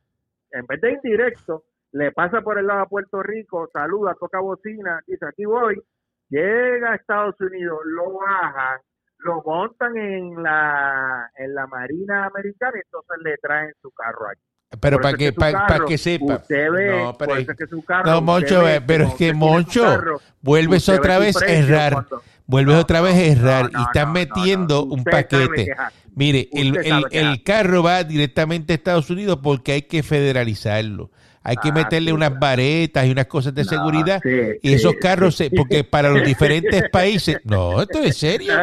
en 0.51 0.65
vez 0.67 0.81
de 0.81 0.91
indirecto, 0.93 1.63
le 1.91 2.11
pasa 2.11 2.41
por 2.41 2.59
el 2.59 2.67
lado 2.67 2.81
de 2.81 2.87
Puerto 2.87 3.23
Rico, 3.23 3.69
saluda, 3.73 4.15
toca 4.19 4.39
bocina, 4.39 5.01
dice 5.07 5.25
aquí 5.27 5.45
voy, 5.45 5.81
llega 6.29 6.91
a 6.91 6.95
Estados 6.95 7.35
Unidos, 7.39 7.79
lo 7.85 8.13
bajan, 8.19 8.79
lo 9.19 9.41
montan 9.43 9.97
en 9.97 10.41
la 10.41 11.29
en 11.35 11.53
la 11.53 11.67
Marina 11.67 12.25
Americana 12.25 12.73
y 12.77 12.81
entonces 12.85 13.17
le 13.23 13.37
traen 13.37 13.73
su 13.81 13.91
carro 13.91 14.29
aquí. 14.29 14.41
Pero 14.79 14.97
Por 14.97 15.01
para 15.01 15.17
que, 15.17 15.33
para, 15.33 15.85
que 15.87 15.97
sepa. 15.97 16.35
Usted 16.35 16.71
ve, 16.71 17.03
No, 17.03 17.17
pero 17.17 17.33
que 17.57 17.65
su 17.65 17.83
carro, 17.83 18.05
no, 18.05 18.17
usted 18.19 18.25
Moncho, 18.25 18.63
ve 18.63 18.81
pero 18.81 19.05
es 19.05 19.15
que 19.15 19.33
Moncho, 19.33 19.81
carro, 19.81 20.21
vuelves 20.41 20.87
otra 20.89 21.17
vez 21.17 21.41
a 21.41 21.45
errar. 21.47 21.93
cuando- 21.93 22.21
Vuelves 22.45 22.75
No, 22.75 22.81
otra 22.81 23.01
vez 23.01 23.13
a 23.13 23.25
errar 23.25 23.71
no, 23.71 23.79
y 23.79 23.83
estás 23.83 24.11
metiendo 24.11 24.83
un 24.83 25.03
paquete. 25.03 25.67
Mire, 26.15 26.49
el, 26.51 26.75
el, 27.11 27.43
carro 27.43 27.83
va 27.83 28.03
directamente 28.03 28.73
a 28.73 28.75
Estados 28.75 29.11
Unidos 29.11 29.39
porque 29.43 29.73
hay 29.73 29.81
que 29.83 30.01
federalizarlo. 30.01 31.11
Hay 31.49 31.57
que 31.57 31.69
Ah, 31.69 31.73
meterle 31.73 32.11
sí, 32.11 32.13
unas 32.15 32.37
varetas 32.37 33.07
y 33.07 33.09
unas 33.09 33.25
cosas 33.25 33.55
de 33.55 33.63
No, 33.63 33.69
seguridad. 33.69 34.21
sí, 34.21 34.29
y 34.61 34.73
esos 34.73 34.91
sí, 34.93 34.99
carros, 34.99 35.35
se- 35.35 35.49
porque 35.49 35.83
para 35.83 36.09
los 36.11 36.23
diferentes 36.23 36.83
países, 36.91 37.37
no, 37.43 37.81
esto 37.81 38.03
es 38.03 38.17
serio. 38.17 38.53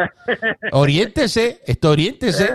Oriéntese, 0.71 1.59
esto 1.65 1.91
oriéntese. 1.91 2.49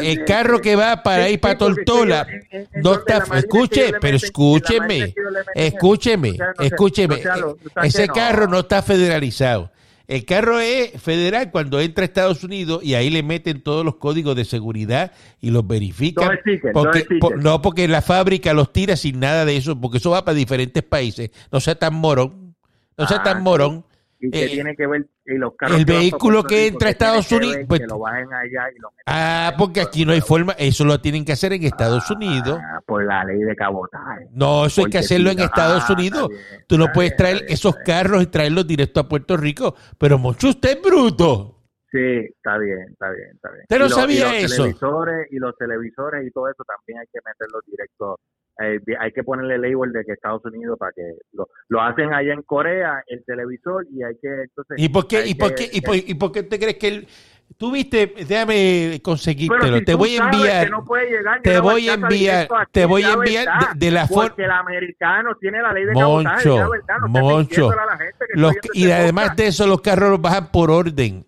El 0.00 0.24
carro 0.24 0.60
que 0.60 0.76
va 0.76 1.02
para 1.02 1.28
ir 1.28 1.40
para 1.40 1.58
Tortola, 1.58 2.26
sí, 2.28 2.34
en- 2.52 2.68
en- 2.72 2.82
no 2.82 2.94
está, 2.94 3.24
escuche, 3.36 3.92
pero 4.00 4.16
escúcheme, 4.18 5.14
escúcheme, 5.54 6.38
escúcheme. 6.60 7.22
Ese 7.82 8.06
carro 8.08 8.46
no 8.46 8.60
está 8.60 8.82
federalizado. 8.82 9.70
El 10.08 10.24
carro 10.24 10.58
es 10.60 11.00
federal 11.00 11.50
cuando 11.50 11.80
entra 11.80 12.02
a 12.02 12.06
Estados 12.06 12.44
Unidos 12.44 12.82
y 12.82 12.94
ahí 12.94 13.08
le 13.10 13.22
meten 13.22 13.62
todos 13.62 13.84
los 13.84 13.96
códigos 13.96 14.34
de 14.36 14.44
seguridad 14.44 15.12
y 15.40 15.50
los 15.50 15.66
verifican. 15.66 16.38
Porque, 16.72 17.06
no, 17.38 17.62
porque 17.62 17.88
la 17.88 18.02
fábrica 18.02 18.52
los 18.52 18.72
tira 18.72 18.96
sin 18.96 19.20
nada 19.20 19.44
de 19.44 19.56
eso, 19.56 19.80
porque 19.80 19.98
eso 19.98 20.10
va 20.10 20.24
para 20.24 20.34
diferentes 20.34 20.82
países. 20.82 21.30
No 21.50 21.60
sea 21.60 21.74
tan 21.76 21.94
morón. 21.94 22.54
No 22.98 23.06
sea 23.08 23.18
Ah, 23.18 23.22
tan 23.22 23.36
sí. 23.38 23.42
morón. 23.42 23.86
Y 24.24 24.30
que 24.30 24.44
eh, 24.44 24.48
tiene 24.50 24.76
que 24.76 24.86
ver 24.86 25.04
y 25.26 25.34
los 25.34 25.54
carros 25.56 25.78
el 25.80 25.84
que 25.84 25.92
vehículo 25.92 26.44
que 26.44 26.68
entra 26.68 26.88
a 26.88 26.90
que 26.90 26.92
Estados 26.92 27.26
que 27.28 27.34
Unidos, 27.34 27.56
pues- 27.66 27.80
que 27.80 27.86
lo 27.88 27.98
bajen 27.98 28.32
allá 28.32 28.70
y 28.74 28.78
lo 28.78 28.90
Ah, 29.04 29.52
porque 29.58 29.80
aquí 29.80 30.06
no 30.06 30.12
hay 30.12 30.20
forma. 30.20 30.52
Eso 30.52 30.84
lo 30.84 31.00
tienen 31.00 31.24
que 31.24 31.32
hacer 31.32 31.52
en 31.52 31.64
Estados 31.64 32.08
Unidos. 32.10 32.58
Ah, 32.62 32.80
por 32.86 33.04
la 33.04 33.24
ley 33.24 33.40
de 33.40 33.56
cabotaje 33.56 34.28
No, 34.32 34.66
eso 34.66 34.84
hay 34.84 34.90
que 34.92 34.98
hacerlo 34.98 35.30
en 35.30 35.40
Estados 35.40 35.84
ah, 35.88 35.92
Unidos. 35.92 36.28
bien, 36.28 36.40
Tú 36.68 36.78
no 36.78 36.84
está 36.84 36.92
puedes 36.94 37.10
bien, 37.10 37.16
traer 37.18 37.36
bien, 37.40 37.52
esos 37.52 37.74
bien. 37.74 37.84
carros 37.84 38.22
y 38.22 38.26
traerlos 38.26 38.66
directo 38.66 39.00
a 39.00 39.08
Puerto 39.08 39.36
Rico. 39.36 39.74
Pero 39.98 40.18
mucho 40.18 40.48
usted 40.50 40.76
es 40.78 40.82
bruto. 40.82 41.58
Sí, 41.90 41.98
está 41.98 42.56
bien, 42.58 42.78
está 42.90 43.10
bien, 43.10 43.28
está 43.34 43.50
bien. 43.50 43.62
¿Usted 43.64 43.78
no 43.80 43.88
sabía 43.90 44.38
y 44.38 44.42
los 44.44 44.52
eso? 44.52 44.62
Televisores, 44.62 45.28
y 45.30 45.36
los 45.36 45.56
televisores 45.58 46.26
y 46.26 46.30
todo 46.30 46.48
eso 46.48 46.62
también 46.64 47.00
hay 47.00 47.06
que 47.12 47.18
meterlos 47.26 47.60
directo. 47.66 48.18
Eh, 48.60 48.78
hay 49.00 49.12
que 49.12 49.22
ponerle 49.24 49.56
label 49.58 49.92
de 49.92 50.04
que 50.04 50.12
Estados 50.12 50.44
Unidos 50.44 50.78
para 50.78 50.92
que 50.92 51.02
lo, 51.32 51.48
lo 51.68 51.80
hacen 51.82 52.12
allá 52.12 52.32
en 52.34 52.42
Corea, 52.42 53.02
el 53.06 53.24
televisor, 53.24 53.86
y 53.90 54.02
hay 54.02 54.14
que 54.20 54.28
entonces... 54.44 54.76
¿Y 54.78 54.88
por 54.88 55.06
qué, 55.08 55.26
y 55.26 55.34
por 55.34 55.54
que- 55.54 55.70
qué, 55.70 55.76
y 55.76 55.80
por, 55.80 55.96
y 55.96 56.14
por 56.14 56.32
qué 56.32 56.42
te 56.42 56.58
crees 56.58 56.76
que 56.76 56.88
él... 56.88 57.08
Tú 57.58 57.70
viste, 57.70 58.14
déjame 58.26 59.00
conseguírtelo, 59.04 59.76
si 59.76 59.84
te 59.84 59.94
voy 59.94 60.16
a 60.16 60.24
enviar, 60.24 60.70
no 60.70 60.84
llegar 60.94 61.42
te 61.42 61.60
voy 61.60 61.86
a 61.86 61.94
enviar, 61.94 62.48
aquí, 62.50 62.70
te 62.72 62.86
voy 62.86 63.02
a 63.02 63.12
enviar 63.12 63.46
de, 63.74 63.86
de 63.86 63.90
la 63.90 64.06
forma... 64.08 64.28
Porque 64.30 64.44
el 64.44 64.50
americano 64.50 65.36
tiene 65.38 65.60
la 65.60 65.70
ley 65.72 65.84
de 65.84 65.92
cabotaje, 65.92 66.48
Moncho, 66.48 66.56
la 66.58 66.68
verdad, 66.70 66.98
no 67.00 67.08
Moncho, 67.08 67.38
mintiéndole 67.38 67.80
a 67.82 67.86
la 67.86 67.98
gente 67.98 68.24
que 68.32 68.40
Los- 68.40 68.50
oyendo 68.52 68.68
y 68.72 68.82
este 68.84 68.94
además 68.94 69.36
de 69.36 69.46
eso, 69.48 69.66
los 69.66 69.80
carros 69.82 70.10
los 70.10 70.22
bajan 70.22 70.50
por 70.50 70.70
orden. 70.70 71.26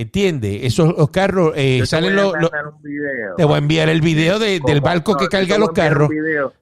¿Entiendes? 0.00 0.60
Esos 0.62 0.96
los 0.96 1.10
carros 1.10 1.52
eh, 1.56 1.84
salen 1.84 2.14
los... 2.14 2.32
los- 2.40 2.50
video. 2.80 3.34
te 3.36 3.44
voy 3.44 3.54
a 3.56 3.58
enviar 3.58 3.88
el 3.88 4.00
video 4.00 4.38
de- 4.38 4.50
del 4.52 4.60
Como- 4.60 4.80
barco 4.80 5.16
que 5.16 5.26
carga 5.26 5.58
los 5.58 5.70
carros. 5.70 6.08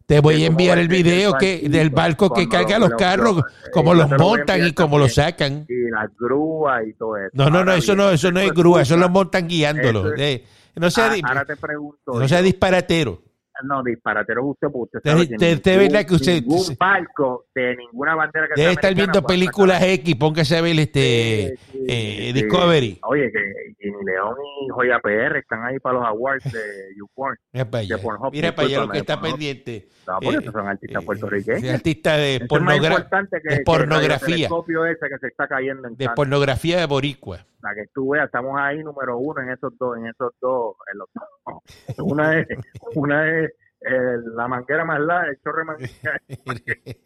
Te 0.07 0.21
voy 0.21 0.43
a 0.43 0.47
enviar 0.47 0.79
el 0.79 0.89
video 0.89 1.35
que 1.37 1.69
del 1.69 1.91
barco 1.91 2.33
que 2.33 2.49
carga 2.49 2.79
lo- 2.79 2.87
los 2.87 2.91
lo- 2.93 2.97
carros, 2.97 3.37
lo- 3.37 3.45
cómo 3.73 3.93
yo 3.93 4.01
los 4.03 4.11
lo 4.13 4.19
montan 4.19 4.67
y 4.67 4.73
cómo 4.73 4.99
los 4.99 5.13
sacan. 5.15 5.67
y 5.69 5.91
las 5.91 6.09
grúas 6.19 6.83
y 6.87 6.95
todo 6.95 7.19
eso. 7.19 7.29
No, 7.35 7.51
no, 7.51 7.63
no, 7.63 7.73
eso 7.75 7.95
no, 7.95 8.11
eso 8.11 8.33
no 8.33 8.41
es 8.41 8.51
grúa, 8.53 8.81
eso 8.81 8.95
culpa- 8.95 9.07
lo 9.07 9.13
montan 9.13 9.49
guiándolo. 9.49 10.01
eso 10.01 10.15
es- 10.15 10.21
Eh, 10.21 10.45
no 10.77 10.91
sea, 10.91 11.13
Ah, 11.13 11.17
ahora 11.29 11.45
te 11.45 11.57
pregunto. 11.57 12.19
no 12.19 12.27
sea 12.29 12.41
disparatero. 12.41 13.23
No, 13.65 13.83
disparatero 13.83 14.45
usted, 14.45 14.69
porque 14.71 14.99
usted 14.99 15.01
Te- 15.03 15.11
sabe 15.11 15.29
que 15.29 15.37
te- 15.37 15.57
te 15.57 15.71
ningún, 15.77 15.87
verdad 15.93 16.07
que 16.09 16.15
usted- 16.15 16.43
ningún 16.43 16.77
barco 16.79 17.47
de 17.55 17.77
ninguna 17.77 18.15
bandera 18.15 18.49
que 18.49 18.61
Debe 18.61 18.73
estar 18.73 18.95
viendo 18.95 19.23
películas 19.23 19.83
X, 19.83 20.15
póngase 20.17 20.57
a 20.57 20.61
ver 20.61 20.79
este 20.79 21.55
Sí, 21.57 21.69
sí, 21.73 21.87
eh, 21.89 22.17
sí. 22.27 22.33
Discovery. 22.35 22.99
Oye, 23.03 23.31
que 23.33 23.75
Jimmy 23.81 24.05
León 24.05 24.35
y 24.67 24.69
Joya 24.71 24.99
PR 25.01 25.39
están 25.39 25.65
ahí 25.65 25.79
para 25.79 25.99
los 25.99 26.07
awards 26.07 26.45
de 26.53 26.61
YouPorn. 26.99 27.37
Mira 27.53 27.65
para 27.71 27.81
allá, 27.83 27.97
Mira 28.33 28.55
para 28.55 28.69
allá 28.69 28.81
lo 28.81 28.89
que 28.91 28.99
está 28.99 29.21
pendiente. 29.21 29.89
No, 30.07 30.19
Eh, 30.31 30.51
son 30.53 30.69
artistas 30.69 31.03
eh, 31.03 31.07
puertorriqueños. 31.07 31.61
sí, 31.63 31.69
artista 31.69 32.17
de, 32.17 32.47
pornogra- 32.47 33.09
que, 33.09 33.49
de 33.51 33.57
que 33.57 33.63
pornografía. 33.65 34.27
el 34.29 34.35
telescopio 34.35 34.87
ese 34.87 35.09
que 35.09 35.19
se 35.21 35.27
está 35.29 35.49
cayendo 35.49 35.89
en 35.89 35.97
de 35.97 36.05
canto. 36.05 36.15
pornografía 36.15 36.79
de 36.79 36.87
boricua. 36.87 37.45
Para 37.67 37.75
que 37.83 37.89
tú 37.93 38.11
veas, 38.11 38.27
estamos 38.27 38.53
ahí 38.61 38.79
número 38.85 39.19
uno 39.19 39.43
en 39.43 39.51
esos 39.51 39.77
dos, 39.77 39.97
en 39.97 40.07
esos 40.07 40.33
dos. 40.41 40.77
en 40.93 40.99
los 40.99 41.09
dos. 41.15 41.63
Una 41.99 42.39
es, 42.39 42.47
una 42.95 43.41
es 43.41 43.51
eh, 43.81 44.17
la 44.37 44.47
manguera 44.47 44.85
más 44.85 45.01
larga, 45.01 45.31
el 45.31 45.39
chorre 45.43 45.65
más, 45.65 45.79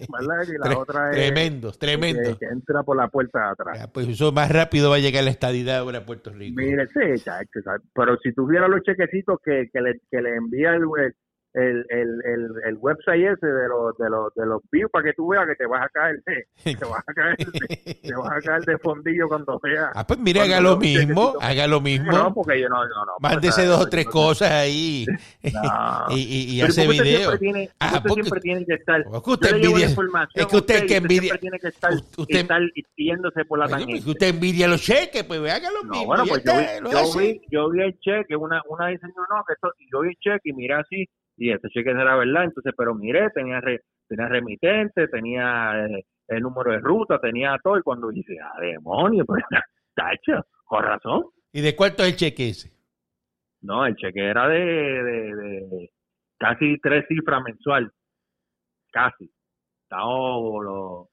más 0.09 0.27
largo 0.27 0.53
y 0.53 0.59
la 0.59 0.67
Tre- 0.67 0.77
otra 0.77 1.11
es 1.11 1.17
tremendos, 1.17 1.79
tremendos. 1.79 2.39
que, 2.39 2.47
que 2.47 2.53
entra 2.53 2.83
por 2.83 2.97
la 2.97 3.09
puerta 3.09 3.39
de 3.41 3.49
atrás. 3.53 3.79
Ya, 3.79 3.87
pues 3.89 4.07
eso 4.09 4.33
más 4.33 4.51
rápido 4.53 4.91
va 4.91 4.97
a 4.97 5.01
llegar 5.01 5.25
la 5.25 5.31
estadidad 5.31 5.79
ahora 5.79 5.99
a 6.01 6.05
Puerto 6.07 6.31
Rico. 6.31 6.57
Mire, 6.61 6.87
sí, 6.89 7.23
chacho, 7.25 7.61
¿sabes? 7.65 7.83
pero 7.95 8.17
si 8.19 8.33
tuviera 8.35 8.69
los 8.69 8.83
chequecitos 8.83 9.39
que, 9.43 9.69
que, 9.73 9.81
le, 9.81 10.01
que 10.11 10.21
le 10.21 10.37
envía 10.37 10.75
el, 10.75 10.85
el, 11.53 11.85
el, 11.89 12.09
el, 12.25 12.49
el 12.65 12.77
website 12.79 13.25
ese 13.27 13.47
de 13.47 13.69
los 13.69 13.97
de 13.99 14.09
los 14.09 14.33
de 14.35 14.47
los 14.47 14.63
views 14.71 14.89
para 14.93 15.07
que 15.07 15.13
tú 15.15 15.27
veas 15.29 15.47
que 15.49 15.57
te 15.57 15.67
vas 15.67 15.83
a 15.85 15.89
caer 15.89 16.23
te 16.65 16.75
vas 16.85 17.03
a 17.09 17.13
caer 17.13 17.37
te 17.37 18.15
vas 18.15 18.31
a 18.31 18.41
caer 18.41 18.63
de 18.63 18.79
fondillo 18.79 19.27
cuando 19.27 19.59
veas 19.61 19.91
Ah, 19.95 20.07
pues 20.07 20.21
mire, 20.21 20.43
haga 20.43 20.61
lo 20.61 20.77
mismo, 20.77 21.33
chequecitos- 21.35 21.39
haga 21.43 21.67
lo 21.67 21.81
mismo. 21.81 22.13
no 22.13 22.33
porque 22.33 22.61
yo 22.61 22.69
no 22.69 22.77
no 22.87 23.05
no 23.05 23.13
porque, 23.21 23.35
Mándese 23.35 23.65
dos 23.67 23.81
o 23.81 23.89
tres 23.89 24.07
no- 24.07 24.13
cosas 24.13 24.51
ahí 24.53 25.07
No. 25.53 26.05
y, 26.11 26.21
y- 26.21 26.55
y 26.55 26.61
hace 26.63 26.83
usted 26.83 26.89
video. 27.03 27.19
siempre 27.19 27.39
tiene, 27.39 27.71
Ah, 27.81 27.87
usted 27.95 28.01
porque- 28.09 28.23
siempre 28.23 28.41
tiene 28.41 28.65
que 28.67 28.75
estar 28.75 29.01
usted 29.09 29.57
yo 29.57 29.71
envidia- 29.71 29.87
es 30.35 30.47
que 30.47 30.57
usted 30.57 30.87
que 30.87 30.97
envidia- 30.97 31.21
siempre 31.21 31.39
tiene 31.41 31.59
que 31.59 31.69
estar, 31.69 31.93
usted- 32.17 32.37
estar 32.41 32.61
yéndose 32.97 33.45
por 33.45 33.59
la 33.59 33.67
tangente 33.69 33.93
pues 33.95 34.07
usted 34.07 34.29
envidia 34.29 34.69
los 34.69 34.81
cheques, 34.83 35.25
pues 35.25 35.41
haga 35.51 35.69
lo 35.71 35.83
No, 35.83 35.91
mismo. 35.91 36.07
bueno, 36.07 36.25
pues 36.29 36.45
yo 36.45 36.53
vi, 36.53 36.91
yo, 36.93 37.19
vi, 37.19 37.41
yo 37.51 37.71
el 37.85 37.99
cheque, 37.99 38.37
una, 38.37 38.63
una 38.69 38.87
dice, 38.89 39.07
no, 39.09 39.37
no, 39.37 39.43
que 39.47 39.55
esto, 39.55 39.73
y 39.79 39.87
yo 39.93 40.01
vi 40.03 40.11
el 40.11 40.17
cheque 40.21 40.51
y 40.51 40.53
miré 40.53 40.75
así, 40.75 41.09
y 41.41 41.51
este 41.53 41.69
cheque 41.71 41.91
era 41.91 42.17
verdad, 42.17 42.45
entonces, 42.45 42.73
pero 42.77 42.95
miré, 42.95 43.31
tenía 43.31 43.61
re- 43.61 43.81
tenía 44.07 44.29
remitente, 44.29 45.09
tenía 45.09 45.87
eh, 45.87 46.05
el 46.29 46.43
número 46.43 46.71
de 46.73 46.79
ruta, 46.81 47.19
tenía 47.19 47.59
todo, 47.63 47.79
y 47.79 47.83
cuando 47.83 48.11
dice, 48.11 48.37
ah, 48.43 48.61
demonio, 48.61 49.25
pues, 49.27 49.43
tacho, 49.95 50.47
con 50.65 50.85
razón. 50.85 51.25
¿Y 51.53 51.63
de 51.63 51.75
cuánto 51.75 52.03
es 52.05 52.11
el 52.11 52.17
cheque 52.17 52.51
ese? 52.51 52.71
No, 53.63 53.87
el 53.87 53.97
cheque 53.97 54.21
era 54.25 54.49
de, 54.49 54.59
de, 54.59 55.37
de 55.37 55.91
casi 56.39 56.79
tres 56.81 57.07
cifras 57.09 57.43
mensual, 57.43 57.91
casi. 58.93 59.31
Estamos 59.85 60.65
los 60.65 61.09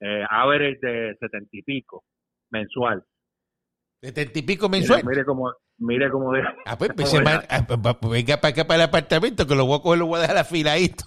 eh, 0.00 0.24
average 0.30 0.78
de 0.80 1.16
setenta 1.18 1.48
y 1.56 1.62
pico 1.62 2.04
mensual. 2.50 3.04
¿De 4.00 4.08
setenta 4.08 4.38
y 4.38 4.42
pico 4.42 4.68
mensual? 4.68 5.00
Mire, 5.04 5.10
mire 5.16 5.24
cómo, 5.24 5.52
mire 5.82 6.10
cómo 6.10 6.32
de, 6.32 6.42
Ah, 6.64 6.78
pues, 6.78 6.90
pues, 6.96 7.12
man- 7.22 7.44
ah, 7.48 7.66
pues, 7.66 7.96
pues, 8.00 8.12
venga 8.12 8.40
para 8.40 8.52
acá, 8.52 8.66
para 8.66 8.84
el 8.84 8.88
apartamento, 8.88 9.46
que 9.46 9.54
lo 9.54 9.66
voy 9.66 9.78
a 9.78 9.82
coger, 9.82 9.98
lo 9.98 10.06
voy 10.06 10.18
a 10.18 10.22
dejar 10.22 10.38
afiladito. 10.38 11.04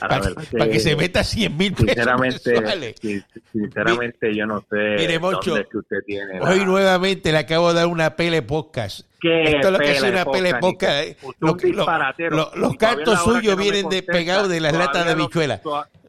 para, 0.00 0.68
que, 0.68 0.80
se 0.80 0.96
meta 0.96 1.22
100 1.22 1.56
mil 1.56 1.72
pesos 1.74 1.86
sinceramente, 1.86 3.24
sinceramente 3.52 4.34
yo 4.34 4.46
no 4.46 4.60
sé 4.68 4.96
Mire, 4.98 5.20
Moncho, 5.20 5.50
dónde 5.52 5.68
que 5.70 5.78
usted 5.78 5.98
tiene 6.04 6.40
hoy 6.40 6.64
nuevamente 6.64 7.30
le 7.30 7.38
acabo 7.38 7.68
de 7.68 7.74
dar 7.74 7.86
una 7.86 8.16
pele 8.16 8.42
podcast. 8.42 9.06
Esto 9.22 9.68
es 9.68 9.72
lo 9.72 9.78
que 9.78 9.92
es 9.92 10.02
una 10.02 10.24
pele 10.24 10.54
podcast 10.56 11.08
eh. 11.08 11.16
los 12.56 12.76
cantos 12.76 13.22
suyos 13.22 13.56
vienen 13.56 13.88
despegados 13.88 14.48
de 14.48 14.60
las 14.60 14.72
latas 14.72 15.06
de 15.06 15.14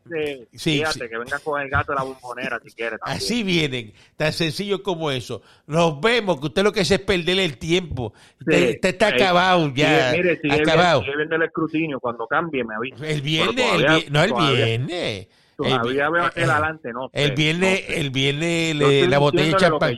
Sí, 0.05 0.47
fíjate, 0.57 1.09
que 1.09 1.15
con 1.43 1.61
el 1.61 1.69
gato 1.69 1.93
de 1.93 1.97
la 1.97 2.03
bombonera 2.03 2.59
si. 2.59 2.99
Así 3.01 3.43
vienen, 3.43 3.93
tan 4.17 4.33
sencillo 4.33 4.83
como 4.83 5.11
eso. 5.11 5.41
Nos 5.65 5.99
vemos, 6.01 6.39
que 6.39 6.47
usted 6.47 6.63
lo 6.63 6.73
que 6.73 6.81
hace 6.81 6.95
es 6.95 7.01
perderle 7.01 7.45
el 7.45 7.57
tiempo. 7.57 8.13
usted, 8.39 8.79
está 8.83 9.09
eh, 9.09 9.13
acabado 9.15 9.71
ya. 9.73 10.11
mire, 10.11 10.39
si 10.41 10.51
acabado. 10.51 11.03
el 11.03 11.43
escrutinio, 11.43 11.99
cuando 11.99 12.27
cambie 12.27 12.63
me 12.63 12.75
avisa. 12.75 13.07
El 13.07 13.21
viernes, 13.21 13.65
el, 13.75 14.11
no 14.11 14.23
el 14.23 14.33
viernes. 14.33 15.27
Todavía 15.55 16.09
veo 16.09 16.25
aquel 16.25 16.49
adelante, 16.49 16.93
no 16.93 17.09
El 17.13 17.33
viernes, 17.33 17.83
el 17.89 18.09
viernes 18.09 18.75
la 19.09 19.19
botella 19.19 19.45
de 19.45 19.55
champán 19.57 19.95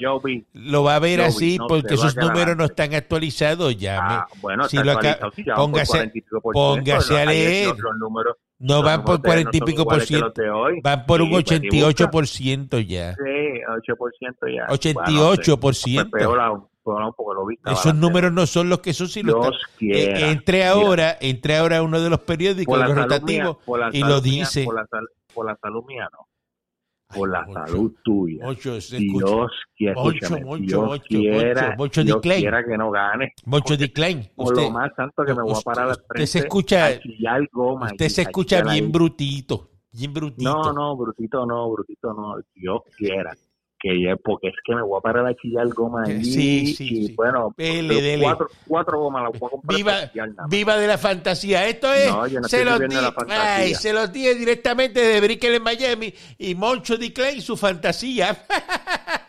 lo, 0.54 0.84
va 0.84 0.96
a 0.96 1.00
ver 1.00 1.22
así 1.22 1.58
porque 1.68 1.94
esos 1.94 2.16
números 2.16 2.58
no 2.58 2.66
están 2.66 2.94
actualizados 2.94 3.78
ya. 3.78 4.00
Ah, 4.02 4.28
bueno, 4.42 4.68
si 4.68 4.78
lo 4.78 4.92
acá, 4.92 5.20
póngase, 5.56 6.12
póngase 6.54 7.20
a 7.20 7.26
leer. 7.26 7.68
Los, 7.68 7.98
números, 8.00 8.36
no 8.66 8.82
van 8.82 9.04
por 9.04 9.22
cuarenta 9.22 9.56
y 9.56 9.62
pico 9.62 9.86
por 9.86 10.02
ciento. 10.02 10.34
Van 10.84 11.06
por 11.06 11.22
un 11.22 11.34
88 11.34 12.10
por 12.10 12.28
ciento 12.28 12.80
ya. 12.80 13.14
Sí, 13.14 13.22
8% 13.22 14.56
ya. 14.56 14.66
88 14.70 15.60
por 15.60 15.76
ciento. 15.76 16.18
Esos 17.66 17.96
números 17.96 18.32
no 18.32 18.46
son 18.46 18.70
los 18.70 18.80
que 18.80 18.94
son, 18.94 19.08
si 19.08 19.24
los 19.24 19.56
eh, 19.82 20.30
entre 20.30 20.66
ahora, 20.66 21.18
entre 21.20 21.58
ahora 21.58 21.82
uno 21.82 22.00
de 22.00 22.10
los 22.10 22.20
periódicos, 22.20 22.78
los 22.78 22.96
rotativos, 22.96 23.58
y 23.92 24.04
lo 24.04 24.22
dice. 24.22 24.66
por, 25.34 25.46
la 25.46 25.58
salud 25.58 25.84
mía, 25.86 26.08
no. 26.12 26.28
Por 27.08 27.30
la 27.30 27.46
salud 27.46 27.94
tuya. 28.04 28.50
Dios 28.50 28.90
quiera, 29.76 30.02
Dios 30.60 31.02
quiera, 31.08 31.76
Dios 31.78 32.22
quiera 32.22 32.64
que 32.66 32.78
no 32.78 32.92
gane. 32.92 33.34
Mucho 33.46 33.78
decline. 33.78 34.32
Por 34.36 34.56
lo 34.56 34.70
más 34.72 34.94
tanto 34.96 35.24
que 35.24 35.34
me 35.34 35.44
voy 35.44 35.54
a 35.56 35.62
parar 35.62 35.90
al 35.90 35.96
frente. 35.96 36.24
Usted 36.24 36.26
se 36.26 36.40
escucha, 36.40 36.90
usted 37.82 38.10
se 38.10 38.22
escucha 38.24 38.62
bien 38.64 38.92
brutito. 38.92 39.70
Bien 39.92 40.14
brutito. 40.14 40.52
No, 40.52 40.74
no, 40.74 40.98
brutito 40.98 41.46
no, 41.46 41.72
brutito 41.72 42.14
no. 42.14 42.36
Dios 42.54 42.82
quiera 42.98 43.34
que 43.80 44.16
porque 44.24 44.48
es 44.48 44.56
que 44.64 44.76
me 44.76 44.82
voy 44.82 44.98
a 44.98 45.02
parar 45.02 45.26
a 45.28 45.36
chillar 45.36 45.68
goma 45.70 46.04
allí 46.06 46.24
sí, 46.24 46.76
sí, 46.76 46.84
y 46.84 47.08
sí. 47.08 47.14
bueno 47.16 47.54
Cuatro, 48.22 48.48
cuatro 48.68 49.00
gomas 49.00 49.24
las 49.24 49.40
voy 49.40 49.48
a 49.48 49.52
comprar 49.52 49.78
viva, 49.78 50.12
viva 50.50 50.78
de 50.78 50.88
la 50.88 50.98
fantasía 50.98 51.68
esto 51.68 51.94
es 51.94 52.12
no, 52.12 52.28
yo 52.28 52.40
no 52.40 52.48
se, 52.48 52.64
los 52.64 52.80
di, 52.80 52.96
ay, 53.30 53.76
se 53.76 53.94
los 53.94 54.12
dije 54.12 54.36
directamente 54.36 55.02
de 55.02 55.22
Brickell 55.22 55.56
en 55.56 55.64
Miami 55.64 56.14
y 56.38 56.56
Moncho 56.56 56.98
D. 56.98 57.12
Clay 57.14 57.42
su 57.42 57.58
fantasía 57.58 58.46